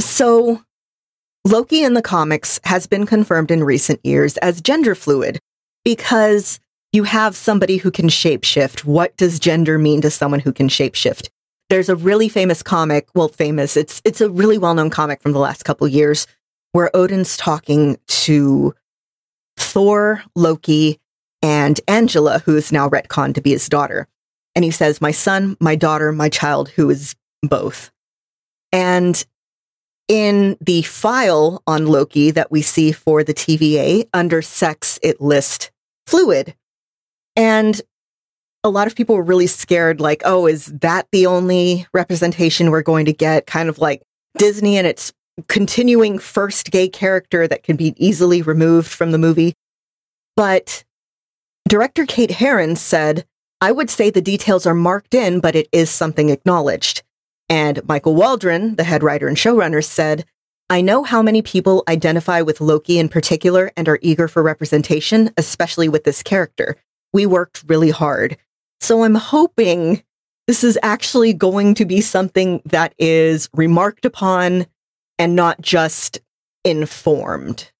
So, 0.00 0.62
Loki 1.46 1.82
in 1.82 1.94
the 1.94 2.02
comics 2.02 2.60
has 2.64 2.86
been 2.86 3.06
confirmed 3.06 3.50
in 3.50 3.64
recent 3.64 4.00
years 4.04 4.36
as 4.38 4.60
gender 4.60 4.94
fluid 4.94 5.38
because 5.84 6.58
you 6.92 7.04
have 7.04 7.36
somebody 7.36 7.76
who 7.76 7.90
can 7.90 8.08
shapeshift. 8.08 8.84
What 8.84 9.16
does 9.16 9.38
gender 9.38 9.78
mean 9.78 10.00
to 10.02 10.10
someone 10.10 10.40
who 10.40 10.52
can 10.52 10.68
shapeshift? 10.68 11.28
There's 11.70 11.88
a 11.88 11.96
really 11.96 12.28
famous 12.28 12.62
comic, 12.62 13.08
well, 13.14 13.28
famous, 13.28 13.76
it's 13.76 14.00
it's 14.04 14.20
a 14.20 14.30
really 14.30 14.58
well-known 14.58 14.90
comic 14.90 15.22
from 15.22 15.32
the 15.32 15.38
last 15.38 15.64
couple 15.64 15.88
years 15.88 16.26
where 16.72 16.90
Odin's 16.94 17.36
talking 17.36 17.98
to 18.06 18.74
Thor, 19.74 20.22
Loki, 20.36 21.00
and 21.42 21.80
Angela, 21.88 22.38
who 22.38 22.56
is 22.56 22.70
now 22.70 22.88
retconned 22.88 23.34
to 23.34 23.42
be 23.42 23.50
his 23.50 23.68
daughter. 23.68 24.06
And 24.54 24.64
he 24.64 24.70
says, 24.70 25.00
My 25.00 25.10
son, 25.10 25.56
my 25.58 25.74
daughter, 25.74 26.12
my 26.12 26.28
child, 26.28 26.68
who 26.68 26.88
is 26.90 27.16
both. 27.42 27.90
And 28.70 29.26
in 30.06 30.56
the 30.60 30.82
file 30.82 31.60
on 31.66 31.88
Loki 31.88 32.30
that 32.30 32.52
we 32.52 32.62
see 32.62 32.92
for 32.92 33.24
the 33.24 33.34
TVA, 33.34 34.08
under 34.14 34.42
sex, 34.42 35.00
it 35.02 35.20
lists 35.20 35.72
fluid. 36.06 36.54
And 37.34 37.82
a 38.62 38.70
lot 38.70 38.86
of 38.86 38.94
people 38.94 39.16
were 39.16 39.24
really 39.24 39.48
scared, 39.48 40.00
like, 40.00 40.22
oh, 40.24 40.46
is 40.46 40.66
that 40.66 41.08
the 41.10 41.26
only 41.26 41.84
representation 41.92 42.70
we're 42.70 42.82
going 42.82 43.06
to 43.06 43.12
get? 43.12 43.46
Kind 43.46 43.68
of 43.68 43.80
like 43.80 44.02
Disney 44.38 44.78
and 44.78 44.86
its 44.86 45.12
continuing 45.48 46.20
first 46.20 46.70
gay 46.70 46.88
character 46.88 47.48
that 47.48 47.64
can 47.64 47.74
be 47.74 47.92
easily 47.96 48.40
removed 48.40 48.86
from 48.86 49.10
the 49.10 49.18
movie. 49.18 49.52
But 50.36 50.84
director 51.68 52.06
Kate 52.06 52.32
Herron 52.32 52.76
said, 52.76 53.24
I 53.60 53.72
would 53.72 53.88
say 53.88 54.10
the 54.10 54.20
details 54.20 54.66
are 54.66 54.74
marked 54.74 55.14
in, 55.14 55.40
but 55.40 55.54
it 55.54 55.68
is 55.72 55.90
something 55.90 56.28
acknowledged. 56.28 57.02
And 57.48 57.86
Michael 57.86 58.14
Waldron, 58.14 58.76
the 58.76 58.84
head 58.84 59.02
writer 59.02 59.28
and 59.28 59.36
showrunner, 59.36 59.84
said, 59.84 60.24
I 60.70 60.80
know 60.80 61.02
how 61.02 61.22
many 61.22 61.42
people 61.42 61.84
identify 61.88 62.40
with 62.40 62.60
Loki 62.60 62.98
in 62.98 63.08
particular 63.08 63.70
and 63.76 63.88
are 63.88 63.98
eager 64.02 64.28
for 64.28 64.42
representation, 64.42 65.30
especially 65.36 65.88
with 65.88 66.04
this 66.04 66.22
character. 66.22 66.76
We 67.12 67.26
worked 67.26 67.64
really 67.66 67.90
hard. 67.90 68.36
So 68.80 69.04
I'm 69.04 69.14
hoping 69.14 70.02
this 70.46 70.64
is 70.64 70.78
actually 70.82 71.32
going 71.32 71.74
to 71.74 71.84
be 71.84 72.00
something 72.00 72.60
that 72.64 72.94
is 72.98 73.48
remarked 73.54 74.04
upon 74.04 74.66
and 75.18 75.36
not 75.36 75.60
just 75.60 76.20
informed. 76.64 77.70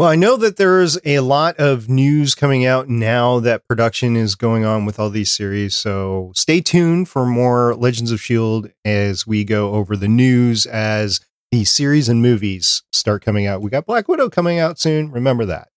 Well, 0.00 0.08
I 0.08 0.16
know 0.16 0.38
that 0.38 0.56
there's 0.56 0.98
a 1.04 1.20
lot 1.20 1.56
of 1.58 1.90
news 1.90 2.34
coming 2.34 2.64
out 2.64 2.88
now 2.88 3.38
that 3.40 3.68
production 3.68 4.16
is 4.16 4.34
going 4.34 4.64
on 4.64 4.86
with 4.86 4.98
all 4.98 5.10
these 5.10 5.30
series. 5.30 5.76
So 5.76 6.32
stay 6.34 6.62
tuned 6.62 7.10
for 7.10 7.26
more 7.26 7.74
Legends 7.74 8.10
of 8.10 8.16
S.H.I.E.L.D. 8.16 8.70
as 8.82 9.26
we 9.26 9.44
go 9.44 9.74
over 9.74 9.96
the 9.96 10.08
news 10.08 10.64
as 10.64 11.20
the 11.52 11.66
series 11.66 12.08
and 12.08 12.22
movies 12.22 12.82
start 12.94 13.22
coming 13.22 13.46
out. 13.46 13.60
We 13.60 13.68
got 13.68 13.84
Black 13.84 14.08
Widow 14.08 14.30
coming 14.30 14.58
out 14.58 14.78
soon. 14.78 15.10
Remember 15.10 15.44
that. 15.44 15.68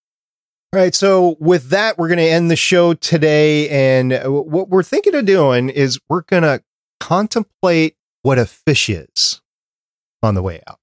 All 0.72 0.80
right. 0.80 0.94
So 0.94 1.36
with 1.38 1.68
that, 1.68 1.98
we're 1.98 2.08
going 2.08 2.16
to 2.16 2.24
end 2.24 2.50
the 2.50 2.56
show 2.56 2.94
today. 2.94 3.68
And 3.68 4.10
what 4.24 4.70
we're 4.70 4.82
thinking 4.82 5.14
of 5.14 5.26
doing 5.26 5.68
is 5.68 6.00
we're 6.08 6.22
going 6.22 6.44
to 6.44 6.62
contemplate 6.98 7.96
what 8.22 8.38
a 8.38 8.46
fish 8.46 8.88
is 8.88 9.42
on 10.22 10.34
the 10.34 10.42
way 10.42 10.62
out. 10.66 10.78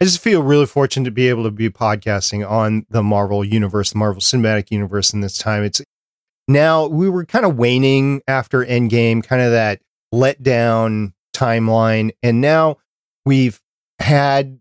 I 0.00 0.04
just 0.04 0.20
feel 0.20 0.42
really 0.42 0.66
fortunate 0.66 1.06
to 1.06 1.10
be 1.10 1.28
able 1.28 1.42
to 1.42 1.50
be 1.50 1.70
podcasting 1.70 2.48
on 2.48 2.86
the 2.88 3.02
Marvel 3.02 3.44
universe, 3.44 3.90
the 3.90 3.98
Marvel 3.98 4.20
Cinematic 4.20 4.70
Universe 4.70 5.12
in 5.12 5.22
this 5.22 5.36
time. 5.36 5.64
It's 5.64 5.82
now 6.46 6.86
we 6.86 7.10
were 7.10 7.24
kind 7.24 7.44
of 7.44 7.56
waning 7.56 8.22
after 8.28 8.64
Endgame, 8.64 9.24
kind 9.24 9.42
of 9.42 9.50
that 9.50 9.80
letdown 10.14 11.14
timeline. 11.34 12.12
And 12.22 12.40
now 12.40 12.76
we've 13.26 13.60
had 13.98 14.60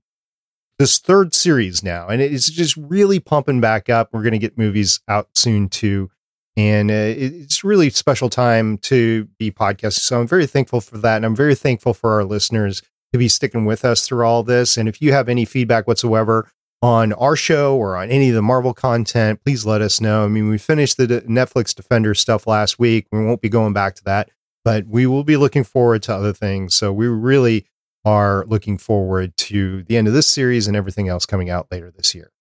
this 0.79 0.97
third 0.97 1.35
series 1.35 1.83
now, 1.83 2.07
and 2.07 2.19
it's 2.19 2.49
just 2.49 2.75
really 2.75 3.19
pumping 3.19 3.61
back 3.61 3.89
up. 3.89 4.09
We're 4.11 4.23
going 4.23 4.31
to 4.33 4.39
get 4.39 4.57
movies 4.57 5.01
out 5.07 5.29
soon 5.35 5.69
too. 5.69 6.09
And 6.55 6.89
uh, 6.89 7.13
it's 7.15 7.63
really 7.63 7.91
special 7.91 8.31
time 8.31 8.79
to 8.79 9.25
be 9.37 9.51
podcasting. 9.51 9.99
So 9.99 10.19
I'm 10.19 10.27
very 10.27 10.47
thankful 10.47 10.81
for 10.81 10.97
that. 10.97 11.17
And 11.17 11.25
I'm 11.25 11.35
very 11.35 11.53
thankful 11.53 11.93
for 11.93 12.13
our 12.13 12.23
listeners 12.23 12.81
to 13.13 13.19
be 13.19 13.27
sticking 13.27 13.65
with 13.65 13.85
us 13.85 14.05
through 14.05 14.25
all 14.25 14.43
this. 14.43 14.77
And 14.77 14.87
if 14.89 15.01
you 15.01 15.13
have 15.13 15.29
any 15.29 15.45
feedback 15.45 15.87
whatsoever 15.87 16.49
on 16.81 17.13
our 17.13 17.35
show 17.35 17.75
or 17.75 17.95
on 17.95 18.09
any 18.09 18.29
of 18.29 18.35
the 18.35 18.41
Marvel 18.41 18.73
content, 18.73 19.43
please 19.43 19.65
let 19.65 19.81
us 19.81 19.99
know. 19.99 20.25
I 20.25 20.27
mean, 20.27 20.49
we 20.49 20.57
finished 20.57 20.97
the 20.97 21.07
Netflix 21.07 21.73
Defender 21.73 22.13
stuff 22.13 22.45
last 22.45 22.77
week. 22.77 23.07
We 23.11 23.23
won't 23.23 23.41
be 23.41 23.49
going 23.49 23.73
back 23.73 23.95
to 23.95 24.03
that, 24.03 24.29
but 24.63 24.85
we 24.87 25.07
will 25.07 25.23
be 25.23 25.37
looking 25.37 25.63
forward 25.63 26.03
to 26.03 26.13
other 26.13 26.33
things. 26.33 26.75
So 26.75 26.93
we 26.93 27.07
really 27.07 27.65
are 28.05 28.45
looking 28.47 28.77
forward 28.77 29.35
to 29.37 29.83
the 29.83 29.97
end 29.97 30.07
of 30.07 30.13
this 30.13 30.27
series 30.27 30.67
and 30.67 30.77
everything 30.77 31.09
else 31.09 31.25
coming 31.25 31.49
out 31.49 31.67
later 31.71 31.91
this 31.91 32.13
year. 32.13 32.31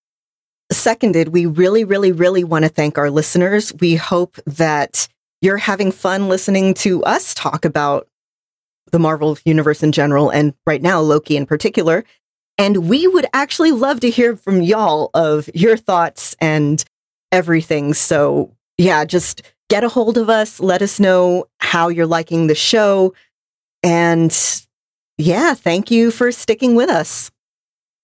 Seconded, 0.71 1.29
we 1.29 1.47
really, 1.47 1.85
really, 1.85 2.13
really 2.13 2.45
want 2.45 2.65
to 2.65 2.69
thank 2.69 2.99
our 2.99 3.11
listeners. 3.11 3.73
We 3.81 3.97
hope 3.97 4.37
that 4.47 5.09
you're 5.41 5.57
having 5.57 5.93
fun 5.93 6.29
listening 6.29 6.75
to 6.75 7.03
us 7.05 7.35
talk 7.35 7.65
about 7.65 8.09
the 8.93 8.99
Marvel 8.99 9.39
universe 9.45 9.83
in 9.83 9.93
general, 9.93 10.31
and 10.31 10.55
right 10.67 10.83
now, 10.83 11.01
Loki 11.01 11.37
in 11.37 11.47
particular. 11.47 12.05
And 12.59 12.89
we 12.89 13.07
would 13.07 13.27
actually 13.35 13.73
love 13.73 14.01
to 14.01 14.11
hear 14.11 14.35
from 14.35 14.63
y'all 14.63 15.11
of 15.13 15.51
your 15.55 15.77
thoughts 15.77 16.35
and 16.41 16.83
everything. 17.31 17.93
So, 17.93 18.55
yeah, 18.79 19.05
just 19.05 19.43
get 19.69 19.85
a 19.85 19.89
hold 19.89 20.17
of 20.17 20.31
us. 20.31 20.59
Let 20.59 20.81
us 20.81 20.99
know 20.99 21.47
how 21.59 21.89
you're 21.89 22.07
liking 22.07 22.47
the 22.47 22.55
show. 22.55 23.13
And 23.83 24.35
yeah, 25.19 25.55
thank 25.55 25.91
you 25.91 26.11
for 26.11 26.33
sticking 26.33 26.75
with 26.75 26.89
us. 26.89 27.31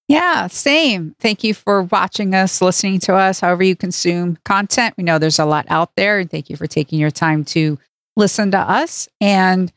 Yeah, 0.08 0.48
same. 0.48 1.14
Thank 1.20 1.42
you 1.44 1.54
for 1.54 1.84
watching 1.84 2.34
us, 2.34 2.60
listening 2.60 2.98
to 3.00 3.14
us, 3.14 3.40
however 3.40 3.62
you 3.62 3.74
consume 3.74 4.36
content. 4.44 4.94
We 4.98 5.04
know 5.04 5.18
there's 5.18 5.38
a 5.38 5.46
lot 5.46 5.64
out 5.68 5.96
there. 5.96 6.18
And 6.18 6.30
thank 6.30 6.50
you 6.50 6.56
for 6.56 6.66
taking 6.66 6.98
your 6.98 7.10
time 7.10 7.44
to 7.46 7.78
listen 8.16 8.50
to 8.50 8.58
us. 8.58 9.08
And 9.20 9.72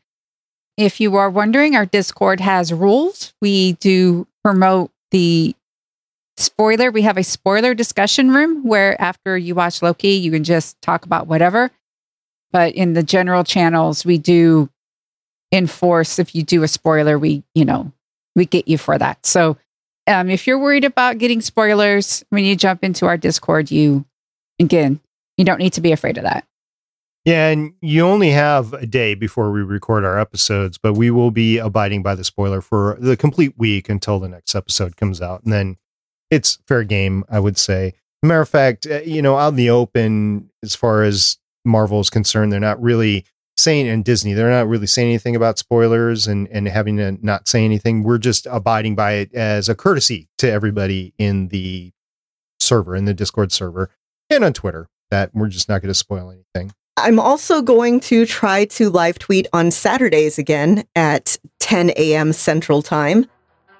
if 0.76 1.00
you 1.00 1.16
are 1.16 1.30
wondering, 1.30 1.74
our 1.74 1.86
Discord 1.86 2.40
has 2.40 2.72
rules. 2.72 3.32
We 3.40 3.72
do 3.74 4.26
promote 4.44 4.90
the 5.10 5.54
spoiler. 6.36 6.90
We 6.90 7.02
have 7.02 7.16
a 7.16 7.24
spoiler 7.24 7.74
discussion 7.74 8.30
room 8.30 8.62
where 8.64 9.00
after 9.00 9.38
you 9.38 9.54
watch 9.54 9.82
Loki, 9.82 10.10
you 10.10 10.30
can 10.30 10.44
just 10.44 10.80
talk 10.82 11.06
about 11.06 11.26
whatever. 11.26 11.70
But 12.52 12.74
in 12.74 12.92
the 12.92 13.02
general 13.02 13.44
channels, 13.44 14.04
we 14.04 14.18
do 14.18 14.68
enforce 15.52 16.18
if 16.18 16.34
you 16.34 16.42
do 16.42 16.62
a 16.62 16.68
spoiler, 16.68 17.18
we, 17.18 17.42
you 17.54 17.64
know, 17.64 17.92
we 18.34 18.44
get 18.44 18.68
you 18.68 18.78
for 18.78 18.98
that. 18.98 19.24
So 19.24 19.56
um, 20.06 20.30
if 20.30 20.46
you're 20.46 20.58
worried 20.58 20.84
about 20.84 21.18
getting 21.18 21.40
spoilers 21.40 22.24
when 22.28 22.44
you 22.44 22.54
jump 22.54 22.84
into 22.84 23.06
our 23.06 23.16
Discord, 23.16 23.70
you, 23.70 24.04
again, 24.60 25.00
you 25.36 25.44
don't 25.44 25.58
need 25.58 25.72
to 25.74 25.80
be 25.80 25.92
afraid 25.92 26.18
of 26.18 26.24
that. 26.24 26.46
Yeah, 27.26 27.48
and 27.48 27.74
you 27.80 28.06
only 28.06 28.30
have 28.30 28.72
a 28.72 28.86
day 28.86 29.14
before 29.14 29.50
we 29.50 29.60
record 29.60 30.04
our 30.04 30.16
episodes, 30.16 30.78
but 30.78 30.92
we 30.92 31.10
will 31.10 31.32
be 31.32 31.58
abiding 31.58 32.04
by 32.04 32.14
the 32.14 32.22
spoiler 32.22 32.60
for 32.60 32.96
the 33.00 33.16
complete 33.16 33.54
week 33.58 33.88
until 33.88 34.20
the 34.20 34.28
next 34.28 34.54
episode 34.54 34.96
comes 34.96 35.20
out. 35.20 35.42
And 35.42 35.52
then 35.52 35.76
it's 36.30 36.58
fair 36.68 36.84
game, 36.84 37.24
I 37.28 37.40
would 37.40 37.58
say. 37.58 37.94
Matter 38.22 38.42
of 38.42 38.48
fact, 38.48 38.86
uh, 38.86 39.00
you 39.00 39.22
know, 39.22 39.36
out 39.36 39.48
in 39.48 39.56
the 39.56 39.70
open, 39.70 40.50
as 40.62 40.76
far 40.76 41.02
as 41.02 41.38
Marvel 41.64 41.98
is 41.98 42.10
concerned, 42.10 42.52
they're 42.52 42.60
not 42.60 42.80
really 42.80 43.24
saying, 43.56 43.88
and 43.88 44.04
Disney, 44.04 44.32
they're 44.32 44.48
not 44.48 44.68
really 44.68 44.86
saying 44.86 45.08
anything 45.08 45.34
about 45.34 45.58
spoilers 45.58 46.28
and, 46.28 46.46
and 46.52 46.68
having 46.68 46.96
to 46.98 47.18
not 47.26 47.48
say 47.48 47.64
anything. 47.64 48.04
We're 48.04 48.18
just 48.18 48.46
abiding 48.46 48.94
by 48.94 49.14
it 49.14 49.34
as 49.34 49.68
a 49.68 49.74
courtesy 49.74 50.28
to 50.38 50.48
everybody 50.48 51.12
in 51.18 51.48
the 51.48 51.90
server, 52.60 52.94
in 52.94 53.04
the 53.04 53.14
Discord 53.14 53.50
server, 53.50 53.90
and 54.30 54.44
on 54.44 54.52
Twitter, 54.52 54.88
that 55.10 55.34
we're 55.34 55.48
just 55.48 55.68
not 55.68 55.82
going 55.82 55.90
to 55.90 55.94
spoil 55.94 56.30
anything. 56.30 56.72
I'm 56.98 57.20
also 57.20 57.60
going 57.60 58.00
to 58.00 58.24
try 58.24 58.64
to 58.66 58.88
live 58.88 59.18
tweet 59.18 59.46
on 59.52 59.70
Saturdays 59.70 60.38
again 60.38 60.84
at 60.94 61.38
10 61.60 61.90
a.m. 61.96 62.32
Central 62.32 62.80
Time. 62.80 63.26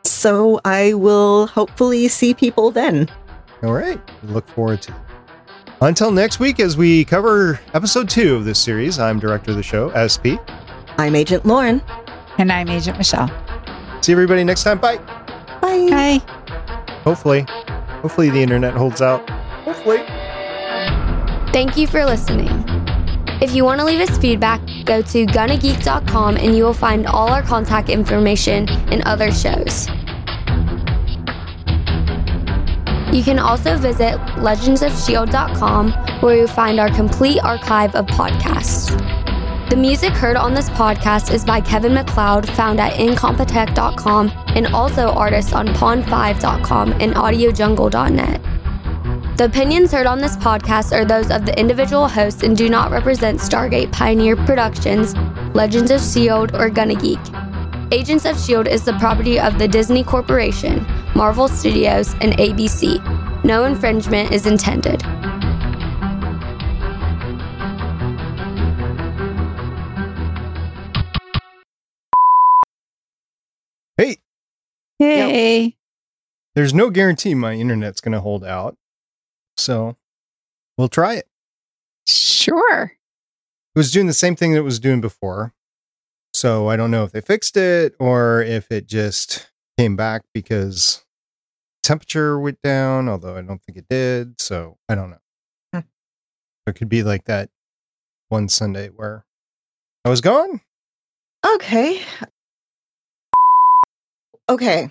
So 0.05 0.61
I 0.65 0.93
will 0.95 1.47
hopefully 1.47 2.09
see 2.09 2.35
people 2.35 2.71
then. 2.71 3.09
All 3.63 3.73
right. 3.73 3.99
Look 4.25 4.47
forward 4.49 4.83
to 4.83 4.93
it. 4.93 4.99
Until 5.81 6.11
next 6.11 6.41
week, 6.41 6.61
as 6.61 6.77
we 6.77 7.05
cover 7.05 7.61
episode 7.75 8.09
two 8.09 8.35
of 8.35 8.45
this 8.45 8.59
series, 8.59 8.99
I'm 8.99 9.19
director 9.19 9.51
of 9.51 9.57
the 9.57 9.63
show, 9.63 9.91
SP. 9.97 10.37
I'm 10.99 11.15
Agent 11.15 11.47
Lauren. 11.47 11.83
And 12.39 12.53
I'm 12.53 12.69
Agent 12.69 12.99
Michelle. 12.99 13.31
See 14.03 14.13
everybody 14.13 14.45
next 14.45 14.63
time. 14.63 14.79
Bye. 14.79 14.99
Bye. 15.61 15.89
Bye. 15.91 16.23
Hopefully. 17.03 17.47
Hopefully 18.03 18.29
the 18.29 18.43
internet 18.43 18.75
holds 18.75 19.01
out. 19.01 19.29
Hopefully. 19.65 20.05
Thank 21.53 21.79
you 21.79 21.87
for 21.87 22.05
listening. 22.05 22.76
If 23.41 23.55
you 23.55 23.65
want 23.65 23.81
to 23.81 23.85
leave 23.85 24.01
us 24.01 24.17
feedback, 24.19 24.61
go 24.85 25.03
to 25.03 25.27
gonnageek.com 25.27 26.37
and 26.39 26.57
you 26.57 26.65
will 26.65 26.73
find 26.73 27.07
all 27.07 27.29
our 27.29 27.43
contact 27.43 27.91
information 27.91 28.69
and 28.91 29.03
other 29.03 29.31
shows. 29.31 29.89
You 33.13 33.23
can 33.23 33.39
also 33.39 33.77
visit 33.77 34.19
legendsofshield.com 34.41 35.93
where 36.21 36.37
you'll 36.37 36.49
find 36.49 36.81
our 36.81 36.89
complete 36.89 37.41
archive 37.43 37.95
of 37.95 38.07
podcasts. 38.07 38.91
The 39.69 39.77
music 39.77 40.13
heard 40.13 40.37
on 40.37 40.55
this 40.55 40.71
podcast 40.71 41.33
is 41.33 41.45
by 41.45 41.61
Kevin 41.61 41.93
MacLeod, 41.93 42.49
found 42.51 42.81
at 42.81 42.95
incompetech.com, 42.95 44.33
and 44.49 44.69
also 44.69 45.11
artists 45.11 45.53
on 45.53 45.69
pond5.com 45.69 46.93
and 46.93 47.15
audiojungle.net. 47.15 48.56
The 49.37 49.45
opinions 49.45 49.93
heard 49.93 50.07
on 50.07 50.19
this 50.19 50.35
podcast 50.37 50.93
are 50.99 51.05
those 51.05 51.31
of 51.31 51.45
the 51.45 51.59
individual 51.61 52.09
hosts 52.09 52.43
and 52.43 52.57
do 52.57 52.71
not 52.71 52.91
represent 52.91 53.39
Stargate 53.39 53.93
Pioneer 53.93 54.35
Productions, 54.35 55.15
Legends 55.55 55.91
of 55.91 56.01
S.H.I.E.L.D., 56.01 56.57
or 56.57 56.71
Gonna 56.71 56.95
Geek. 56.95 57.19
Agents 57.93 58.25
of 58.25 58.37
S.H.I.E.L.D. 58.37 58.71
is 58.71 58.85
the 58.85 58.95
property 58.95 59.39
of 59.39 59.59
the 59.59 59.69
Disney 59.69 60.03
Corporation, 60.03 60.87
Marvel 61.15 61.49
Studios, 61.49 62.15
and 62.23 62.33
ABC. 62.39 63.45
No 63.45 63.65
infringement 63.65 64.33
is 64.33 64.47
intended. 64.47 65.03
Hey, 73.97 74.17
Hey. 74.99 75.77
there's 76.55 76.75
no 76.75 76.91
guarantee 76.91 77.35
my 77.35 77.55
internet's 77.55 78.01
going 78.01 78.13
to 78.13 78.21
hold 78.21 78.45
out. 78.45 78.77
So 79.57 79.97
we'll 80.79 80.89
try 80.89 81.15
it. 81.15 81.27
Sure. 82.07 82.85
It 83.75 83.79
was 83.79 83.93
doing 83.93 84.07
the 84.07 84.13
same 84.15 84.37
thing 84.37 84.53
that 84.53 84.59
it 84.59 84.63
was 84.63 84.79
doing 84.79 85.01
before. 85.01 85.53
So 86.35 86.69
I 86.69 86.77
don't 86.77 86.91
know 86.91 87.05
if 87.05 87.13
they 87.13 87.21
fixed 87.21 87.57
it 87.57 87.95
or 87.99 88.43
if 88.43 88.71
it 88.71 88.87
just 88.87 89.51
came 89.79 89.97
back 89.97 90.23
because 90.35 91.05
temperature 91.83 92.39
went 92.39 92.61
down, 92.63 93.09
although 93.09 93.37
I 93.37 93.43
don't 93.43 93.63
think 93.63 93.79
it 93.79 93.87
did. 93.89 94.41
So 94.41 94.77
I 94.89 94.95
don't 94.95 95.11
know. 95.11 95.19
Hmm. 95.73 95.81
It 96.67 96.75
could 96.75 96.89
be 96.89 97.03
like 97.03 97.25
that 97.25 97.51
one 98.29 98.49
Sunday 98.49 98.89
where 98.89 99.25
I 100.05 100.11
was 100.11 100.21
gone. 100.21 100.61
Okay. 101.45 102.03
Okay. 104.49 104.91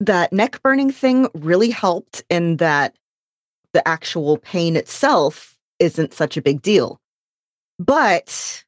that 0.00 0.32
neck 0.32 0.60
burning 0.62 0.90
thing 0.90 1.28
really 1.34 1.70
helped 1.70 2.24
in 2.30 2.56
that 2.58 2.96
the 3.72 3.86
actual 3.86 4.38
pain 4.38 4.76
itself 4.76 5.56
isn't 5.78 6.14
such 6.14 6.36
a 6.36 6.42
big 6.42 6.62
deal. 6.62 7.00
But 7.78 8.64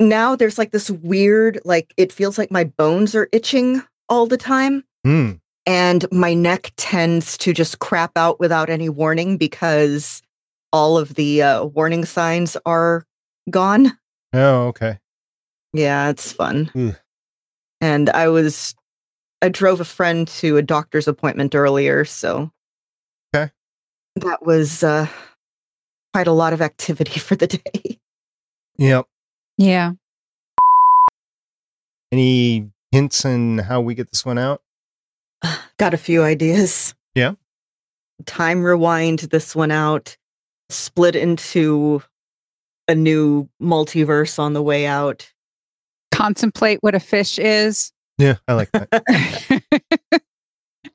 now 0.00 0.36
there's 0.36 0.58
like 0.58 0.72
this 0.72 0.90
weird, 0.90 1.60
like 1.64 1.94
it 1.96 2.12
feels 2.12 2.38
like 2.38 2.50
my 2.50 2.64
bones 2.64 3.14
are 3.14 3.28
itching 3.32 3.82
all 4.08 4.26
the 4.26 4.36
time. 4.36 4.84
Hmm. 5.04 5.32
And 5.66 6.06
my 6.12 6.32
neck 6.34 6.72
tends 6.76 7.36
to 7.38 7.52
just 7.52 7.80
crap 7.80 8.12
out 8.16 8.38
without 8.38 8.70
any 8.70 8.88
warning 8.88 9.36
because 9.36 10.22
all 10.72 10.96
of 10.96 11.14
the 11.14 11.42
uh, 11.42 11.64
warning 11.64 12.04
signs 12.04 12.56
are 12.66 13.04
gone. 13.50 13.96
Oh, 14.32 14.66
okay. 14.68 14.98
Yeah, 15.72 16.08
it's 16.10 16.32
fun. 16.32 16.70
And 17.80 18.10
I 18.10 18.28
was, 18.28 18.74
I 19.42 19.48
drove 19.48 19.80
a 19.80 19.84
friend 19.84 20.28
to 20.28 20.56
a 20.56 20.62
doctor's 20.62 21.08
appointment 21.08 21.54
earlier, 21.54 22.04
so. 22.04 22.50
Okay. 24.16 24.28
That 24.28 24.44
was 24.44 24.82
uh, 24.82 25.08
quite 26.12 26.26
a 26.26 26.32
lot 26.32 26.52
of 26.52 26.62
activity 26.62 27.18
for 27.20 27.36
the 27.36 27.46
day. 27.46 27.98
Yep. 28.78 29.06
Yeah. 29.58 29.92
Any 32.12 32.70
hints 32.92 33.24
on 33.24 33.58
how 33.58 33.80
we 33.80 33.94
get 33.94 34.10
this 34.10 34.24
one 34.24 34.38
out? 34.38 34.62
Got 35.78 35.94
a 35.94 35.98
few 35.98 36.22
ideas. 36.22 36.94
Yeah. 37.14 37.32
Time 38.24 38.62
rewind 38.62 39.20
this 39.20 39.54
one 39.54 39.70
out, 39.70 40.16
split 40.70 41.16
into 41.16 42.02
a 42.88 42.94
new 42.94 43.48
multiverse 43.60 44.38
on 44.38 44.54
the 44.54 44.62
way 44.62 44.86
out. 44.86 45.30
Contemplate 46.12 46.78
what 46.80 46.94
a 46.94 47.00
fish 47.00 47.38
is. 47.38 47.92
Yeah, 48.16 48.36
I 48.48 48.54
like 48.54 48.70
that. 48.72 50.22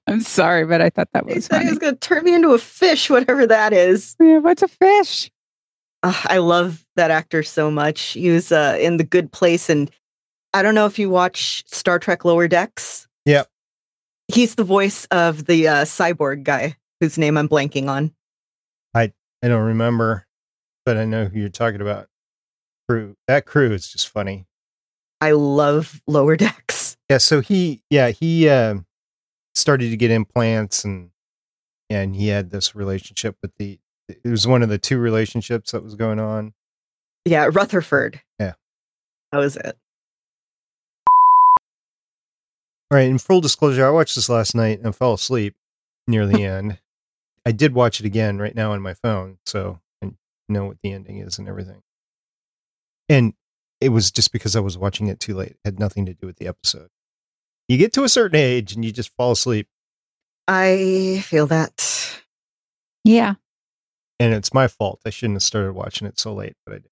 I'm 0.07 0.21
sorry, 0.21 0.65
but 0.65 0.81
I 0.81 0.89
thought 0.89 1.09
that 1.13 1.27
He 1.27 1.35
was 1.35 1.45
said 1.45 1.61
he 1.61 1.69
was 1.69 1.79
going 1.79 1.93
to 1.93 1.99
turn 1.99 2.23
me 2.23 2.33
into 2.33 2.53
a 2.53 2.57
fish, 2.57 3.09
whatever 3.09 3.45
that 3.47 3.71
is. 3.73 4.15
Yeah, 4.19 4.39
what's 4.39 4.63
a 4.63 4.67
fish? 4.67 5.31
Ah, 6.03 6.25
I 6.25 6.39
love 6.39 6.85
that 6.95 7.11
actor 7.11 7.43
so 7.43 7.69
much. 7.69 8.01
He 8.13 8.29
was 8.31 8.51
uh, 8.51 8.77
in 8.79 8.97
The 8.97 9.03
Good 9.03 9.31
Place, 9.31 9.69
and 9.69 9.91
I 10.53 10.63
don't 10.63 10.75
know 10.75 10.87
if 10.87 10.97
you 10.97 11.09
watch 11.09 11.63
Star 11.67 11.99
Trek 11.99 12.25
Lower 12.25 12.47
Decks. 12.47 13.07
Yep. 13.25 13.47
He's 14.27 14.55
the 14.55 14.63
voice 14.63 15.05
of 15.11 15.45
the 15.45 15.67
uh, 15.67 15.85
cyborg 15.85 16.43
guy 16.43 16.77
whose 16.99 17.17
name 17.17 17.37
I'm 17.37 17.47
blanking 17.47 17.87
on. 17.87 18.13
I 19.43 19.47
don't 19.47 19.65
remember, 19.65 20.27
but 20.85 20.97
I 20.97 21.05
know 21.05 21.25
who 21.25 21.39
you're 21.39 21.49
talking 21.49 21.81
about. 21.81 22.07
Crew. 22.87 23.15
That 23.27 23.47
crew 23.47 23.71
is 23.71 23.91
just 23.91 24.07
funny. 24.07 24.45
I 25.19 25.31
love 25.31 25.99
Lower 26.05 26.35
Decks. 26.35 26.95
Yeah, 27.09 27.17
so 27.17 27.41
he 27.41 27.81
yeah, 27.89 28.11
he 28.11 28.47
uh, 28.47 28.75
started 29.55 29.89
to 29.89 29.97
get 29.97 30.11
implants 30.11 30.83
and 30.83 31.11
and 31.89 32.15
he 32.15 32.29
had 32.29 32.51
this 32.51 32.73
relationship 32.73 33.35
with 33.41 33.51
the 33.57 33.79
it 34.07 34.29
was 34.29 34.47
one 34.47 34.63
of 34.63 34.69
the 34.69 34.77
two 34.77 34.97
relationships 34.97 35.71
that 35.71 35.83
was 35.83 35.95
going 35.95 36.19
on. 36.19 36.53
Yeah, 37.25 37.49
Rutherford. 37.51 38.21
Yeah. 38.39 38.53
That 39.31 39.37
was 39.37 39.57
it. 39.57 39.77
All 42.89 42.97
right, 42.97 43.07
in 43.07 43.19
full 43.19 43.39
disclosure, 43.39 43.85
I 43.85 43.89
watched 43.89 44.15
this 44.15 44.27
last 44.27 44.53
night 44.53 44.81
and 44.83 44.93
fell 44.93 45.13
asleep 45.13 45.55
near 46.07 46.25
the 46.25 46.43
end. 46.43 46.79
I 47.45 47.53
did 47.53 47.73
watch 47.73 47.99
it 47.99 48.05
again 48.05 48.37
right 48.37 48.53
now 48.55 48.73
on 48.73 48.81
my 48.81 48.93
phone, 48.93 49.37
so 49.45 49.79
I 50.03 50.11
know 50.49 50.65
what 50.65 50.77
the 50.83 50.91
ending 50.91 51.19
is 51.19 51.39
and 51.39 51.47
everything. 51.47 51.81
And 53.07 53.33
it 53.79 53.89
was 53.89 54.11
just 54.11 54.31
because 54.31 54.55
I 54.55 54.59
was 54.59 54.77
watching 54.77 55.07
it 55.07 55.19
too 55.19 55.35
late. 55.35 55.51
It 55.51 55.59
had 55.65 55.79
nothing 55.79 56.05
to 56.05 56.13
do 56.13 56.27
with 56.27 56.37
the 56.37 56.47
episode. 56.47 56.89
You 57.72 57.78
get 57.78 57.93
to 57.93 58.03
a 58.03 58.09
certain 58.09 58.38
age 58.38 58.74
and 58.74 58.84
you 58.84 58.91
just 58.91 59.15
fall 59.15 59.32
asleep, 59.32 59.65
I 60.45 61.24
feel 61.24 61.47
that. 61.47 62.22
Yeah. 63.05 63.36
and 64.19 64.34
it's 64.34 64.53
my 64.53 64.67
fault. 64.67 64.99
I 65.05 65.09
shouldn't 65.09 65.38
have 65.38 65.43
started 65.43 65.72
watching 65.72 66.05
it 66.05 66.19
so 66.19 66.34
late, 66.34 66.57
but 66.65 66.74
I 66.74 66.78
did. 66.80 66.89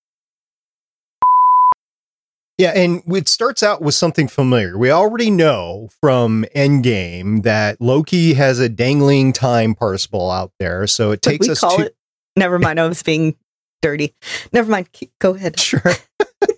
Yeah, 2.58 2.70
and 2.70 3.04
it 3.08 3.28
starts 3.28 3.62
out 3.62 3.82
with 3.82 3.94
something 3.94 4.30
familiar. 4.30 4.78
We 4.78 4.90
already 4.90 5.30
know 5.30 5.90
from 6.00 6.46
Endgame 6.56 7.44
that 7.44 7.82
Loki 7.82 8.36
has 8.36 8.60
a 8.60 8.70
dangling 8.70 9.34
time 9.34 9.76
parcel 9.76 10.32
out 10.32 10.54
there, 10.60 10.88
so 10.88 11.12
it 11.12 11.22
takes 11.22 11.48
we 11.48 11.52
us 11.52 11.60
call 11.60 11.76
to 11.76 11.88
it. 11.88 11.96
Never 12.38 12.58
mind. 12.58 12.80
I 12.80 12.88
was 12.88 13.04
being 13.04 13.36
dirty. 13.82 14.16
Never 14.54 14.72
mind. 14.72 14.88
Go 15.20 15.36
ahead. 15.36 15.60
sure. 15.60 15.82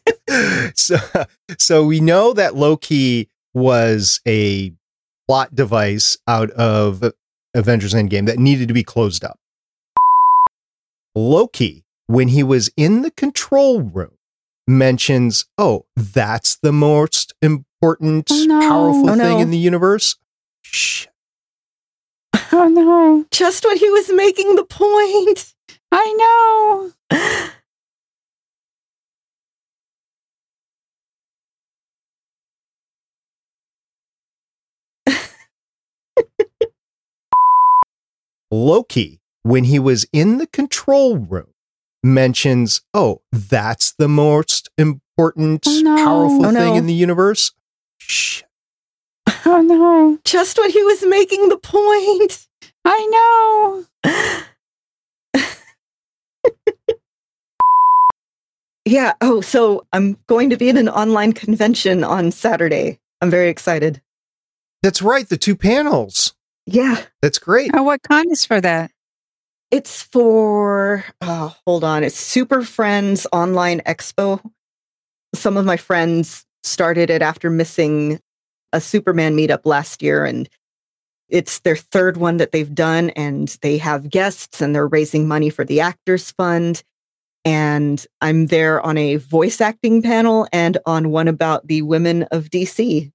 so, 0.75 0.97
so 1.57 1.83
we 1.87 1.99
know 1.99 2.33
that 2.33 2.53
Loki 2.53 3.27
was 3.53 4.21
a 4.27 4.71
plot 5.27 5.53
device 5.55 6.17
out 6.27 6.49
of 6.51 7.03
Avengers 7.53 7.93
Endgame 7.93 8.25
that 8.27 8.39
needed 8.39 8.67
to 8.67 8.73
be 8.73 8.83
closed 8.83 9.23
up. 9.23 9.37
Loki, 11.15 11.83
when 12.07 12.29
he 12.29 12.43
was 12.43 12.69
in 12.77 13.01
the 13.01 13.11
control 13.11 13.81
room, 13.81 14.17
mentions, 14.67 15.45
"Oh, 15.57 15.85
that's 15.95 16.55
the 16.57 16.71
most 16.71 17.33
important, 17.41 18.27
Oh, 18.31 18.45
no. 18.45 18.59
powerful 18.61 19.09
Oh, 19.09 19.15
thing 19.17 19.37
no. 19.37 19.39
in 19.39 19.51
the 19.51 19.57
universe." 19.57 20.15
Shh. 20.61 21.07
Oh 22.53 22.67
no. 22.67 23.25
Just 23.31 23.65
when 23.65 23.77
he 23.77 23.89
was 23.89 24.09
making 24.13 24.55
the 24.55 24.65
point. 24.65 25.53
I 25.91 26.13
know. 26.13 26.91
Loki, 38.51 39.19
when 39.43 39.63
he 39.63 39.79
was 39.79 40.05
in 40.13 40.37
the 40.37 40.47
control 40.47 41.17
room, 41.17 41.53
mentions, 42.03 42.81
Oh, 42.93 43.21
that's 43.31 43.93
the 43.93 44.07
most 44.09 44.69
important, 44.77 45.63
Oh, 45.67 45.81
no. 45.81 45.95
powerful 45.95 46.45
Oh, 46.45 46.51
thing 46.53 46.73
no. 46.73 46.75
in 46.75 46.85
the 46.85 46.93
universe. 46.93 47.51
Shh. 47.97 48.43
Oh 49.45 49.61
no. 49.61 50.19
Just 50.23 50.57
when 50.59 50.69
he 50.69 50.83
was 50.83 51.03
making 51.05 51.49
the 51.49 51.57
point. 51.57 52.47
I 52.85 53.85
know. 54.03 54.13
Yeah. 58.85 59.13
Oh, 59.21 59.41
so 59.41 59.85
I'm 59.93 60.17
going 60.27 60.49
to 60.49 60.57
be 60.57 60.69
at 60.69 60.77
an 60.77 60.89
online 60.89 61.33
convention 61.33 62.03
on 62.03 62.31
Saturday. 62.31 62.99
I'm 63.21 63.29
very 63.29 63.49
excited. 63.49 64.01
That's 64.81 65.01
right. 65.01 65.27
The 65.29 65.37
two 65.37 65.55
panels. 65.55 66.33
Yeah. 66.71 67.03
That's 67.21 67.37
great. 67.37 67.71
Oh, 67.73 67.83
what 67.83 68.01
con 68.03 68.29
is 68.31 68.45
for 68.45 68.61
that? 68.61 68.91
It's 69.71 70.01
for, 70.01 71.05
oh, 71.21 71.55
hold 71.65 71.83
on. 71.83 72.03
It's 72.03 72.19
Super 72.19 72.61
Friends 72.61 73.27
Online 73.31 73.81
Expo. 73.81 74.41
Some 75.33 75.57
of 75.57 75.65
my 75.65 75.77
friends 75.77 76.45
started 76.63 77.09
it 77.09 77.21
after 77.21 77.49
missing 77.49 78.19
a 78.73 78.81
Superman 78.81 79.35
meetup 79.35 79.65
last 79.65 80.01
year, 80.01 80.25
and 80.25 80.49
it's 81.29 81.59
their 81.59 81.75
third 81.75 82.17
one 82.17 82.37
that 82.37 82.51
they've 82.51 82.73
done. 82.73 83.11
And 83.11 83.47
they 83.61 83.77
have 83.77 84.09
guests 84.09 84.61
and 84.61 84.75
they're 84.75 84.87
raising 84.87 85.27
money 85.27 85.49
for 85.49 85.63
the 85.63 85.81
Actors 85.81 86.31
Fund. 86.31 86.83
And 87.43 88.05
I'm 88.19 88.47
there 88.47 88.81
on 88.81 88.97
a 88.97 89.15
voice 89.15 89.61
acting 89.61 90.01
panel 90.01 90.47
and 90.51 90.77
on 90.85 91.11
one 91.11 91.27
about 91.27 91.67
the 91.67 91.81
women 91.81 92.23
of 92.23 92.49
DC. 92.49 93.11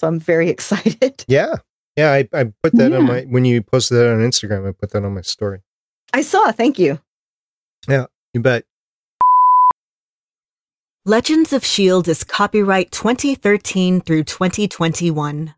So 0.00 0.06
I'm 0.06 0.20
very 0.20 0.48
excited. 0.50 1.24
Yeah. 1.28 1.56
Yeah. 1.96 2.12
I, 2.12 2.28
I 2.32 2.44
put 2.62 2.74
that 2.74 2.92
on 2.92 3.04
my, 3.04 3.22
when 3.22 3.44
you 3.44 3.62
posted 3.62 3.98
that 3.98 4.12
on 4.12 4.18
Instagram, 4.18 4.68
I 4.68 4.72
put 4.72 4.90
that 4.90 5.04
on 5.04 5.14
my 5.14 5.22
story. 5.22 5.60
I 6.12 6.22
saw. 6.22 6.52
Thank 6.52 6.78
you. 6.78 7.00
Yeah, 7.88 8.06
you 8.32 8.40
bet. 8.40 8.64
Legends 11.04 11.52
of 11.52 11.62
S.H.I.E.L.D. 11.62 12.10
Is 12.10 12.24
copyright 12.24 12.90
2013 12.90 14.00
through 14.00 14.24
2021. 14.24 15.54